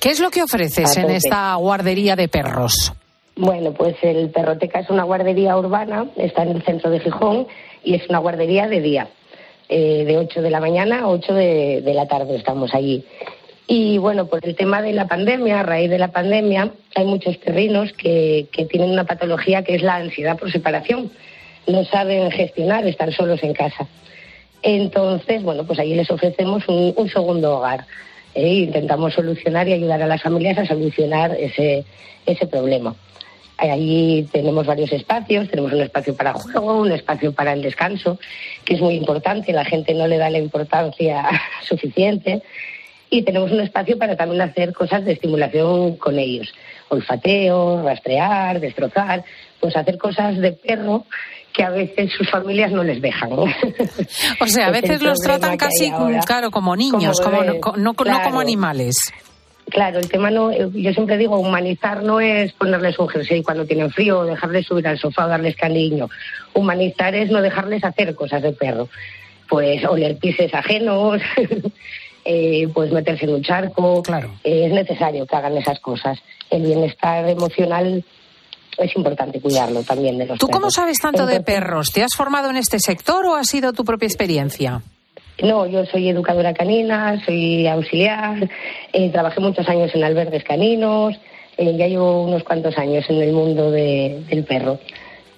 ¿Qué 0.00 0.10
es 0.10 0.20
lo 0.20 0.30
que 0.30 0.42
ofreces 0.42 0.96
en 0.96 1.10
esta 1.10 1.54
guardería 1.54 2.14
de 2.14 2.28
perros? 2.28 2.92
Bueno, 3.36 3.72
pues 3.72 3.96
el 4.02 4.30
Perroteca 4.30 4.78
es 4.78 4.90
una 4.90 5.02
guardería 5.02 5.56
urbana, 5.56 6.06
está 6.16 6.44
en 6.44 6.50
el 6.50 6.62
centro 6.62 6.90
de 6.90 7.00
Gijón 7.00 7.48
y 7.82 7.94
es 7.94 8.08
una 8.08 8.18
guardería 8.18 8.68
de 8.68 8.80
día, 8.80 9.08
eh, 9.68 10.04
de 10.04 10.18
8 10.18 10.40
de 10.40 10.50
la 10.50 10.60
mañana 10.60 11.00
a 11.00 11.08
8 11.08 11.34
de, 11.34 11.82
la 11.94 12.06
tarde 12.06 12.36
estamos 12.36 12.72
allí. 12.74 13.04
Y 13.66 13.98
bueno, 13.98 14.26
por 14.26 14.46
el 14.46 14.54
tema 14.54 14.82
de 14.82 14.92
la 14.92 15.08
pandemia, 15.08 15.60
a 15.60 15.62
raíz 15.64 15.90
de 15.90 15.98
la 15.98 16.12
pandemia, 16.12 16.70
hay 16.94 17.06
muchos 17.06 17.36
perrinos 17.38 17.92
que, 17.94 18.46
tienen 18.70 18.90
una 18.90 19.04
patología 19.04 19.64
que 19.64 19.74
es 19.74 19.82
la 19.82 19.96
ansiedad 19.96 20.38
por 20.38 20.52
separación. 20.52 21.10
No 21.66 21.84
saben 21.86 22.30
gestionar, 22.30 22.86
están 22.86 23.10
solos 23.10 23.42
en 23.42 23.54
casa. 23.54 23.88
Entonces, 24.62 25.42
bueno, 25.42 25.64
pues 25.64 25.80
allí 25.80 25.94
les 25.94 26.10
ofrecemos 26.10 26.68
un, 26.68 26.94
un 26.96 27.08
segundo 27.08 27.56
hogar. 27.56 27.84
¿eh? 28.34 28.46
Intentamos 28.46 29.14
solucionar 29.14 29.66
y 29.66 29.72
ayudar 29.72 30.02
a 30.02 30.06
las 30.06 30.22
familias 30.22 30.58
a 30.58 30.66
solucionar 30.66 31.34
ese, 31.40 31.84
ese 32.26 32.46
problema. 32.46 32.94
Allí 33.56 34.28
tenemos 34.32 34.66
varios 34.66 34.92
espacios, 34.92 35.48
tenemos 35.48 35.72
un 35.72 35.82
espacio 35.82 36.14
para 36.16 36.32
juego, 36.32 36.80
un 36.80 36.92
espacio 36.92 37.32
para 37.32 37.52
el 37.52 37.62
descanso, 37.62 38.18
que 38.64 38.74
es 38.74 38.80
muy 38.80 38.94
importante, 38.94 39.52
la 39.52 39.64
gente 39.64 39.94
no 39.94 40.08
le 40.08 40.18
da 40.18 40.28
la 40.28 40.38
importancia 40.38 41.24
suficiente. 41.68 42.42
Y 43.10 43.22
tenemos 43.22 43.52
un 43.52 43.60
espacio 43.60 43.96
para 43.96 44.16
también 44.16 44.42
hacer 44.42 44.72
cosas 44.72 45.04
de 45.04 45.12
estimulación 45.12 45.96
con 45.96 46.18
ellos. 46.18 46.52
Olfateo, 46.88 47.82
rastrear, 47.84 48.58
destrozar, 48.58 49.24
pues 49.60 49.76
hacer 49.76 49.98
cosas 49.98 50.36
de 50.38 50.52
perro 50.52 51.04
que 51.52 51.62
a 51.62 51.70
veces 51.70 52.10
sus 52.12 52.28
familias 52.28 52.72
no 52.72 52.82
les 52.82 53.00
dejan. 53.00 53.30
O 54.40 54.46
sea, 54.46 54.66
a 54.66 54.70
veces 54.70 55.00
los 55.00 55.18
tratan 55.20 55.56
casi, 55.56 55.92
claro, 56.26 56.50
como 56.50 56.74
niños, 56.74 57.20
como, 57.20 57.42
no, 57.44 57.54
no 57.76 57.94
como 57.94 58.40
animales. 58.40 58.96
Claro, 59.70 59.98
el 59.98 60.08
tema 60.08 60.30
no, 60.30 60.52
yo 60.52 60.92
siempre 60.92 61.16
digo, 61.16 61.38
humanizar 61.38 62.02
no 62.02 62.20
es 62.20 62.52
ponerles 62.52 62.98
un 62.98 63.08
jersey 63.08 63.42
cuando 63.42 63.64
tienen 63.64 63.90
frío 63.90 64.20
o 64.20 64.24
dejarles 64.24 64.66
subir 64.66 64.86
al 64.86 64.98
sofá 64.98 65.24
o 65.24 65.28
darles 65.28 65.56
cariño. 65.56 66.08
Humanizar 66.52 67.14
es 67.14 67.30
no 67.30 67.40
dejarles 67.40 67.82
hacer 67.82 68.14
cosas 68.14 68.42
de 68.42 68.52
perro. 68.52 68.88
Pues 69.48 69.84
oler 69.84 70.18
pises 70.18 70.52
ajenos, 70.54 71.20
eh, 72.24 72.68
pues 72.72 72.92
meterse 72.92 73.24
en 73.24 73.34
un 73.34 73.42
charco. 73.42 74.02
Claro. 74.02 74.32
Eh, 74.44 74.66
es 74.66 74.72
necesario 74.72 75.26
que 75.26 75.36
hagan 75.36 75.56
esas 75.56 75.80
cosas. 75.80 76.18
El 76.50 76.62
bienestar 76.62 77.26
emocional 77.28 78.04
es 78.78 78.96
importante 78.96 79.40
cuidarlo 79.40 79.82
también 79.82 80.18
de 80.18 80.26
los 80.26 80.38
¿Tú 80.38 80.48
cómo 80.48 80.70
sabes 80.70 80.98
tanto 80.98 81.26
de 81.26 81.40
perros? 81.40 81.90
¿Te 81.92 82.02
has 82.02 82.14
formado 82.14 82.50
en 82.50 82.56
este 82.56 82.78
sector 82.80 83.24
o 83.26 83.36
ha 83.36 83.44
sido 83.44 83.72
tu 83.72 83.84
propia 83.84 84.06
experiencia? 84.06 84.82
No, 85.42 85.66
yo 85.66 85.84
soy 85.86 86.08
educadora 86.08 86.54
canina, 86.54 87.20
soy 87.24 87.66
auxiliar, 87.66 88.48
eh, 88.92 89.10
trabajé 89.10 89.40
muchos 89.40 89.68
años 89.68 89.90
en 89.94 90.04
albergues 90.04 90.44
caninos, 90.44 91.18
eh, 91.56 91.76
ya 91.76 91.88
llevo 91.88 92.22
unos 92.24 92.44
cuantos 92.44 92.78
años 92.78 93.04
en 93.08 93.20
el 93.20 93.32
mundo 93.32 93.70
de- 93.70 94.22
del 94.28 94.44
perro. 94.44 94.78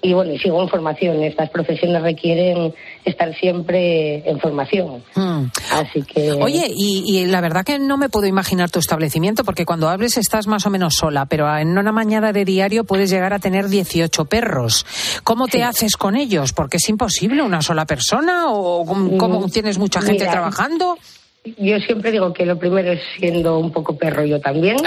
Y 0.07 0.13
bueno, 0.13 0.33
y 0.33 0.39
sigo 0.39 0.63
en 0.63 0.69
formación. 0.69 1.23
Estas 1.25 1.51
profesiones 1.51 2.01
requieren 2.01 2.73
estar 3.05 3.35
siempre 3.35 4.29
en 4.29 4.39
formación. 4.39 5.03
Hmm. 5.15 5.47
Así 5.73 6.03
que. 6.03 6.31
Oye, 6.33 6.71
y, 6.71 7.03
y 7.07 7.27
la 7.27 7.41
verdad 7.41 7.65
que 7.65 7.79
no 7.81 7.97
me 7.97 8.09
puedo 8.09 8.27
imaginar 8.27 8.71
tu 8.71 8.79
establecimiento, 8.79 9.43
porque 9.43 9.67
cuando 9.67 9.89
abres 9.89 10.17
estás 10.17 10.47
más 10.47 10.65
o 10.65 10.71
menos 10.71 10.95
sola, 10.95 11.27
pero 11.27 11.53
en 11.59 11.77
una 11.77 11.91
mañana 11.91 12.33
de 12.33 12.45
diario 12.45 12.85
puedes 12.85 13.11
llegar 13.11 13.33
a 13.33 13.41
tener 13.41 13.69
18 13.69 14.27
perros. 14.27 14.87
¿Cómo 15.25 15.49
te 15.49 15.65
haces 15.65 15.97
con 15.97 16.17
ellos? 16.17 16.53
Porque 16.53 16.77
es 16.77 16.89
imposible 16.89 17.43
una 17.43 17.61
sola 17.61 17.85
persona 17.85 18.51
o 18.51 18.87
cómo, 18.87 19.41
Mm, 19.41 19.51
tienes 19.51 19.79
mucha 19.79 20.01
gente 20.01 20.27
trabajando. 20.27 20.99
Yo 21.59 21.79
siempre 21.81 22.11
digo 22.11 22.33
que 22.33 22.47
lo 22.47 22.59
primero 22.59 22.93
es 22.93 23.01
siendo 23.19 23.59
un 23.59 23.73
poco 23.73 23.97
perro 23.97 24.25
yo 24.25 24.41
también. 24.41 24.77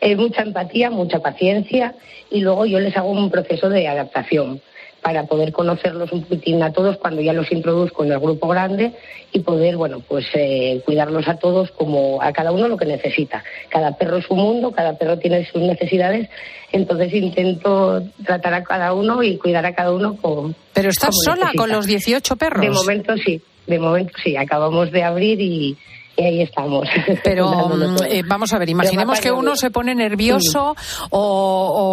Eh, 0.00 0.14
mucha 0.14 0.42
empatía, 0.42 0.90
mucha 0.90 1.18
paciencia 1.18 1.92
y 2.30 2.40
luego 2.40 2.66
yo 2.66 2.78
les 2.78 2.96
hago 2.96 3.10
un 3.10 3.32
proceso 3.32 3.68
de 3.68 3.88
adaptación 3.88 4.60
para 5.02 5.24
poder 5.24 5.52
conocerlos 5.52 6.12
un 6.12 6.22
poquitín 6.22 6.62
a 6.62 6.72
todos 6.72 6.96
cuando 6.98 7.20
ya 7.20 7.32
los 7.32 7.50
introduzco 7.52 8.04
en 8.04 8.12
el 8.12 8.18
grupo 8.18 8.48
grande 8.48 8.92
y 9.32 9.40
poder, 9.40 9.76
bueno, 9.76 10.00
pues 10.06 10.26
eh, 10.34 10.82
cuidarlos 10.84 11.28
a 11.28 11.36
todos 11.36 11.70
como 11.72 12.20
a 12.22 12.32
cada 12.32 12.52
uno 12.52 12.68
lo 12.68 12.76
que 12.76 12.84
necesita. 12.84 13.44
Cada 13.68 13.96
perro 13.96 14.18
es 14.18 14.28
un 14.30 14.38
mundo, 14.38 14.72
cada 14.72 14.96
perro 14.98 15.18
tiene 15.18 15.46
sus 15.46 15.62
necesidades, 15.62 16.28
entonces 16.72 17.12
intento 17.12 18.02
tratar 18.24 18.54
a 18.54 18.64
cada 18.64 18.92
uno 18.92 19.22
y 19.22 19.36
cuidar 19.38 19.64
a 19.66 19.74
cada 19.74 19.92
uno 19.92 20.16
con... 20.16 20.54
Pero 20.74 20.90
estás 20.90 21.10
como 21.10 21.22
sola 21.22 21.36
necesita. 21.46 21.62
con 21.62 21.70
los 21.70 21.86
18 21.86 22.36
perros. 22.36 22.62
De 22.62 22.70
momento 22.70 23.16
sí, 23.16 23.40
de 23.68 23.78
momento 23.78 24.12
sí, 24.24 24.36
acabamos 24.36 24.90
de 24.90 25.04
abrir 25.04 25.40
y, 25.40 25.76
y 26.16 26.22
ahí 26.22 26.42
estamos. 26.42 26.88
Pero 27.24 27.48
mm, 27.68 27.96
eh, 28.08 28.22
vamos 28.26 28.52
a 28.52 28.58
ver, 28.58 28.68
imaginemos 28.70 29.20
que 29.20 29.30
uno 29.30 29.54
se 29.56 29.70
pone 29.70 29.94
nervioso 29.94 30.74
o, 31.10 31.18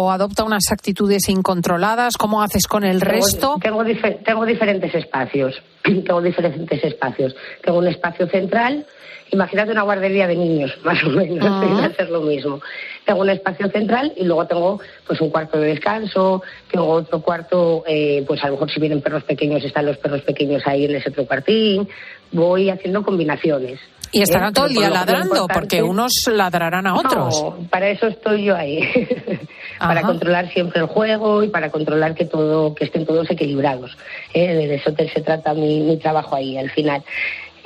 o 0.06 0.10
adopta 0.10 0.42
unas 0.44 0.64
actitudes 0.72 1.28
incontroladas. 1.28 2.16
¿Cómo 2.16 2.42
haces 2.42 2.66
con 2.66 2.82
el 2.84 3.00
Tengo- 3.00 3.12
resto? 3.12 3.56
Tengo, 3.62 3.84
tengo 4.24 4.44
diferentes 4.46 4.94
espacios. 4.94 5.62
tengo 5.84 6.20
diferentes 6.20 6.82
espacios. 6.82 7.34
Tengo 7.62 7.78
un 7.78 7.86
espacio 7.88 8.26
central. 8.28 8.84
Imagínate 9.32 9.72
una 9.72 9.82
guardería 9.82 10.26
de 10.26 10.36
niños, 10.36 10.72
más 10.84 11.02
o 11.04 11.10
menos, 11.10 11.44
Ah. 11.48 11.60
viene 11.64 11.84
a 11.86 11.94
ser 11.94 12.10
lo 12.10 12.20
mismo. 12.20 12.60
Tengo 13.04 13.20
un 13.20 13.30
espacio 13.30 13.68
central 13.70 14.12
y 14.16 14.24
luego 14.24 14.46
tengo 14.46 14.80
pues 15.06 15.20
un 15.20 15.30
cuarto 15.30 15.58
de 15.58 15.68
descanso, 15.68 16.42
tengo 16.70 16.86
otro 16.88 17.20
cuarto, 17.20 17.84
eh, 17.86 18.24
pues 18.26 18.42
a 18.42 18.46
lo 18.46 18.52
mejor 18.54 18.70
si 18.70 18.80
vienen 18.80 19.00
perros 19.00 19.24
pequeños, 19.24 19.62
están 19.64 19.86
los 19.86 19.96
perros 19.98 20.22
pequeños 20.22 20.62
ahí 20.66 20.84
en 20.86 20.94
ese 20.96 21.10
otro 21.10 21.26
cuartín. 21.26 21.88
Voy 22.32 22.70
haciendo 22.70 23.02
combinaciones. 23.04 23.78
Y 24.12 24.22
estarán 24.22 24.50
¿eh? 24.50 24.52
todo 24.54 24.66
el 24.66 24.72
día 24.74 24.88
ladrando, 24.88 25.46
porque 25.52 25.82
unos 25.82 26.12
ladrarán 26.32 26.86
a 26.86 26.94
otros. 26.94 27.42
no, 27.42 27.68
para 27.68 27.88
eso 27.90 28.06
estoy 28.06 28.44
yo 28.44 28.56
ahí. 28.56 28.80
para 29.78 30.00
Ajá. 30.00 30.06
controlar 30.06 30.50
siempre 30.52 30.80
el 30.80 30.86
juego 30.86 31.42
y 31.42 31.48
para 31.48 31.70
controlar 31.70 32.14
que 32.14 32.24
todo, 32.24 32.74
que 32.74 32.84
estén 32.84 33.04
todos 33.04 33.28
equilibrados. 33.30 33.96
¿eh? 34.32 34.54
De 34.54 34.74
eso 34.76 34.92
se 34.96 35.20
trata 35.20 35.54
mi, 35.54 35.80
mi 35.80 35.96
trabajo 35.98 36.34
ahí 36.36 36.56
al 36.56 36.70
final. 36.70 37.02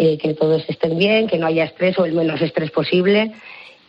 Eh, 0.02 0.16
que 0.16 0.32
todos 0.32 0.64
estén 0.66 0.96
bien, 0.96 1.26
que 1.26 1.36
no 1.36 1.46
haya 1.46 1.64
estrés 1.64 1.98
o 1.98 2.06
el 2.06 2.14
menos 2.14 2.40
estrés 2.40 2.70
posible. 2.70 3.32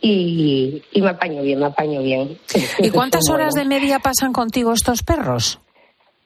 Y, 0.02 0.82
y 0.92 1.00
me 1.00 1.08
apaño 1.08 1.40
bien, 1.40 1.58
me 1.58 1.64
apaño 1.64 2.02
bien. 2.02 2.36
¿Y 2.80 2.90
cuántas 2.90 3.26
horas 3.30 3.54
de 3.54 3.64
media 3.64 3.98
pasan 3.98 4.34
contigo 4.34 4.74
estos 4.74 5.02
perros? 5.02 5.58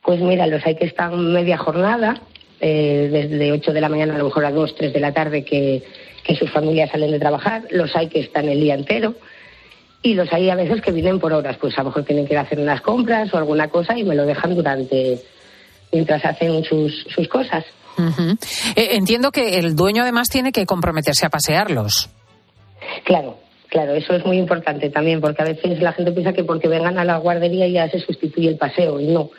Pues 0.03 0.20
mira, 0.20 0.49
los 0.49 0.66
hay 0.66 0.74
que 0.74 0.87
están 0.87 1.32
media 1.32 1.57
jornada, 1.57 2.20
eh, 2.59 3.09
desde 3.12 3.53
8 3.53 3.72
de 3.72 3.80
la 3.80 3.89
mañana 3.89 4.16
a 4.16 4.18
lo 4.18 4.24
mejor 4.24 4.45
a 4.45 4.51
2, 4.51 4.74
3 4.74 4.93
de 4.93 4.99
la 4.99 5.12
tarde 5.12 5.45
que, 5.45 5.84
que 6.24 6.34
sus 6.34 6.51
familias 6.51 6.91
salen 6.91 7.12
de 7.12 7.20
trabajar, 7.20 7.62
los 7.70 7.95
hay 7.95 8.09
que 8.09 8.18
están 8.18 8.49
el 8.49 8.61
día 8.61 8.74
entero 8.74 9.14
y 10.03 10.14
los 10.14 10.32
hay 10.32 10.51
a 10.51 10.57
veces 10.57 10.80
que 10.82 10.91
vienen 10.91 11.20
por 11.20 11.32
horas, 11.32 11.59
pues 11.61 11.78
a 11.78 11.82
lo 11.82 11.91
mejor 11.91 12.03
tienen 12.03 12.26
que 12.26 12.34
ir 12.34 12.39
a 12.39 12.43
hacer 12.43 12.59
unas 12.59 12.80
compras 12.80 13.32
o 13.32 13.39
alguna 13.39 13.68
cosa 13.68 13.97
y 13.97 14.03
me 14.03 14.16
lo 14.16 14.26
dejan 14.26 14.57
durante, 14.57 15.20
mientras 15.93 16.24
hacen 16.24 16.64
sus, 16.64 17.07
sus 17.14 17.28
cosas. 17.28 17.64
Eh, 18.74 18.88
entiendo 18.92 19.30
que 19.30 19.59
el 19.59 19.74
dueño 19.74 20.03
además 20.03 20.28
tiene 20.28 20.53
que 20.53 20.66
comprometerse 20.66 21.26
a 21.26 21.30
pasearlos. 21.30 22.11
Claro, 23.05 23.38
claro, 23.68 23.94
eso 23.94 24.14
es 24.14 24.24
muy 24.24 24.38
importante 24.38 24.90
también, 24.90 25.20
porque 25.20 25.42
a 25.42 25.47
veces 25.47 25.80
la 25.80 25.92
gente 25.92 26.12
piensa 26.12 26.32
que 26.32 26.44
porque 26.44 26.68
vengan 26.68 26.99
a 26.99 27.05
la 27.05 27.18
guardería 27.18 27.66
ya 27.68 27.88
se 27.90 28.01
sustituye 28.01 28.49
el 28.49 28.57
paseo 28.57 29.01
y 29.01 29.07
no, 29.07 29.30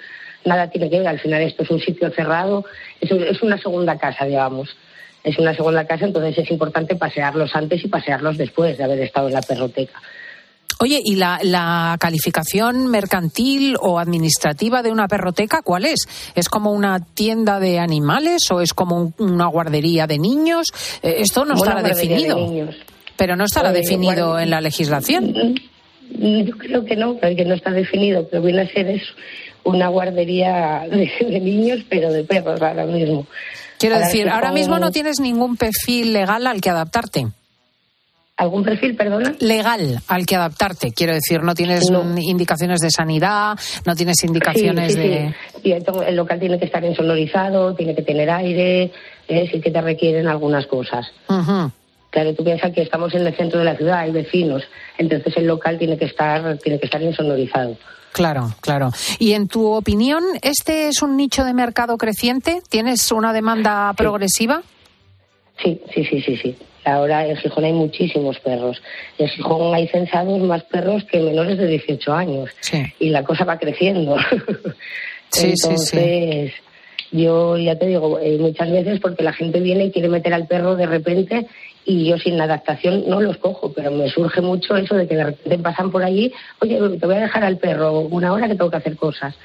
nada 0.45 0.69
tiene 0.69 0.89
que 0.89 0.99
ver, 0.99 1.07
al 1.07 1.19
final 1.19 1.41
esto 1.41 1.63
es 1.63 1.69
un 1.69 1.79
sitio 1.79 2.09
cerrado, 2.11 2.65
es 3.01 3.41
una 3.41 3.57
segunda 3.57 3.97
casa, 3.97 4.25
digamos. 4.25 4.75
Es 5.23 5.37
una 5.39 5.53
segunda 5.53 5.85
casa, 5.85 6.05
entonces 6.05 6.37
es 6.37 6.51
importante 6.51 6.95
pasearlos 6.95 7.53
antes 7.53 7.83
y 7.83 7.89
pasearlos 7.89 8.37
después 8.37 8.77
de 8.77 8.83
haber 8.85 8.99
estado 9.01 9.27
en 9.27 9.33
la 9.33 9.41
perroteca. 9.41 10.01
Oye, 10.79 10.99
¿y 11.03 11.15
la, 11.15 11.39
la 11.43 11.97
calificación 11.99 12.87
mercantil 12.87 13.75
o 13.81 13.99
administrativa 13.99 14.83
de 14.83 14.91
una 14.91 15.07
perroteca 15.07 15.61
cuál 15.63 15.85
es? 15.85 16.07
¿Es 16.35 16.49
como 16.49 16.71
una 16.71 16.99
tienda 16.99 17.59
de 17.59 17.79
animales 17.79 18.43
o 18.51 18.61
es 18.61 18.73
como 18.73 18.95
un- 18.97 19.13
una 19.17 19.47
guardería 19.47 20.05
de 20.07 20.19
niños? 20.19 20.67
Eh, 21.01 21.15
esto 21.19 21.45
no 21.45 21.55
estará 21.55 21.81
de 21.81 21.89
definido. 21.89 22.37
Pero 23.15 23.35
no 23.35 23.45
estará 23.45 23.71
Eh, 23.71 23.73
definido 23.73 24.37
en 24.39 24.49
la 24.51 24.61
legislación. 24.61 25.33
Mm, 26.09 26.43
Yo 26.45 26.57
creo 26.57 26.85
que 26.85 26.95
no, 26.95 27.19
que 27.19 27.43
no 27.45 27.53
está 27.55 27.71
definido, 27.71 28.27
pero 28.29 28.41
viene 28.41 28.61
a 28.61 28.67
ser 28.71 28.87
eso, 28.89 29.11
una 29.65 29.89
guardería 29.89 30.85
de, 30.89 31.11
de 31.19 31.39
niños, 31.41 31.79
pero 31.89 32.11
de 32.13 32.23
perros 32.23 32.61
ahora 32.61 32.85
mismo. 32.85 33.27
Quiero 33.77 33.95
Ahora 33.95 34.07
decir, 34.07 34.29
ahora 34.29 34.51
mismo 34.51 34.79
no 34.79 34.91
tienes 34.91 35.19
ningún 35.19 35.57
perfil 35.57 36.13
legal 36.13 36.47
al 36.47 36.61
que 36.61 36.69
adaptarte. 36.69 37.27
¿Algún 38.37 38.63
perfil, 38.63 38.95
perdona? 38.95 39.35
Legal 39.39 39.99
al 40.07 40.25
que 40.27 40.35
adaptarte. 40.35 40.91
Quiero 40.93 41.13
decir, 41.13 41.41
no 41.41 41.55
tienes 41.55 41.89
No. 41.89 42.03
mm, 42.03 42.19
indicaciones 42.19 42.79
de 42.81 42.91
sanidad, 42.91 43.57
no 43.85 43.95
tienes 43.95 44.23
indicaciones 44.23 44.93
Sí, 44.93 45.01
sí, 45.01 45.07
de. 45.07 45.35
sí. 45.55 45.59
Y 45.63 45.71
entonces 45.71 46.03
el 46.09 46.15
local 46.15 46.39
tiene 46.39 46.59
que 46.59 46.65
estar 46.65 46.83
insonorizado, 46.85 47.73
tiene 47.73 47.95
que 47.95 48.03
tener 48.03 48.29
aire, 48.29 48.91
eh, 49.27 49.49
sí 49.51 49.59
que 49.59 49.71
te 49.71 49.81
requieren 49.81 50.27
algunas 50.27 50.67
cosas. 50.67 51.07
Claro, 52.11 52.33
tú 52.35 52.43
piensas 52.43 52.71
que 52.73 52.83
estamos 52.83 53.13
en 53.15 53.25
el 53.27 53.35
centro 53.35 53.59
de 53.59 53.65
la 53.65 53.75
ciudad, 53.75 53.99
hay 53.99 54.11
vecinos, 54.11 54.63
entonces 54.97 55.35
el 55.35 55.45
local 55.47 55.77
tiene 55.77 55.97
que 55.97 56.05
estar, 56.05 56.57
tiene 56.59 56.79
que 56.79 56.85
estar 56.85 57.01
insonorizado. 57.01 57.75
Claro, 58.13 58.51
claro. 58.61 58.91
Y 59.19 59.33
en 59.33 59.47
tu 59.47 59.65
opinión, 59.71 60.23
¿este 60.41 60.87
es 60.87 61.01
un 61.01 61.17
nicho 61.17 61.43
de 61.43 61.53
mercado 61.53 61.97
creciente? 61.97 62.61
¿Tienes 62.69 63.11
una 63.11 63.33
demanda 63.33 63.91
progresiva? 63.97 64.61
Sí, 65.61 65.81
sí, 65.93 66.05
sí, 66.05 66.21
sí, 66.21 66.37
sí. 66.37 66.55
Ahora 66.87 67.27
en 67.27 67.35
Gijón 67.35 67.65
hay 67.65 67.73
muchísimos 67.73 68.39
perros. 68.39 68.81
En 69.17 69.27
Gijón 69.27 69.75
hay 69.75 69.87
censados 69.87 70.39
más 70.39 70.63
perros 70.63 71.03
que 71.05 71.19
menores 71.19 71.57
de 71.57 71.67
18 71.67 72.13
años. 72.13 72.49
Sí. 72.61 72.81
Y 72.99 73.09
la 73.09 73.23
cosa 73.23 73.45
va 73.45 73.57
creciendo. 73.57 74.17
Sí, 75.29 75.51
sí, 75.57 75.67
Entonces, 75.67 76.53
yo 77.11 77.57
ya 77.57 77.77
te 77.77 77.87
digo, 77.87 78.17
eh, 78.17 78.37
muchas 78.39 78.71
veces 78.71 79.01
porque 79.01 79.23
la 79.23 79.33
gente 79.33 79.59
viene 79.59 79.85
y 79.85 79.91
quiere 79.91 80.07
meter 80.07 80.33
al 80.33 80.47
perro 80.47 80.77
de 80.77 80.85
repente 80.85 81.47
y 81.83 82.05
yo 82.05 82.17
sin 82.17 82.39
adaptación 82.39 83.03
no 83.07 83.19
los 83.19 83.37
cojo, 83.37 83.73
pero 83.73 83.91
me 83.91 84.09
surge 84.09 84.39
mucho 84.39 84.77
eso 84.77 84.95
de 84.95 85.05
que 85.05 85.17
de 85.17 85.25
repente 85.25 85.57
pasan 85.59 85.91
por 85.91 86.01
allí, 86.01 86.31
oye, 86.61 86.79
te 86.97 87.05
voy 87.05 87.15
a 87.15 87.21
dejar 87.21 87.43
al 87.43 87.57
perro 87.57 87.99
una 87.99 88.31
hora 88.31 88.47
que 88.47 88.55
tengo 88.55 88.71
que 88.71 88.77
hacer 88.77 88.95
cosas. 88.95 89.35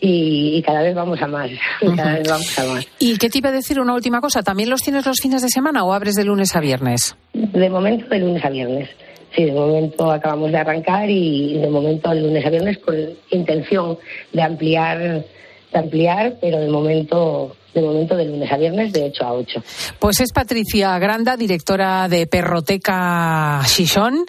Y, 0.00 0.56
y 0.56 0.62
cada 0.62 0.82
vez 0.82 0.94
vamos 0.94 1.20
a 1.20 1.26
más, 1.26 1.50
cada 1.96 2.14
vez 2.14 2.28
vamos 2.28 2.58
a 2.58 2.64
más. 2.66 2.86
¿Y 3.00 3.18
qué 3.18 3.28
te 3.28 3.38
iba 3.38 3.48
a 3.48 3.52
decir 3.52 3.80
una 3.80 3.94
última 3.94 4.20
cosa? 4.20 4.42
¿También 4.42 4.70
los 4.70 4.82
tienes 4.82 5.04
los 5.04 5.18
fines 5.20 5.42
de 5.42 5.48
semana 5.48 5.84
o 5.84 5.92
abres 5.92 6.14
de 6.14 6.24
lunes 6.24 6.54
a 6.54 6.60
viernes? 6.60 7.16
De 7.32 7.68
momento 7.68 8.06
de 8.08 8.20
lunes 8.20 8.44
a 8.44 8.50
viernes. 8.50 8.88
Sí, 9.34 9.44
de 9.44 9.52
momento 9.52 10.10
acabamos 10.10 10.50
de 10.52 10.58
arrancar 10.58 11.10
y 11.10 11.58
de 11.58 11.68
momento 11.68 12.12
el 12.12 12.22
lunes 12.22 12.46
a 12.46 12.50
viernes 12.50 12.78
con 12.78 12.96
intención 13.30 13.98
de 14.32 14.42
ampliar, 14.42 14.98
de 14.98 15.78
ampliar, 15.78 16.34
pero 16.40 16.60
de 16.60 16.68
momento 16.68 17.54
de 17.74 17.82
momento 17.82 18.16
de 18.16 18.24
lunes 18.24 18.50
a 18.50 18.56
viernes 18.56 18.92
de 18.92 19.04
8 19.04 19.24
a 19.24 19.32
8. 19.32 19.62
Pues 19.98 20.20
es 20.20 20.32
Patricia 20.32 20.98
Granda, 20.98 21.36
directora 21.36 22.08
de 22.08 22.26
Perroteca 22.26 23.62
Shishon, 23.66 24.24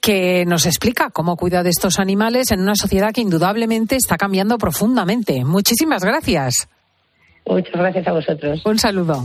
que 0.00 0.44
nos 0.46 0.66
explica 0.66 1.10
cómo 1.10 1.36
cuida 1.36 1.62
de 1.62 1.70
estos 1.70 1.98
animales 1.98 2.50
en 2.50 2.60
una 2.60 2.74
sociedad 2.74 3.12
que 3.12 3.20
indudablemente 3.20 3.96
está 3.96 4.16
cambiando 4.16 4.58
profundamente. 4.58 5.44
Muchísimas 5.44 6.04
gracias. 6.04 6.68
Muchas 7.46 7.74
gracias 7.74 8.06
a 8.06 8.12
vosotros. 8.12 8.62
Un 8.64 8.78
saludo. 8.78 9.24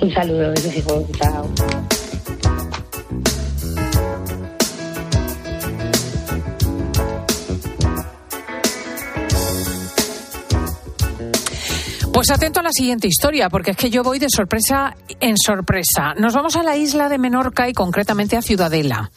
Un 0.00 0.12
saludo, 0.12 0.52
y 0.54 1.12
chao. 1.18 2.03
Pues 12.14 12.30
atento 12.30 12.60
a 12.60 12.62
la 12.62 12.70
siguiente 12.70 13.08
historia, 13.08 13.48
porque 13.50 13.72
es 13.72 13.76
que 13.76 13.90
yo 13.90 14.04
voy 14.04 14.20
de 14.20 14.30
sorpresa 14.30 14.94
en 15.18 15.36
sorpresa. 15.36 16.14
Nos 16.16 16.32
vamos 16.32 16.54
a 16.54 16.62
la 16.62 16.76
isla 16.76 17.08
de 17.08 17.18
Menorca 17.18 17.68
y 17.68 17.72
concretamente 17.72 18.36
a 18.36 18.40
Ciudadela. 18.40 19.10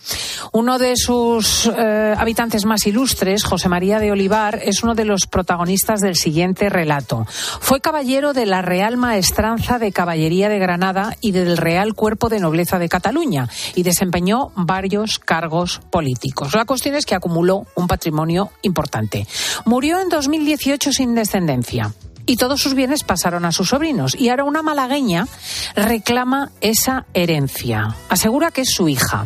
Uno 0.52 0.80
de 0.80 0.95
sus 0.95 1.68
eh, 1.68 2.16
habitantes 2.18 2.66
más 2.66 2.88
ilustres, 2.88 3.43
José 3.43 3.70
María 3.70 4.00
de 4.00 4.12
Olivar, 4.12 4.60
es 4.64 4.82
uno 4.82 4.95
de 4.95 5.06
los 5.06 5.28
protagonistas 5.28 6.02
del 6.02 6.16
siguiente 6.16 6.70
relato. 6.70 7.28
Fue 7.30 7.82
caballero 7.82 8.34
de 8.34 8.48
la 8.48 8.64
Real 8.64 8.98
Maestranza 8.98 9.78
de 9.78 9.91
Caballería 9.91 10.50
de 10.50 10.58
Granada 10.58 11.16
y 11.22 11.34
del 11.34 11.58
Real 11.58 11.93
Cuerpo 11.93 12.30
de 12.30 12.39
Nobleza 12.39 12.80
de 12.80 12.89
Cataluña 12.89 13.48
y 13.76 13.84
desempeñó 13.84 14.52
varios 14.56 15.20
cargos 15.20 15.82
políticos. 15.91 16.56
La 16.56 16.66
cuestión 16.66 16.95
es 16.95 17.06
que 17.06 17.14
acumuló 17.14 17.68
un 17.76 17.86
patrimonio 17.86 18.50
importante. 18.64 19.28
Murió 19.66 20.00
en 20.00 20.10
2018 20.10 20.91
sin 20.91 21.14
descendencia 21.14 21.93
y 22.28 22.36
todos 22.36 22.61
sus 22.61 22.75
bienes 22.75 23.03
pasaron 23.03 23.45
a 23.45 23.51
sus 23.51 23.69
sobrinos. 23.69 24.13
Y 24.13 24.30
ahora 24.30 24.43
una 24.43 24.61
malagueña 24.61 25.28
reclama 25.75 26.51
esa 26.61 27.05
herencia. 27.15 27.95
Asegura 28.09 28.51
que 28.51 28.61
es 28.61 28.69
su 28.69 28.88
hija. 28.88 29.25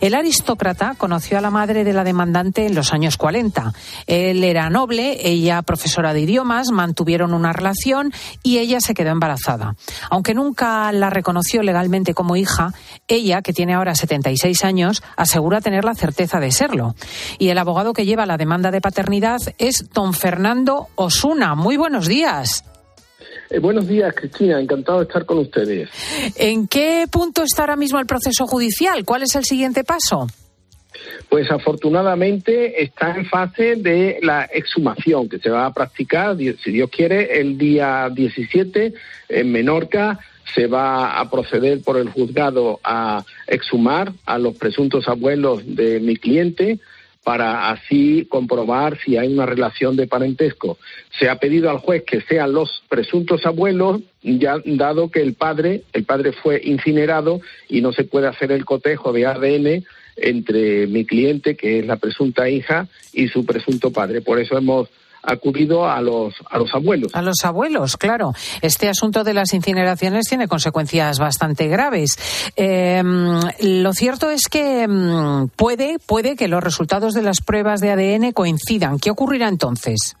El 0.00 0.14
aristócrata 0.14 0.94
conoció 0.96 1.38
a 1.38 1.40
la 1.40 1.50
madre 1.50 1.84
de 1.84 1.92
la 1.92 2.04
demandante 2.04 2.66
en 2.66 2.74
los 2.74 2.92
años 2.92 3.16
40. 3.16 3.72
Él 4.06 4.44
era 4.44 4.70
noble, 4.70 5.18
ella 5.28 5.62
profesora 5.62 6.12
de 6.12 6.20
idiomas, 6.20 6.70
mantuvieron 6.70 7.34
una 7.34 7.52
relación 7.52 8.12
y 8.42 8.58
ella 8.58 8.80
se 8.80 8.94
quedó 8.94 9.10
embarazada. 9.10 9.74
Aunque 10.10 10.34
nunca 10.34 10.92
la 10.92 11.10
reconoció 11.10 11.62
legalmente 11.62 12.14
como 12.14 12.36
hija, 12.36 12.72
ella, 13.08 13.42
que 13.42 13.52
tiene 13.52 13.74
ahora 13.74 13.94
76 13.94 14.64
años, 14.64 15.02
asegura 15.16 15.60
tener 15.60 15.84
la 15.84 15.94
certeza 15.94 16.38
de 16.40 16.52
serlo. 16.52 16.94
Y 17.38 17.48
el 17.48 17.58
abogado 17.58 17.92
que 17.92 18.06
lleva 18.06 18.26
la 18.26 18.36
demanda 18.36 18.70
de 18.70 18.80
paternidad 18.80 19.40
es 19.58 19.90
don 19.92 20.14
Fernando 20.14 20.88
Osuna. 20.94 21.54
Muy 21.54 21.76
buenos 21.76 22.06
días. 22.06 22.64
Eh, 23.50 23.58
buenos 23.58 23.88
días, 23.88 24.14
Cristina. 24.14 24.60
Encantado 24.60 24.98
de 24.98 25.04
estar 25.04 25.24
con 25.24 25.38
ustedes. 25.38 25.88
¿En 26.36 26.68
qué 26.68 27.06
punto 27.10 27.42
está 27.42 27.62
ahora 27.62 27.76
mismo 27.76 27.98
el 27.98 28.06
proceso 28.06 28.46
judicial? 28.46 29.04
¿Cuál 29.04 29.22
es 29.22 29.34
el 29.36 29.44
siguiente 29.44 29.84
paso? 29.84 30.26
Pues 31.28 31.50
afortunadamente 31.50 32.82
está 32.82 33.14
en 33.14 33.26
fase 33.26 33.76
de 33.76 34.18
la 34.22 34.44
exhumación 34.44 35.28
que 35.28 35.38
se 35.38 35.50
va 35.50 35.66
a 35.66 35.72
practicar, 35.72 36.36
si 36.36 36.70
Dios 36.72 36.90
quiere, 36.90 37.40
el 37.40 37.56
día 37.58 38.08
17 38.12 38.94
en 39.28 39.52
Menorca. 39.52 40.18
Se 40.54 40.66
va 40.66 41.20
a 41.20 41.30
proceder 41.30 41.82
por 41.82 41.98
el 41.98 42.08
juzgado 42.08 42.80
a 42.82 43.22
exhumar 43.46 44.12
a 44.24 44.38
los 44.38 44.56
presuntos 44.56 45.06
abuelos 45.06 45.62
de 45.66 46.00
mi 46.00 46.16
cliente, 46.16 46.80
para 47.28 47.68
así 47.68 48.24
comprobar 48.26 48.98
si 49.04 49.18
hay 49.18 49.30
una 49.30 49.44
relación 49.44 49.96
de 49.96 50.06
parentesco. 50.06 50.78
Se 51.18 51.28
ha 51.28 51.36
pedido 51.38 51.68
al 51.68 51.76
juez 51.76 52.02
que 52.04 52.22
sean 52.22 52.54
los 52.54 52.82
presuntos 52.88 53.44
abuelos, 53.44 54.00
ya 54.22 54.56
dado 54.64 55.10
que 55.10 55.20
el 55.20 55.34
padre, 55.34 55.82
el 55.92 56.04
padre 56.04 56.32
fue 56.32 56.58
incinerado 56.64 57.42
y 57.68 57.82
no 57.82 57.92
se 57.92 58.04
puede 58.04 58.28
hacer 58.28 58.50
el 58.50 58.64
cotejo 58.64 59.12
de 59.12 59.26
ADN 59.26 59.84
entre 60.16 60.86
mi 60.86 61.04
cliente, 61.04 61.54
que 61.54 61.80
es 61.80 61.86
la 61.86 61.96
presunta 61.96 62.48
hija, 62.48 62.88
y 63.12 63.28
su 63.28 63.44
presunto 63.44 63.92
padre. 63.92 64.22
Por 64.22 64.40
eso 64.40 64.56
hemos 64.56 64.88
acudido 65.22 65.88
a 65.88 66.00
los, 66.00 66.34
a 66.50 66.58
los 66.58 66.72
abuelos. 66.74 67.14
A 67.14 67.22
los 67.22 67.44
abuelos, 67.44 67.96
claro. 67.96 68.32
Este 68.62 68.88
asunto 68.88 69.24
de 69.24 69.34
las 69.34 69.52
incineraciones 69.54 70.26
tiene 70.28 70.48
consecuencias 70.48 71.18
bastante 71.18 71.68
graves. 71.68 72.52
Em, 72.56 73.40
lo 73.60 73.92
cierto 73.92 74.30
es 74.30 74.42
que 74.50 74.82
em, 74.82 75.48
puede, 75.48 75.98
puede 75.98 76.36
que 76.36 76.48
los 76.48 76.62
resultados 76.62 77.14
de 77.14 77.22
las 77.22 77.40
pruebas 77.40 77.80
de 77.80 77.90
ADN 77.90 78.32
coincidan. 78.32 78.98
¿Qué 78.98 79.10
ocurrirá 79.10 79.48
entonces? 79.48 80.16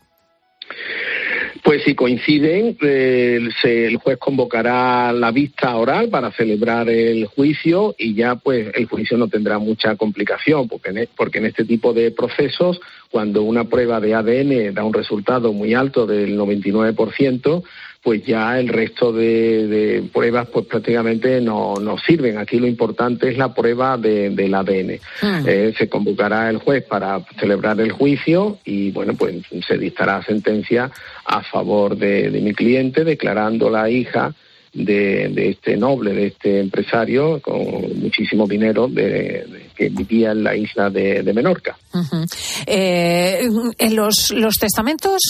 Pues 1.62 1.82
si 1.84 1.94
coinciden, 1.94 2.76
el, 2.80 3.52
el 3.62 3.96
juez 3.96 4.18
convocará 4.18 5.12
la 5.12 5.30
vista 5.30 5.76
oral 5.76 6.08
para 6.08 6.30
celebrar 6.32 6.88
el 6.88 7.26
juicio 7.26 7.94
y 7.98 8.14
ya 8.14 8.36
pues 8.36 8.68
el 8.74 8.86
juicio 8.86 9.16
no 9.16 9.28
tendrá 9.28 9.58
mucha 9.58 9.96
complicación 9.96 10.68
porque 10.68 10.90
e, 10.90 11.08
porque 11.16 11.38
en 11.38 11.46
este 11.46 11.64
tipo 11.64 11.92
de 11.92 12.10
procesos 12.10 12.80
cuando 13.10 13.42
una 13.42 13.64
prueba 13.64 14.00
de 14.00 14.14
ADN 14.14 14.74
da 14.74 14.84
un 14.84 14.92
resultado 14.92 15.52
muy 15.52 15.74
alto 15.74 16.06
del 16.06 16.38
99%, 16.38 17.62
pues 18.02 18.24
ya 18.24 18.58
el 18.58 18.68
resto 18.68 19.12
de, 19.12 20.04
pruebas 20.12 20.48
pues 20.48 20.66
prácticamente 20.66 21.40
no, 21.40 21.74
no, 21.76 21.98
sirven. 21.98 22.38
Aquí 22.38 22.58
lo 22.58 22.66
importante 22.66 23.28
es 23.28 23.36
la 23.36 23.54
prueba 23.54 23.96
del 23.98 24.54
ADN. 24.54 25.00
Ah. 25.22 25.42
Eh, 25.46 25.74
se 25.76 25.88
convocará 25.88 26.48
el 26.48 26.58
juez 26.58 26.84
para 26.84 27.20
celebrar 27.38 27.80
el 27.80 27.92
juicio 27.92 28.58
y 28.64 28.92
bueno, 28.92 29.14
pues 29.14 29.36
se 29.66 29.78
dictará 29.78 30.22
sentencia 30.22 30.90
a 31.24 31.42
favor 31.42 31.96
de, 31.96 32.30
de 32.30 32.40
mi 32.40 32.54
cliente 32.54 33.04
declarando 33.04 33.68
la 33.68 33.90
hija 33.90 34.34
de, 34.72 35.50
este 35.50 35.76
noble, 35.76 36.12
de 36.12 36.26
este 36.28 36.60
empresario 36.60 37.40
con 37.40 38.00
muchísimo 38.00 38.46
dinero 38.46 38.88
que 38.94 39.88
vivía 39.90 40.32
en 40.32 40.44
la 40.44 40.56
isla 40.56 40.90
de, 40.90 41.32
Menorca. 41.34 41.76
Eh, 42.66 43.48
los 43.90 44.54
testamentos 44.60 45.20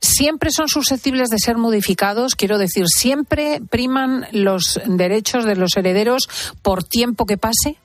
siempre 0.00 0.50
son 0.50 0.68
susceptibles 0.68 1.28
de 1.28 1.38
ser 1.38 1.56
modificados, 1.56 2.34
quiero 2.34 2.58
decir, 2.58 2.84
siempre 2.86 3.60
priman 3.70 4.26
los 4.32 4.80
derechos 4.86 5.44
de 5.44 5.56
los 5.56 5.76
herederos 5.76 6.28
por 6.62 6.84
tiempo 6.84 7.26
que 7.26 7.38
pase. 7.38 7.78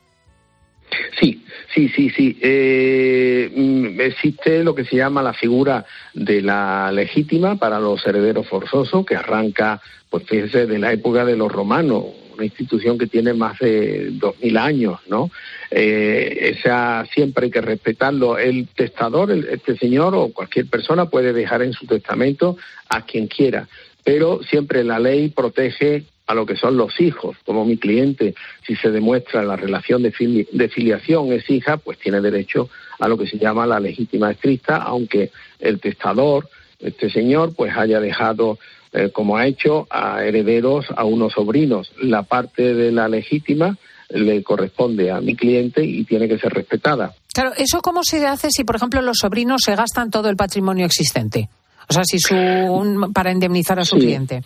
Sí, 1.19 1.43
sí, 1.73 1.89
sí, 1.89 2.09
sí. 2.09 2.37
Eh, 2.41 3.51
mm, 3.55 4.01
existe 4.01 4.63
lo 4.63 4.75
que 4.75 4.85
se 4.85 4.95
llama 4.95 5.21
la 5.21 5.33
figura 5.33 5.85
de 6.13 6.41
la 6.41 6.91
legítima 6.91 7.55
para 7.55 7.79
los 7.79 8.05
herederos 8.05 8.47
forzosos, 8.47 9.05
que 9.05 9.15
arranca, 9.15 9.81
pues 10.09 10.25
fíjense, 10.27 10.65
de 10.65 10.79
la 10.79 10.91
época 10.91 11.25
de 11.25 11.35
los 11.35 11.51
romanos, 11.51 12.05
una 12.35 12.45
institución 12.45 12.97
que 12.97 13.07
tiene 13.07 13.33
más 13.33 13.59
de 13.59 14.09
dos 14.11 14.35
mil 14.41 14.57
años, 14.57 14.99
¿no? 15.07 15.29
Eh, 15.69 16.55
esa 16.57 17.05
siempre 17.13 17.45
hay 17.45 17.51
que 17.51 17.61
respetarlo. 17.61 18.37
El 18.37 18.67
testador, 18.67 19.31
este 19.31 19.77
señor 19.77 20.15
o 20.15 20.29
cualquier 20.29 20.67
persona 20.67 21.09
puede 21.09 21.33
dejar 21.33 21.61
en 21.61 21.73
su 21.73 21.85
testamento 21.85 22.57
a 22.89 23.03
quien 23.05 23.27
quiera, 23.27 23.67
pero 24.03 24.41
siempre 24.43 24.83
la 24.83 24.99
ley 24.99 25.29
protege 25.29 26.05
a 26.25 26.33
lo 26.33 26.45
que 26.45 26.55
son 26.55 26.77
los 26.77 26.99
hijos, 27.01 27.35
como 27.45 27.65
mi 27.65 27.77
cliente, 27.77 28.33
si 28.65 28.75
se 28.75 28.91
demuestra 28.91 29.43
la 29.43 29.55
relación 29.55 30.03
de, 30.03 30.11
filiación 30.11 31.33
es 31.33 31.49
hija, 31.49 31.77
pues 31.77 31.99
tiene 31.99 32.21
derecho 32.21 32.69
a 32.99 33.07
lo 33.07 33.17
que 33.17 33.27
se 33.27 33.37
llama 33.37 33.67
la 33.67 33.79
legítima 33.79 34.31
escrita, 34.31 34.77
aunque 34.77 35.31
el 35.59 35.79
testador, 35.79 36.47
este 36.79 37.09
señor, 37.09 37.53
pues 37.55 37.75
haya 37.75 37.99
dejado, 37.99 38.57
eh, 38.93 39.09
como 39.11 39.37
ha 39.37 39.47
hecho, 39.47 39.87
a 39.89 40.23
herederos, 40.23 40.85
a 40.95 41.03
unos 41.03 41.33
sobrinos. 41.33 41.91
La 42.01 42.23
parte 42.23 42.73
de 42.73 42.91
la 42.91 43.09
legítima 43.09 43.77
le 44.09 44.43
corresponde 44.43 45.11
a 45.11 45.19
mi 45.19 45.35
cliente 45.35 45.83
y 45.83 46.03
tiene 46.05 46.27
que 46.27 46.39
ser 46.39 46.53
respetada. 46.53 47.13
Claro, 47.33 47.51
¿eso 47.57 47.81
cómo 47.81 48.03
se 48.03 48.25
hace 48.25 48.49
si, 48.51 48.63
por 48.63 48.75
ejemplo, 48.75 49.01
los 49.01 49.17
sobrinos 49.17 49.61
se 49.65 49.75
gastan 49.75 50.09
todo 50.09 50.29
el 50.29 50.35
patrimonio 50.35 50.85
existente? 50.85 51.49
O 51.89 51.93
sea, 51.93 52.03
si 52.05 52.19
su, 52.19 53.11
para 53.13 53.31
indemnizar 53.31 53.79
a 53.79 53.85
su 53.85 53.97
cliente. 53.97 54.41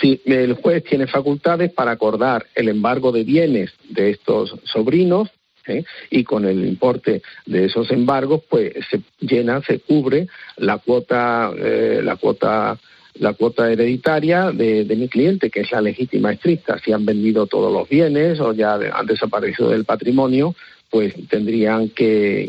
Sí, 0.00 0.20
el 0.24 0.54
juez 0.54 0.82
tiene 0.84 1.06
facultades 1.06 1.72
para 1.72 1.92
acordar 1.92 2.46
el 2.54 2.68
embargo 2.68 3.12
de 3.12 3.22
bienes 3.22 3.72
de 3.88 4.10
estos 4.10 4.56
sobrinos 4.64 5.30
¿eh? 5.66 5.84
y 6.10 6.24
con 6.24 6.44
el 6.44 6.64
importe 6.66 7.22
de 7.46 7.66
esos 7.66 7.90
embargos, 7.90 8.42
pues 8.48 8.72
se 8.90 9.00
llena, 9.20 9.62
se 9.62 9.80
cubre 9.80 10.26
la 10.56 10.78
cuota, 10.78 11.52
eh, 11.56 12.00
la 12.02 12.16
cuota 12.16 12.78
la 13.16 13.32
cuota 13.34 13.70
hereditaria 13.70 14.50
de, 14.50 14.84
mi 14.96 15.08
cliente, 15.08 15.48
que 15.48 15.60
es 15.60 15.70
la 15.70 15.80
legítima 15.80 16.32
estricta. 16.32 16.80
Si 16.84 16.92
han 16.92 17.06
vendido 17.06 17.46
todos 17.46 17.72
los 17.72 17.88
bienes 17.88 18.40
o 18.40 18.52
ya 18.52 18.74
han 18.74 19.06
desaparecido 19.06 19.70
del 19.70 19.84
patrimonio, 19.84 20.56
pues 20.90 21.14
tendrían 21.28 21.90
que, 21.90 22.48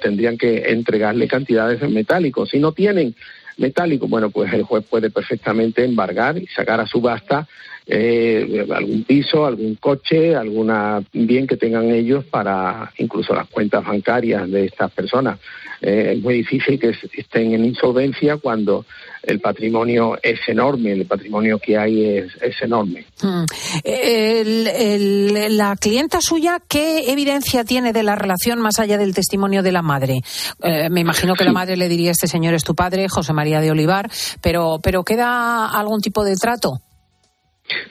tendrían 0.00 0.38
que 0.38 0.66
entregarle 0.68 1.26
cantidades 1.26 1.82
en 1.82 1.94
metálicos. 1.94 2.50
Si 2.50 2.60
no 2.60 2.70
tienen 2.70 3.16
metálico, 3.56 4.08
bueno, 4.08 4.30
pues 4.30 4.52
el 4.52 4.62
juez 4.62 4.84
puede 4.84 5.10
perfectamente 5.10 5.84
embargar 5.84 6.38
y 6.38 6.46
sacar 6.46 6.80
a 6.80 6.86
subasta 6.86 7.46
eh, 7.86 8.66
algún 8.74 9.04
piso, 9.04 9.44
algún 9.44 9.74
coche, 9.76 10.34
alguna 10.34 11.02
bien 11.12 11.46
que 11.46 11.56
tengan 11.56 11.90
ellos 11.90 12.24
para 12.24 12.92
incluso 12.98 13.34
las 13.34 13.48
cuentas 13.48 13.84
bancarias 13.84 14.50
de 14.50 14.66
estas 14.66 14.90
personas. 14.92 15.38
Eh, 15.82 16.14
es 16.16 16.22
muy 16.22 16.34
difícil 16.34 16.78
que 16.80 16.94
estén 17.18 17.52
en 17.52 17.64
insolvencia 17.64 18.38
cuando 18.38 18.86
el 19.22 19.40
patrimonio 19.40 20.16
es 20.22 20.38
enorme, 20.48 20.92
el 20.92 21.04
patrimonio 21.04 21.58
que 21.58 21.76
hay 21.76 22.04
es, 22.04 22.32
es 22.40 22.54
enorme. 22.62 23.04
Mm. 23.22 23.44
El- 23.82 24.66
el- 24.66 25.56
la 25.58 25.76
clienta 25.76 26.20
suya, 26.22 26.58
¿qué 26.68 27.10
evidencia 27.12 27.64
tiene 27.64 27.92
de 27.92 28.02
la 28.02 28.14
relación 28.16 28.60
más 28.60 28.78
allá 28.78 28.96
del 28.96 29.14
testimonio 29.14 29.62
de 29.62 29.72
la 29.72 29.82
madre? 29.82 30.20
Eh, 30.62 30.88
me 30.90 31.00
imagino 31.00 31.34
que 31.34 31.44
la 31.44 31.52
madre 31.52 31.76
le 31.76 31.88
diría, 31.88 32.12
este 32.12 32.28
señor 32.28 32.54
es 32.54 32.64
tu 32.64 32.74
padre, 32.74 33.06
José 33.10 33.32
María 33.34 33.60
de 33.60 33.70
Olivar, 33.70 34.10
pero, 34.40 34.78
pero 34.82 35.02
¿queda 35.04 35.66
algún 35.68 36.00
tipo 36.00 36.24
de 36.24 36.36
trato? 36.36 36.70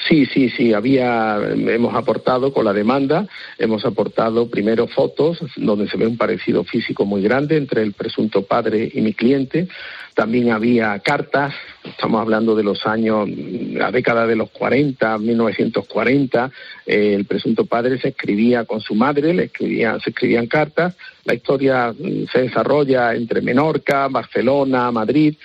Sí, 0.07 0.28
sí, 0.28 0.49
sí, 0.49 0.74
había, 0.74 1.39
hemos 1.51 1.95
aportado 1.95 2.53
con 2.53 2.65
la 2.65 2.74
demanda, 2.74 3.28
hemos 3.57 3.84
aportado 3.86 4.47
primero 4.47 4.88
fotos 4.88 5.39
donde 5.55 5.88
se 5.88 5.97
ve 5.97 6.05
un 6.05 6.17
parecido 6.17 6.63
físico 6.63 7.05
muy 7.05 7.24
grande 7.24 7.57
entre 7.57 7.82
el 7.82 7.93
presunto 7.93 8.43
padre 8.43 8.91
y 8.93 9.01
mi 9.01 9.13
cliente. 9.13 9.67
También 10.13 10.51
había 10.51 10.99
cartas, 10.99 11.55
estamos 11.84 12.21
hablando 12.21 12.55
de 12.55 12.63
los 12.63 12.86
años, 12.86 13.28
la 13.28 13.91
década 13.91 14.28
de 14.28 14.36
los 14.36 14.51
40, 14.51 15.17
1940, 15.17 16.51
eh, 16.86 17.15
el 17.15 17.26
presunto 17.26 17.65
padre 17.65 17.97
se 17.97 18.09
escribía 18.09 18.65
con 18.65 18.80
su 18.80 18.93
madre, 18.93 19.34
le 19.34 19.49
se 19.49 20.09
escribían 20.09 20.45
cartas. 20.45 20.95
La 21.26 21.34
historia 21.34 21.91
mm, 21.91 22.28
se 22.32 22.43
desarrolla 22.43 23.15
entre 23.15 23.41
Menorca, 23.41 24.07
Barcelona, 24.07 24.91
Madrid 24.91 25.36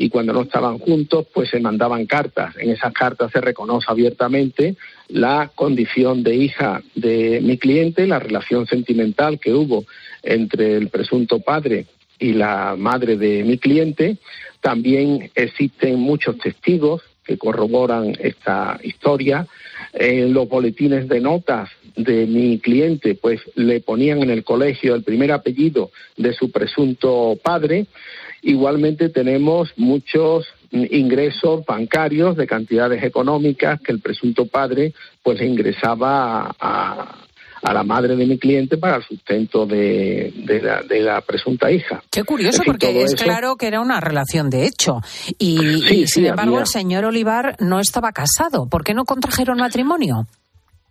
y 0.00 0.08
cuando 0.08 0.32
no 0.32 0.40
estaban 0.40 0.78
juntos, 0.78 1.26
pues 1.30 1.50
se 1.50 1.60
mandaban 1.60 2.06
cartas. 2.06 2.56
En 2.56 2.70
esas 2.70 2.90
cartas 2.94 3.30
se 3.32 3.40
reconoce 3.42 3.84
abiertamente 3.86 4.76
la 5.08 5.50
condición 5.54 6.22
de 6.22 6.36
hija 6.36 6.80
de 6.94 7.40
mi 7.42 7.58
cliente, 7.58 8.06
la 8.06 8.18
relación 8.18 8.66
sentimental 8.66 9.38
que 9.38 9.52
hubo 9.52 9.84
entre 10.22 10.78
el 10.78 10.88
presunto 10.88 11.40
padre 11.40 11.84
y 12.18 12.32
la 12.32 12.76
madre 12.78 13.18
de 13.18 13.44
mi 13.44 13.58
cliente. 13.58 14.16
También 14.62 15.30
existen 15.34 16.00
muchos 16.00 16.38
testigos 16.38 17.02
que 17.22 17.36
corroboran 17.36 18.16
esta 18.20 18.80
historia. 18.82 19.46
En 19.92 20.32
los 20.32 20.48
boletines 20.48 21.08
de 21.08 21.20
notas 21.20 21.68
de 21.94 22.26
mi 22.26 22.58
cliente, 22.58 23.16
pues 23.16 23.40
le 23.54 23.80
ponían 23.80 24.22
en 24.22 24.30
el 24.30 24.44
colegio 24.44 24.94
el 24.94 25.02
primer 25.02 25.30
apellido 25.30 25.90
de 26.16 26.32
su 26.32 26.50
presunto 26.50 27.38
padre. 27.42 27.86
Igualmente 28.42 29.08
tenemos 29.08 29.70
muchos 29.76 30.46
ingresos 30.72 31.64
bancarios 31.66 32.36
de 32.36 32.46
cantidades 32.46 33.02
económicas 33.02 33.80
que 33.80 33.92
el 33.92 34.00
presunto 34.00 34.46
padre 34.46 34.94
pues 35.22 35.40
ingresaba 35.42 36.42
a, 36.46 36.52
a- 36.60 37.16
a 37.62 37.74
la 37.74 37.82
madre 37.82 38.16
de 38.16 38.24
mi 38.24 38.38
cliente 38.38 38.78
para 38.78 38.96
el 38.96 39.02
sustento 39.04 39.66
de, 39.66 40.32
de 40.46 40.62
la, 40.62 40.80
de 40.82 41.00
la 41.00 41.20
presunta 41.20 41.70
hija. 41.70 42.02
Qué 42.10 42.24
curioso, 42.24 42.62
porque 42.64 43.02
es 43.02 43.12
eso- 43.12 43.22
claro 43.24 43.56
que 43.56 43.66
era 43.66 43.82
una 43.82 44.00
relación 44.00 44.48
de 44.48 44.64
hecho. 44.64 45.02
Y, 45.38 45.58
Sí, 45.58 45.64
y, 45.64 46.06
sin 46.06 46.06
sí, 46.06 46.26
embargo, 46.26 46.52
había- 46.52 46.60
el 46.62 46.66
señor 46.66 47.04
Olivar 47.04 47.56
no 47.60 47.78
estaba 47.78 48.12
casado. 48.12 48.66
¿Por 48.66 48.82
qué 48.82 48.94
no 48.94 49.04
contrajeron 49.04 49.58
matrimonio? 49.58 50.26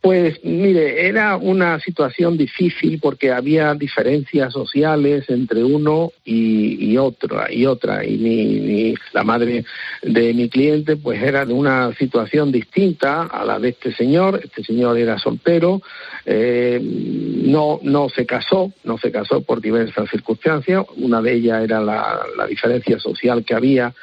Pues 0.01 0.39
mire, 0.45 1.07
era 1.07 1.35
una 1.35 1.77
situación 1.81 2.37
difícil 2.37 2.99
porque 3.01 3.31
había 3.33 3.73
diferencias 3.73 4.53
sociales 4.53 5.25
entre 5.29 5.61
uno 5.61 6.13
y, 6.23 6.91
y 6.91 6.97
otro 6.97 7.37
y 7.49 7.65
otra 7.65 8.05
y 8.05 8.17
mi, 8.17 8.45
mi- 8.61 8.95
la 9.11 9.25
madre 9.25 9.65
de 10.01 10.33
mi 10.33 10.47
cliente 10.47 10.95
pues 10.95 11.21
era 11.21 11.45
de 11.45 11.51
una 11.51 11.93
situación 11.95 12.49
distinta 12.49 13.23
a 13.23 13.43
la 13.43 13.59
de 13.59 13.69
este 13.69 13.93
señor. 13.93 14.39
Este 14.41 14.63
señor 14.63 14.97
era 14.97 15.19
soltero, 15.19 15.81
eh, 16.25 16.79
no 16.81 17.79
no 17.83 18.07
se 18.07 18.25
casó, 18.25 18.71
no 18.85 18.97
se 18.97 19.11
casó 19.11 19.41
por 19.41 19.59
diversas 19.59 20.09
circunstancias. 20.09 20.85
Una 20.95 21.21
de 21.21 21.33
ellas 21.33 21.61
era 21.63 21.81
la, 21.81 22.19
la 22.37 22.47
diferencia 22.47 22.99
social 22.99 23.43
que 23.43 23.53
había 23.53 23.93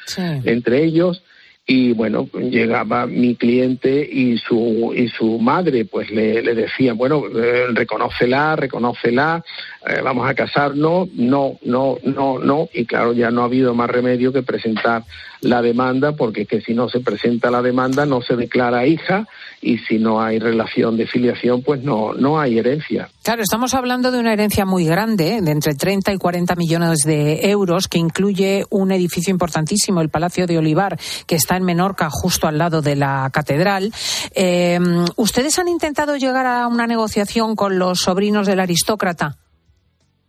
entre 0.45 0.85
ellos 0.85 1.23
y 1.67 1.93
bueno 1.93 2.29
llegaba 2.33 3.07
mi 3.07 3.35
cliente 3.35 4.09
y 4.11 4.39
su 4.39 4.93
y 4.95 5.09
su 5.09 5.41
madre 5.41 5.85
pues 5.85 6.11
le, 6.11 6.41
le 6.41 6.55
decía 6.55 6.93
bueno 6.93 7.25
eh, 7.35 7.67
reconócela 7.73 8.55
reconócela 8.55 9.43
eh, 9.89 10.01
vamos 10.03 10.29
a 10.29 10.35
casarnos 10.35 11.09
no 11.15 11.59
no 11.65 11.99
no 12.05 12.39
no. 12.39 12.69
Y 12.73 12.87
claro 12.87 13.13
ya 13.13 13.31
no 13.31 13.43
ha 13.43 13.47
habido 13.47 13.75
más 13.75 13.91
remedio 13.91 14.33
que 14.33 14.43
presentar 14.43 15.03
la 15.47 15.63
demanda 15.63 16.13
porque 16.13 16.43
es 16.43 16.49
que 16.49 16.61
si 16.61 16.75
no 16.75 16.89
se 16.89 17.01
presenta 17.01 17.51
la 17.51 17.63
demanda 17.63 18.07
no 18.07 18.23
se 18.23 18.37
declara 18.37 18.87
hija 18.87 19.27
y 19.61 19.79
si 19.79 19.99
no 19.99 20.21
hay 20.21 20.39
relación 20.39 20.97
de 20.97 21.07
filiación 21.07 21.63
pues 21.63 21.83
no 21.83 22.13
no 22.13 22.39
hay 22.39 22.59
herencia 22.59 23.09
Claro, 23.27 23.43
estamos 23.43 23.75
hablando 23.75 24.13
de 24.13 24.21
una 24.21 24.33
herencia 24.33 24.65
muy 24.65 24.85
grande, 24.85 25.41
de 25.43 25.51
entre 25.51 25.75
30 25.75 26.13
y 26.13 26.17
40 26.17 26.55
millones 26.55 27.01
de 27.05 27.51
euros, 27.51 27.89
que 27.89 27.99
incluye 27.99 28.65
un 28.71 28.93
edificio 28.93 29.33
importantísimo, 29.33 30.01
el 30.01 30.11
Palacio 30.11 30.47
de 30.47 30.59
Olivar, 30.59 30.97
que 31.27 31.35
está 31.35 31.57
en 31.57 31.65
Menorca, 31.65 32.09
justo 32.09 32.47
al 32.47 32.57
lado 32.57 32.83
de 32.83 32.95
la 32.95 33.29
catedral. 33.33 33.93
Eh, 34.33 34.79
¿Ustedes 35.17 35.59
han 35.59 35.67
intentado 35.67 36.17
llegar 36.17 36.47
a 36.47 36.69
una 36.69 36.87
negociación 36.87 37.57
con 37.57 37.81
los 37.81 37.99
sobrinos 37.99 38.47
del 38.47 38.61
aristócrata? 38.61 39.39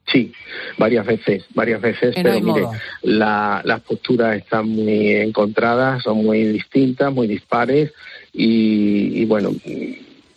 Sí, 0.10 0.32
varias 0.78 1.06
veces, 1.06 1.46
varias 1.54 1.82
veces, 1.82 2.16
pero 2.24 2.40
mire, 2.54 2.66
la- 3.04 3.62
las 3.66 3.82
posturas 3.82 4.38
están 4.38 4.70
muy 4.70 5.10
encontradas, 5.16 6.04
son 6.04 6.24
muy 6.24 6.44
distintas, 6.46 7.14
muy 7.14 7.28
dispares 7.28 7.92
y, 8.32 9.22
y 9.22 9.26
bueno, 9.26 9.52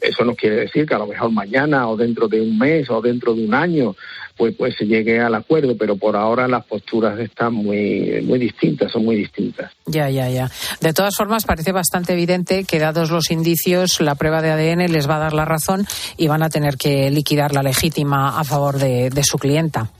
eso 0.01 0.25
no 0.25 0.35
quiere 0.35 0.57
decir 0.57 0.87
que 0.87 0.95
a 0.95 0.99
lo 0.99 1.07
mejor 1.07 1.31
mañana 1.31 1.89
o 1.89 1.97
dentro 1.97 2.27
de 2.27 2.41
un 2.41 2.59
mes 2.59 2.91
o 2.91 3.01
dentro 3.01 3.35
de 3.35 3.45
un 3.45 3.55
año 3.55 3.95
pues 4.41 4.55
pues 4.57 4.75
se 4.75 4.87
llegue 4.87 5.21
al 5.21 5.35
acuerdo, 5.35 5.77
pero 5.77 5.97
por 5.97 6.17
ahora 6.17 6.49
las 6.49 6.65
posturas 6.65 7.19
están 7.21 7.53
muy 7.53 8.23
muy 8.23 8.39
distintas, 8.39 8.91
son 8.91 9.05
muy 9.05 9.17
distintas. 9.17 9.71
Ya, 9.85 10.09
ya, 10.09 10.31
ya. 10.31 10.51
De 10.81 10.95
todas 10.95 11.15
formas, 11.15 11.45
parece 11.45 11.73
bastante 11.73 12.15
evidente 12.15 12.65
que, 12.65 12.79
dados 12.79 13.11
los 13.11 13.31
indicios, 13.31 14.01
la 14.01 14.15
prueba 14.15 14.41
de 14.41 14.51
ADN 14.51 14.91
les 14.91 15.07
va 15.07 15.17
a 15.17 15.19
dar 15.19 15.35
la 15.35 15.45
razón 15.45 15.87
y 16.17 16.29
van 16.29 16.43
a 16.43 16.49
tener 16.49 16.77
que 16.79 17.11
liquidar 17.11 17.53
la 17.53 17.63
legítima 17.63 18.41
a 18.41 18.45
favor 18.45 18.79
de, 18.79 19.11
de 19.11 19.25
su 19.25 19.37
clienta. 19.37 19.91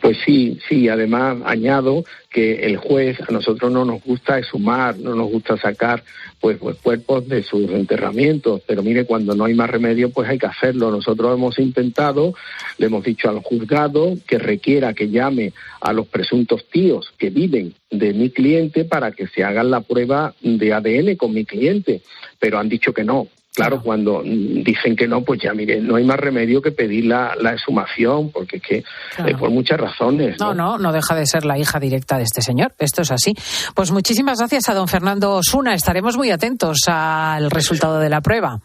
Pues 0.00 0.18
sí, 0.24 0.58
sí, 0.68 0.88
además 0.88 1.38
añado 1.44 2.04
que 2.30 2.66
el 2.66 2.76
juez 2.76 3.18
a 3.20 3.32
nosotros 3.32 3.72
no 3.72 3.84
nos 3.84 4.02
gusta 4.02 4.38
exhumar, 4.38 4.98
no 4.98 5.14
nos 5.14 5.30
gusta 5.30 5.56
sacar 5.56 6.04
pues, 6.40 6.58
pues 6.58 6.76
cuerpos 6.76 7.28
de 7.28 7.42
sus 7.42 7.68
enterramientos, 7.70 8.62
pero 8.66 8.82
mire, 8.82 9.04
cuando 9.04 9.34
no 9.34 9.44
hay 9.44 9.54
más 9.54 9.68
remedio 9.68 10.10
pues 10.10 10.28
hay 10.28 10.38
que 10.38 10.46
hacerlo. 10.46 10.90
Nosotros 10.90 11.34
hemos 11.34 11.58
intentado, 11.58 12.34
le 12.78 12.86
hemos 12.86 13.04
dicho 13.04 13.28
al 13.28 13.40
juzgado 13.40 14.16
que 14.26 14.38
requiera 14.38 14.94
que 14.94 15.10
llame 15.10 15.52
a 15.80 15.92
los 15.92 16.06
presuntos 16.06 16.66
tíos 16.70 17.12
que 17.18 17.30
viven 17.30 17.74
de 17.90 18.12
mi 18.14 18.30
cliente 18.30 18.84
para 18.84 19.12
que 19.12 19.26
se 19.26 19.42
hagan 19.42 19.70
la 19.70 19.80
prueba 19.80 20.34
de 20.40 20.72
ADN 20.72 21.16
con 21.16 21.34
mi 21.34 21.44
cliente, 21.44 22.02
pero 22.38 22.58
han 22.58 22.68
dicho 22.68 22.94
que 22.94 23.04
no. 23.04 23.26
Claro, 23.60 23.82
cuando 23.82 24.22
dicen 24.24 24.96
que 24.96 25.06
no, 25.08 25.22
pues 25.22 25.40
ya 25.42 25.52
mire, 25.54 25.80
no 25.80 25.96
hay 25.96 26.04
más 26.04 26.18
remedio 26.18 26.62
que 26.62 26.72
pedir 26.72 27.04
la, 27.06 27.34
la 27.40 27.52
exhumación, 27.52 28.30
porque 28.30 28.56
es 28.56 28.62
que 28.62 28.84
Claro. 29.16 29.30
eh, 29.30 29.36
por 29.38 29.50
muchas 29.50 29.78
razones. 29.80 30.36
No, 30.40 30.54
no, 30.54 30.78
no 30.78 30.92
deja 30.92 31.14
de 31.14 31.26
ser 31.26 31.44
la 31.44 31.58
hija 31.58 31.78
directa 31.78 32.16
de 32.16 32.24
este 32.24 32.42
señor. 32.42 32.72
Esto 32.78 33.02
es 33.02 33.10
así. 33.10 33.34
Pues 33.74 33.90
muchísimas 33.90 34.38
gracias 34.38 34.68
a 34.68 34.74
don 34.74 34.88
Fernando 34.88 35.32
Osuna. 35.34 35.74
Estaremos 35.74 36.16
muy 36.16 36.30
atentos 36.30 36.78
al 36.86 37.50
resultado 37.50 37.98
de 37.98 38.08
la 38.08 38.20
prueba. 38.20 38.60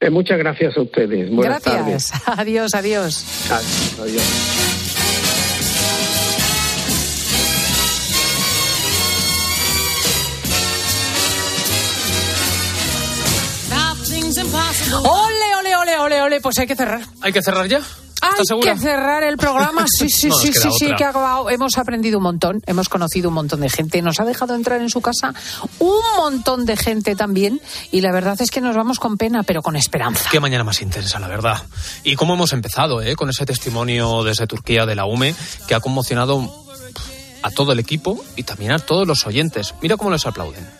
Eh, 0.00 0.10
muchas 0.10 0.38
gracias 0.38 0.76
a 0.76 0.80
ustedes. 0.80 1.30
Buenas 1.30 1.62
gracias. 1.62 2.12
Adiós. 2.26 2.74
Adiós. 2.74 4.89
Ole. 16.30 16.40
Pues 16.40 16.58
hay 16.58 16.66
que 16.66 16.76
cerrar. 16.76 17.02
¿Hay 17.20 17.32
que 17.32 17.42
cerrar 17.42 17.66
ya? 17.66 17.80
Hay 18.22 18.60
que 18.60 18.76
cerrar 18.76 19.22
el 19.22 19.36
programa. 19.36 19.86
Sí, 19.88 20.08
sí, 20.10 20.28
No 20.30 20.36
sí, 20.36 20.52
sí, 20.52 20.68
sí, 20.78 20.94
que 20.96 21.04
ha 21.04 21.08
acabado. 21.10 21.50
Hemos 21.50 21.78
aprendido 21.78 22.18
un 22.18 22.24
montón, 22.24 22.60
hemos 22.66 22.88
conocido 22.88 23.28
un 23.28 23.34
montón 23.34 23.60
de 23.60 23.70
gente, 23.70 24.02
nos 24.02 24.20
ha 24.20 24.24
dejado 24.24 24.54
entrar 24.54 24.80
en 24.80 24.90
su 24.90 25.00
casa 25.00 25.34
un 25.78 26.02
montón 26.16 26.66
de 26.66 26.76
gente 26.76 27.16
también 27.16 27.60
y 27.90 28.02
la 28.02 28.12
verdad 28.12 28.40
es 28.40 28.50
que 28.50 28.60
nos 28.60 28.76
vamos 28.76 28.98
con 28.98 29.16
pena, 29.16 29.42
pero 29.42 29.62
con 29.62 29.76
esperanza. 29.76 30.28
Qué 30.30 30.40
mañana 30.40 30.64
más 30.64 30.82
intensa, 30.82 31.18
la 31.18 31.28
verdad. 31.28 31.62
Y 32.04 32.16
cómo 32.16 32.34
hemos 32.34 32.52
empezado, 32.52 33.00
¿eh? 33.02 33.16
Con 33.16 33.30
ese 33.30 33.46
testimonio 33.46 34.22
desde 34.22 34.46
Turquía 34.46 34.86
de 34.86 34.94
la 34.94 35.06
UME 35.06 35.34
que 35.66 35.74
ha 35.74 35.80
conmocionado 35.80 36.52
a 37.42 37.50
todo 37.50 37.72
el 37.72 37.78
equipo 37.78 38.22
y 38.36 38.42
también 38.42 38.72
a 38.72 38.78
todos 38.78 39.06
los 39.06 39.26
oyentes. 39.26 39.74
Mira 39.80 39.96
cómo 39.96 40.10
les 40.10 40.26
aplauden. 40.26 40.79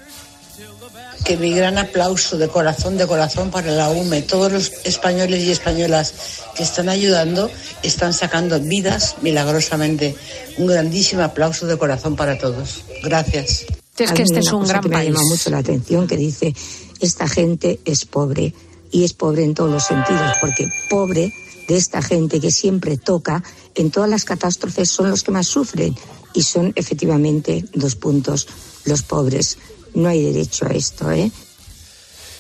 Que 1.25 1.37
mi 1.37 1.53
gran 1.53 1.79
aplauso 1.79 2.39
de 2.39 2.49
corazón, 2.49 2.97
de 2.97 3.07
corazón 3.07 3.51
para 3.51 3.71
la 3.73 3.91
UME. 3.91 4.23
Todos 4.23 4.53
los 4.53 4.73
españoles 4.85 5.45
y 5.45 5.51
españolas 5.51 6.14
que 6.57 6.62
están 6.62 6.89
ayudando 6.89 7.51
están 7.83 8.12
sacando 8.12 8.59
vidas 8.61 9.16
milagrosamente. 9.23 10.14
Un 10.59 10.66
grandísimo 10.66 11.23
aplauso 11.23 11.66
de 11.66 11.77
corazón 11.77 12.16
para 12.16 12.39
todos. 12.39 12.83
Gracias. 13.03 13.66
Es 13.99 14.12
que 14.12 14.23
este 14.23 14.41
es 14.41 14.53
un 14.53 14.66
gran 14.66 14.81
que 14.81 14.89
me 14.89 14.97
país. 14.97 15.09
llamado 15.09 15.27
mucho 15.27 15.51
la 15.51 15.59
atención 15.59 16.07
que 16.07 16.16
dice 16.16 16.55
esta 17.01 17.29
gente 17.29 17.81
es 17.85 18.05
pobre 18.07 18.55
y 18.91 19.05
es 19.05 19.12
pobre 19.12 19.45
en 19.45 19.55
todos 19.55 19.71
los 19.71 19.85
sentidos, 19.85 20.33
porque 20.41 20.68
pobre 20.89 21.33
de 21.68 21.77
esta 21.77 22.03
gente 22.03 22.41
que 22.41 22.51
siempre 22.51 22.97
toca 22.97 23.43
en 23.75 23.91
todas 23.91 24.11
las 24.11 24.25
catástrofes 24.25 24.91
son 24.91 25.11
los 25.11 25.23
que 25.23 25.31
más 25.31 25.47
sufren 25.47 25.95
y 26.35 26.43
son 26.43 26.73
efectivamente 26.77 27.64
dos 27.75 27.95
puntos 27.95 28.49
los 28.85 29.03
pobres. 29.03 29.59
No 29.95 30.09
hay 30.09 30.22
derecho 30.22 30.66
a 30.66 30.70
esto, 30.70 31.11
¿eh? 31.11 31.30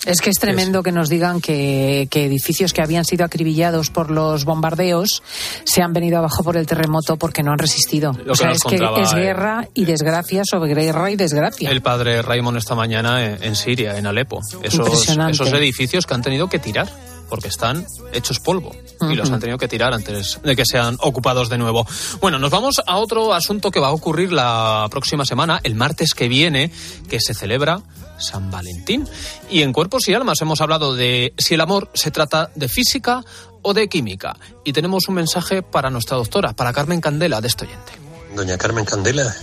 Es 0.06 0.22
que 0.22 0.30
es 0.30 0.38
tremendo 0.38 0.82
que 0.82 0.92
nos 0.92 1.10
digan 1.10 1.42
que, 1.42 2.08
que, 2.10 2.24
edificios 2.24 2.72
que 2.72 2.80
habían 2.80 3.04
sido 3.04 3.24
acribillados 3.24 3.90
por 3.90 4.10
los 4.10 4.46
bombardeos 4.46 5.22
se 5.64 5.82
han 5.82 5.92
venido 5.92 6.16
abajo 6.16 6.42
por 6.42 6.56
el 6.56 6.66
terremoto 6.66 7.18
porque 7.18 7.42
no 7.42 7.52
han 7.52 7.58
resistido. 7.58 8.12
Lo 8.24 8.32
o 8.32 8.34
sea, 8.34 8.48
que 8.48 8.54
es 8.54 8.62
que 8.64 8.76
es 8.76 9.14
guerra 9.14 9.68
y 9.74 9.84
desgracia 9.84 10.42
sobre 10.44 10.74
guerra 10.74 11.10
y 11.10 11.16
desgracia. 11.16 11.70
El 11.70 11.82
padre 11.82 12.22
Raymond 12.22 12.56
esta 12.56 12.74
mañana 12.74 13.26
en, 13.26 13.42
en 13.42 13.54
Siria, 13.54 13.98
en 13.98 14.06
Alepo. 14.06 14.40
Esos, 14.62 14.86
Impresionante. 14.86 15.32
esos 15.32 15.52
edificios 15.52 16.06
que 16.06 16.14
han 16.14 16.22
tenido 16.22 16.48
que 16.48 16.58
tirar 16.58 16.88
porque 17.30 17.48
están 17.48 17.86
hechos 18.12 18.40
polvo 18.40 18.76
y 19.08 19.14
los 19.14 19.30
han 19.30 19.40
tenido 19.40 19.56
que 19.56 19.68
tirar 19.68 19.94
antes 19.94 20.40
de 20.42 20.56
que 20.56 20.66
sean 20.66 20.98
ocupados 21.00 21.48
de 21.48 21.56
nuevo. 21.56 21.86
Bueno, 22.20 22.38
nos 22.38 22.50
vamos 22.50 22.82
a 22.86 22.96
otro 22.96 23.32
asunto 23.32 23.70
que 23.70 23.80
va 23.80 23.88
a 23.88 23.92
ocurrir 23.92 24.32
la 24.32 24.86
próxima 24.90 25.24
semana, 25.24 25.60
el 25.62 25.74
martes 25.74 26.12
que 26.12 26.28
viene, 26.28 26.70
que 27.08 27.20
se 27.20 27.32
celebra 27.32 27.80
San 28.18 28.50
Valentín. 28.50 29.08
Y 29.48 29.62
en 29.62 29.72
Cuerpos 29.72 30.08
y 30.08 30.14
Almas 30.14 30.40
hemos 30.42 30.60
hablado 30.60 30.94
de 30.94 31.32
si 31.38 31.54
el 31.54 31.60
amor 31.60 31.88
se 31.94 32.10
trata 32.10 32.50
de 32.54 32.68
física 32.68 33.24
o 33.62 33.72
de 33.72 33.88
química. 33.88 34.36
Y 34.64 34.72
tenemos 34.72 35.08
un 35.08 35.14
mensaje 35.14 35.62
para 35.62 35.90
nuestra 35.90 36.16
doctora, 36.16 36.52
para 36.52 36.72
Carmen 36.72 37.00
Candela, 37.00 37.40
de 37.40 37.48
este 37.48 37.64
oyente. 37.64 37.92
Doña 38.34 38.58
Carmen 38.58 38.84
Candela, 38.84 39.34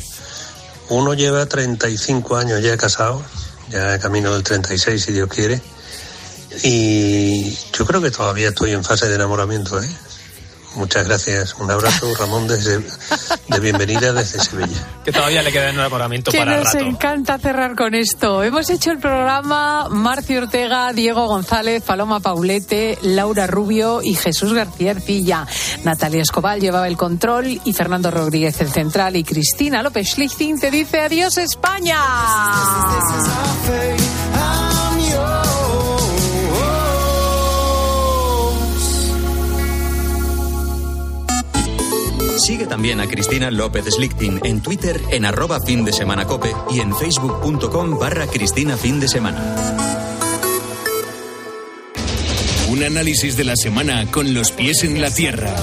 uno 0.89 1.13
lleva 1.13 1.45
35 1.45 2.37
años 2.37 2.61
ya 2.61 2.77
casado, 2.77 3.21
ya 3.69 3.99
camino 3.99 4.33
del 4.33 4.43
36 4.43 5.03
si 5.03 5.11
Dios 5.11 5.27
quiere, 5.27 5.61
y 6.63 7.51
yo 7.77 7.85
creo 7.85 8.01
que 8.01 8.11
todavía 8.11 8.49
estoy 8.49 8.71
en 8.71 8.83
fase 8.83 9.07
de 9.07 9.15
enamoramiento, 9.15 9.81
¿eh? 9.81 9.89
Muchas 10.75 11.07
gracias. 11.07 11.55
Un 11.55 11.71
abrazo, 11.71 12.13
Ramón, 12.19 12.47
desde, 12.47 12.77
de 13.47 13.59
bienvenida 13.59 14.13
desde 14.13 14.39
Sevilla. 14.39 14.77
Que 15.03 15.11
todavía 15.11 15.41
le 15.41 15.51
queda 15.51 15.71
enamoramiento 15.71 16.29
Que 16.29 16.37
para 16.37 16.57
nos 16.57 16.65
rato. 16.73 16.85
encanta 16.85 17.39
cerrar 17.39 17.75
con 17.75 17.95
esto. 17.95 18.43
Hemos 18.43 18.69
hecho 18.69 18.91
el 18.91 18.99
programa 18.99 19.87
Marcio 19.89 20.43
Ortega, 20.43 20.93
Diego 20.93 21.25
González, 21.27 21.81
Paloma 21.81 22.19
Paulete, 22.19 22.99
Laura 23.01 23.47
Rubio 23.47 24.01
y 24.03 24.13
Jesús 24.13 24.53
García 24.53 24.91
Ercilla. 24.91 25.47
Natalia 25.83 26.21
Escobar 26.21 26.59
llevaba 26.59 26.87
el 26.87 26.95
control 26.97 27.59
y 27.63 27.73
Fernando 27.73 28.11
Rodríguez 28.11 28.61
el 28.61 28.69
central 28.71 29.15
y 29.15 29.23
Cristina 29.23 29.81
López 29.81 30.09
Schlichting 30.09 30.59
te 30.59 30.69
dice 30.69 31.01
adiós 31.01 31.39
España. 31.39 31.97
Sigue 42.37 42.67
también 42.67 43.01
a 43.01 43.07
Cristina 43.07 43.49
López 43.49 43.85
Slichting 43.85 44.39
en 44.43 44.61
Twitter 44.61 45.01
en 45.11 45.25
arroba 45.25 45.59
fin 45.59 45.83
de 45.83 45.91
semana 45.91 46.25
cope 46.25 46.53
y 46.71 46.79
en 46.79 46.95
facebook.com 46.95 47.97
barra 47.99 48.27
Cristina 48.27 48.77
fin 48.77 48.99
de 48.99 49.07
semana. 49.07 49.55
Un 52.69 52.83
análisis 52.83 53.37
de 53.37 53.43
la 53.43 53.55
semana 53.55 54.05
con 54.11 54.33
los 54.33 54.51
pies 54.51 54.83
en 54.83 55.01
la 55.01 55.09
tierra. 55.09 55.55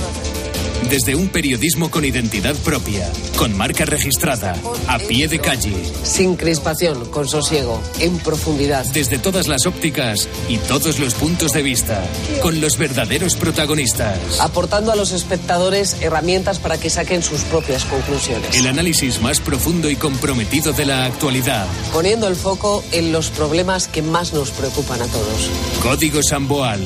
Desde 0.90 1.14
un 1.14 1.28
periodismo 1.28 1.90
con 1.90 2.04
identidad 2.04 2.54
propia, 2.56 3.10
con 3.36 3.56
marca 3.56 3.84
registrada, 3.84 4.54
a 4.86 4.98
pie 4.98 5.28
de 5.28 5.38
calle. 5.38 5.72
Sin 6.02 6.36
crispación, 6.36 7.06
con 7.10 7.28
sosiego, 7.28 7.82
en 8.00 8.18
profundidad. 8.18 8.84
Desde 8.92 9.18
todas 9.18 9.48
las 9.48 9.66
ópticas 9.66 10.28
y 10.48 10.58
todos 10.58 10.98
los 10.98 11.14
puntos 11.14 11.52
de 11.52 11.62
vista, 11.62 12.02
con 12.42 12.60
los 12.60 12.78
verdaderos 12.78 13.34
protagonistas. 13.36 14.40
Aportando 14.40 14.92
a 14.92 14.96
los 14.96 15.12
espectadores 15.12 15.96
herramientas 16.00 16.58
para 16.58 16.78
que 16.78 16.90
saquen 16.90 17.22
sus 17.22 17.42
propias 17.42 17.84
conclusiones. 17.84 18.56
El 18.56 18.66
análisis 18.66 19.20
más 19.20 19.40
profundo 19.40 19.90
y 19.90 19.96
comprometido 19.96 20.72
de 20.72 20.86
la 20.86 21.06
actualidad. 21.06 21.66
Poniendo 21.92 22.28
el 22.28 22.36
foco 22.36 22.84
en 22.92 23.10
los 23.10 23.30
problemas 23.30 23.88
que 23.88 24.02
más 24.02 24.32
nos 24.32 24.50
preocupan 24.50 25.02
a 25.02 25.06
todos. 25.06 25.50
Código 25.82 26.22
Samboal. 26.22 26.80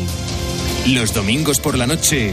Los 0.86 1.12
domingos 1.12 1.60
por 1.60 1.76
la 1.76 1.86
noche, 1.86 2.32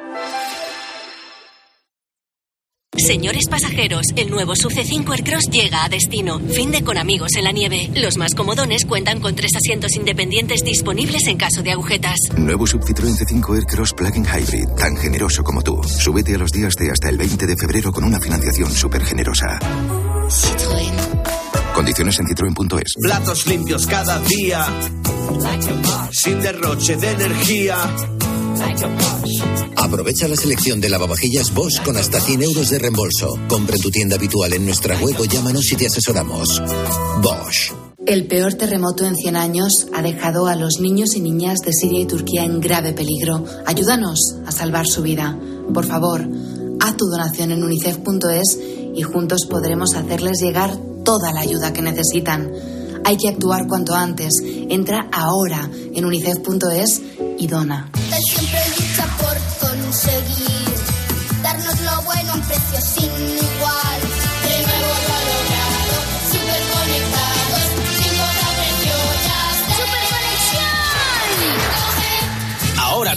Señores 2.97 3.45
pasajeros, 3.49 4.05
el 4.17 4.29
nuevo 4.29 4.53
Sub 4.53 4.69
C5 4.73 5.09
Aircross 5.13 5.45
llega 5.49 5.85
a 5.85 5.89
destino. 5.89 6.39
Fin 6.39 6.71
de 6.71 6.83
con 6.83 6.97
amigos 6.97 7.31
en 7.37 7.45
la 7.45 7.51
nieve. 7.53 7.89
Los 7.95 8.17
más 8.17 8.35
comodones 8.35 8.83
cuentan 8.85 9.21
con 9.21 9.33
tres 9.33 9.51
asientos 9.55 9.95
independientes 9.95 10.61
disponibles 10.65 11.25
en 11.27 11.37
caso 11.37 11.63
de 11.63 11.71
agujetas. 11.71 12.17
Nuevo 12.37 12.67
Sub 12.67 12.81
Citroën 12.81 13.15
C5 13.15 13.55
Aircross 13.55 13.93
Plug-in 13.93 14.25
Hybrid, 14.25 14.67
tan 14.77 14.97
generoso 14.97 15.41
como 15.41 15.61
tú. 15.61 15.81
Súbete 15.83 16.35
a 16.35 16.37
los 16.37 16.51
días 16.51 16.73
de 16.75 16.91
hasta 16.91 17.07
el 17.07 17.17
20 17.17 17.47
de 17.47 17.55
febrero 17.55 17.93
con 17.93 18.03
una 18.03 18.19
financiación 18.19 18.69
súper 18.69 19.05
generosa. 19.05 19.57
Condiciones 21.73 22.19
en 22.19 22.27
citroen.es. 22.27 22.93
Platos 23.01 23.47
limpios 23.47 23.87
cada 23.87 24.19
día. 24.19 24.65
Sin 26.11 26.41
derroche 26.41 26.97
de 26.97 27.09
energía. 27.09 27.77
Aprovecha 29.77 30.27
la 30.27 30.35
selección 30.35 30.79
de 30.79 30.89
lavavajillas 30.89 31.53
Bosch 31.53 31.81
con 31.83 31.97
hasta 31.97 32.19
100 32.19 32.43
euros 32.43 32.69
de 32.69 32.79
reembolso. 32.79 33.37
Compra 33.47 33.77
tu 33.77 33.89
tienda 33.89 34.15
habitual 34.15 34.53
en 34.53 34.65
nuestra 34.65 34.97
web 34.97 35.15
o 35.19 35.25
llámanos 35.25 35.71
y 35.71 35.75
te 35.75 35.87
asesoramos. 35.87 36.61
Bosch. 37.21 37.73
El 38.05 38.27
peor 38.27 38.55
terremoto 38.55 39.05
en 39.05 39.15
100 39.15 39.35
años 39.35 39.87
ha 39.93 40.01
dejado 40.01 40.47
a 40.47 40.55
los 40.55 40.79
niños 40.79 41.15
y 41.15 41.21
niñas 41.21 41.59
de 41.59 41.71
Siria 41.71 41.99
y 41.99 42.05
Turquía 42.05 42.43
en 42.43 42.59
grave 42.59 42.93
peligro. 42.93 43.45
Ayúdanos 43.65 44.37
a 44.45 44.51
salvar 44.51 44.87
su 44.87 45.01
vida. 45.01 45.37
Por 45.73 45.85
favor, 45.85 46.27
haz 46.79 46.97
tu 46.97 47.05
donación 47.05 47.51
en 47.51 47.63
unicef.es 47.63 48.59
y 48.95 49.01
juntos 49.03 49.45
podremos 49.49 49.93
hacerles 49.95 50.41
llegar 50.41 50.75
toda 51.03 51.31
la 51.31 51.41
ayuda 51.41 51.73
que 51.73 51.81
necesitan. 51.81 52.51
Hay 53.03 53.17
que 53.17 53.29
actuar 53.29 53.67
cuanto 53.67 53.93
antes. 53.93 54.33
Entra 54.43 55.09
ahora 55.11 55.69
en 55.93 56.05
unicef.es 56.05 57.01
y 57.37 57.47
dona. 57.47 57.91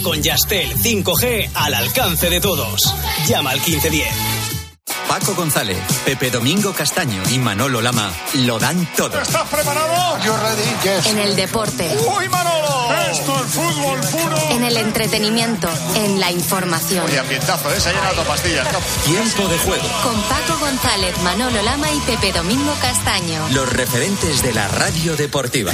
Con 0.05 0.21
Yastel 0.21 0.71
5G 0.75 1.49
al 1.55 1.73
alcance 1.73 2.29
de 2.29 2.39
todos. 2.39 2.93
Llama 3.27 3.49
al 3.49 3.59
1510. 3.59 4.07
Paco 5.07 5.33
González, 5.33 5.77
Pepe 6.05 6.29
Domingo 6.29 6.73
Castaño 6.73 7.23
y 7.31 7.39
Manolo 7.39 7.81
Lama 7.81 8.11
lo 8.33 8.59
dan 8.59 8.85
todo. 8.95 9.19
¿Estás 9.19 9.49
preparado? 9.49 10.19
Yo 10.23 10.37
ready, 10.37 11.09
En 11.09 11.19
el 11.19 11.35
deporte, 11.35 11.97
¡Uy, 12.17 12.29
Manolo! 12.29 12.74
Esto 13.11 13.43
es 13.43 13.51
fútbol 13.53 13.99
puro. 14.11 14.37
en 14.51 14.63
el 14.63 14.77
entretenimiento, 14.77 15.69
en 15.95 16.19
la 16.19 16.31
información. 16.31 17.05
Oye, 17.05 17.19
ambientazo, 17.19 17.73
¿eh? 17.73 17.79
Se 17.79 17.89
ha 17.89 17.93
llenado 17.93 18.23
pastillas. 18.23 18.67
Tiempo 19.05 19.47
de 19.47 19.57
juego. 19.59 19.83
Con 20.03 20.21
Paco 20.23 20.57
González, 20.59 21.17
Manolo 21.23 21.61
Lama 21.61 21.91
y 21.91 21.99
Pepe 22.01 22.31
Domingo 22.31 22.73
Castaño. 22.81 23.47
Los 23.51 23.71
referentes 23.71 24.41
de 24.41 24.53
la 24.53 24.67
radio 24.67 25.15
deportiva. 25.15 25.71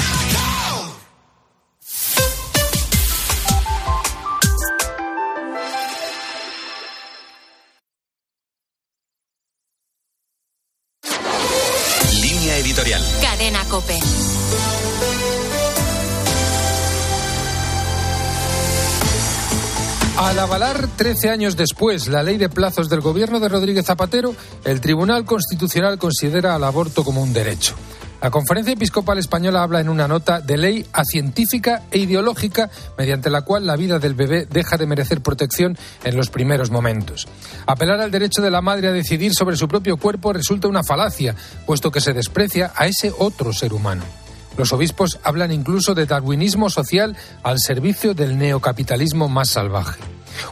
Línea 12.22 12.58
editorial. 12.58 13.02
Cadena 13.22 13.64
Cope. 13.66 14.00
Al 20.18 20.38
avalar 20.40 20.88
13 20.98 21.30
años 21.30 21.56
después 21.56 22.08
la 22.08 22.22
ley 22.22 22.38
de 22.38 22.50
plazos 22.50 22.90
del 22.90 23.02
gobierno 23.02 23.40
de 23.40 23.50
Rodríguez 23.50 23.86
Zapatero, 23.86 24.36
el 24.66 24.82
Tribunal 24.82 25.26
Constitucional 25.26 25.98
considera 25.98 26.54
al 26.54 26.64
aborto 26.64 27.04
como 27.04 27.24
un 27.24 27.34
derecho. 27.34 27.76
La 28.22 28.30
Conferencia 28.30 28.74
Episcopal 28.74 29.18
Española 29.18 29.64
habla 29.64 29.80
en 29.80 29.90
una 29.90 30.08
nota 30.08 30.42
de 30.42 30.56
ley 30.56 30.86
acientífica 30.94 31.84
e 31.90 31.98
ideológica 31.98 32.70
mediante 32.96 33.32
la 33.32 33.42
cual 33.42 33.66
la 33.66 33.76
vida 33.76 33.98
del 33.98 34.14
bebé 34.14 34.46
deja 34.46 34.78
de 34.78 34.86
merecer 34.86 35.22
protección 35.22 35.76
en 36.04 36.16
los 36.16 36.30
primeros 36.30 36.70
momentos. 36.70 37.28
Apelar 37.66 38.00
al 38.00 38.12
derecho 38.12 38.44
de 38.44 38.52
la 38.52 38.62
madre 38.62 38.90
a 38.90 38.92
decidir 38.92 39.34
sobre 39.34 39.56
su 39.56 39.68
propio 39.68 39.98
cuerpo 39.98 40.34
resulta 40.34 40.68
una 40.68 40.84
falacia, 40.84 41.36
puesto 41.66 41.90
que 41.90 42.02
se 42.02 42.14
desprecia 42.14 42.72
a 42.76 42.86
ese 42.86 43.12
otro 43.18 43.54
ser 43.54 43.74
humano. 43.74 44.04
Los 44.58 44.74
obispos 44.74 45.20
hablan 45.24 45.52
incluso 45.52 45.96
de 45.96 46.06
darwinismo 46.06 46.70
social 46.70 47.16
al 47.44 47.60
servicio 47.60 48.14
del 48.14 48.38
neocapitalismo 48.38 49.30
más 49.30 49.50
salvaje. 49.50 50.00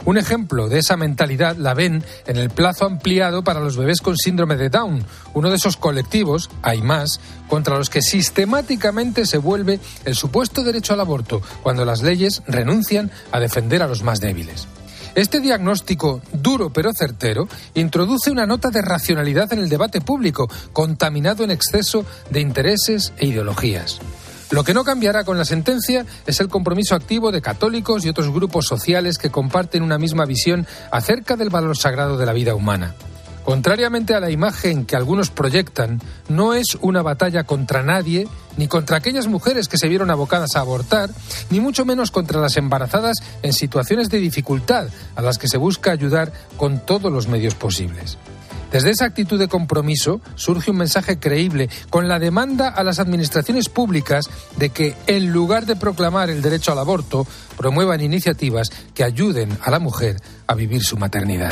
Un 0.04 0.18
ejemplo 0.18 0.68
de 0.68 0.78
esa 0.78 0.96
mentalidad 0.96 1.56
la 1.56 1.74
ven 1.74 2.04
en 2.26 2.36
el 2.36 2.50
plazo 2.50 2.84
ampliado 2.84 3.42
para 3.42 3.60
los 3.60 3.76
bebés 3.76 4.00
con 4.00 4.16
síndrome 4.16 4.56
de 4.56 4.68
Down, 4.68 5.04
uno 5.34 5.50
de 5.50 5.56
esos 5.56 5.76
colectivos, 5.76 6.50
hay 6.62 6.82
más, 6.82 7.20
contra 7.48 7.76
los 7.76 7.90
que 7.90 8.02
sistemáticamente 8.02 9.26
se 9.26 9.38
vuelve 9.38 9.80
el 10.04 10.14
supuesto 10.14 10.62
derecho 10.62 10.94
al 10.94 11.00
aborto 11.00 11.42
cuando 11.62 11.84
las 11.84 12.02
leyes 12.02 12.42
renuncian 12.46 13.10
a 13.32 13.40
defender 13.40 13.82
a 13.82 13.88
los 13.88 14.02
más 14.02 14.20
débiles. 14.20 14.68
Este 15.14 15.40
diagnóstico, 15.40 16.22
duro 16.32 16.72
pero 16.72 16.90
certero, 16.92 17.48
introduce 17.74 18.30
una 18.30 18.46
nota 18.46 18.70
de 18.70 18.82
racionalidad 18.82 19.52
en 19.52 19.58
el 19.58 19.68
debate 19.68 20.00
público, 20.00 20.48
contaminado 20.72 21.44
en 21.44 21.50
exceso 21.50 22.04
de 22.30 22.40
intereses 22.40 23.12
e 23.18 23.26
ideologías. 23.26 24.00
Lo 24.50 24.64
que 24.64 24.74
no 24.74 24.82
cambiará 24.82 25.24
con 25.24 25.38
la 25.38 25.44
sentencia 25.44 26.04
es 26.26 26.40
el 26.40 26.48
compromiso 26.48 26.94
activo 26.94 27.30
de 27.30 27.40
católicos 27.40 28.04
y 28.04 28.08
otros 28.08 28.32
grupos 28.32 28.66
sociales 28.66 29.18
que 29.18 29.30
comparten 29.30 29.82
una 29.82 29.98
misma 29.98 30.24
visión 30.26 30.66
acerca 30.90 31.36
del 31.36 31.50
valor 31.50 31.76
sagrado 31.76 32.16
de 32.16 32.26
la 32.26 32.32
vida 32.32 32.54
humana. 32.54 32.94
Contrariamente 33.50 34.14
a 34.14 34.20
la 34.20 34.30
imagen 34.30 34.86
que 34.86 34.94
algunos 34.94 35.30
proyectan, 35.30 36.00
no 36.28 36.54
es 36.54 36.78
una 36.82 37.02
batalla 37.02 37.42
contra 37.42 37.82
nadie, 37.82 38.28
ni 38.56 38.68
contra 38.68 38.98
aquellas 38.98 39.26
mujeres 39.26 39.66
que 39.66 39.76
se 39.76 39.88
vieron 39.88 40.08
abocadas 40.08 40.54
a 40.54 40.60
abortar, 40.60 41.10
ni 41.50 41.58
mucho 41.58 41.84
menos 41.84 42.12
contra 42.12 42.40
las 42.40 42.56
embarazadas 42.56 43.16
en 43.42 43.52
situaciones 43.52 44.08
de 44.08 44.18
dificultad 44.18 44.86
a 45.16 45.22
las 45.22 45.36
que 45.36 45.48
se 45.48 45.56
busca 45.56 45.90
ayudar 45.90 46.32
con 46.56 46.86
todos 46.86 47.12
los 47.12 47.26
medios 47.26 47.56
posibles. 47.56 48.18
Desde 48.70 48.90
esa 48.90 49.06
actitud 49.06 49.36
de 49.36 49.48
compromiso 49.48 50.20
surge 50.36 50.70
un 50.70 50.76
mensaje 50.76 51.18
creíble 51.18 51.68
con 51.90 52.06
la 52.06 52.20
demanda 52.20 52.68
a 52.68 52.84
las 52.84 53.00
administraciones 53.00 53.68
públicas 53.68 54.30
de 54.58 54.70
que, 54.70 54.94
en 55.08 55.32
lugar 55.32 55.66
de 55.66 55.74
proclamar 55.74 56.30
el 56.30 56.40
derecho 56.40 56.70
al 56.70 56.78
aborto, 56.78 57.26
promuevan 57.56 58.00
iniciativas 58.00 58.70
que 58.94 59.02
ayuden 59.02 59.58
a 59.60 59.72
la 59.72 59.80
mujer 59.80 60.22
a 60.46 60.54
vivir 60.54 60.84
su 60.84 60.96
maternidad. 60.96 61.50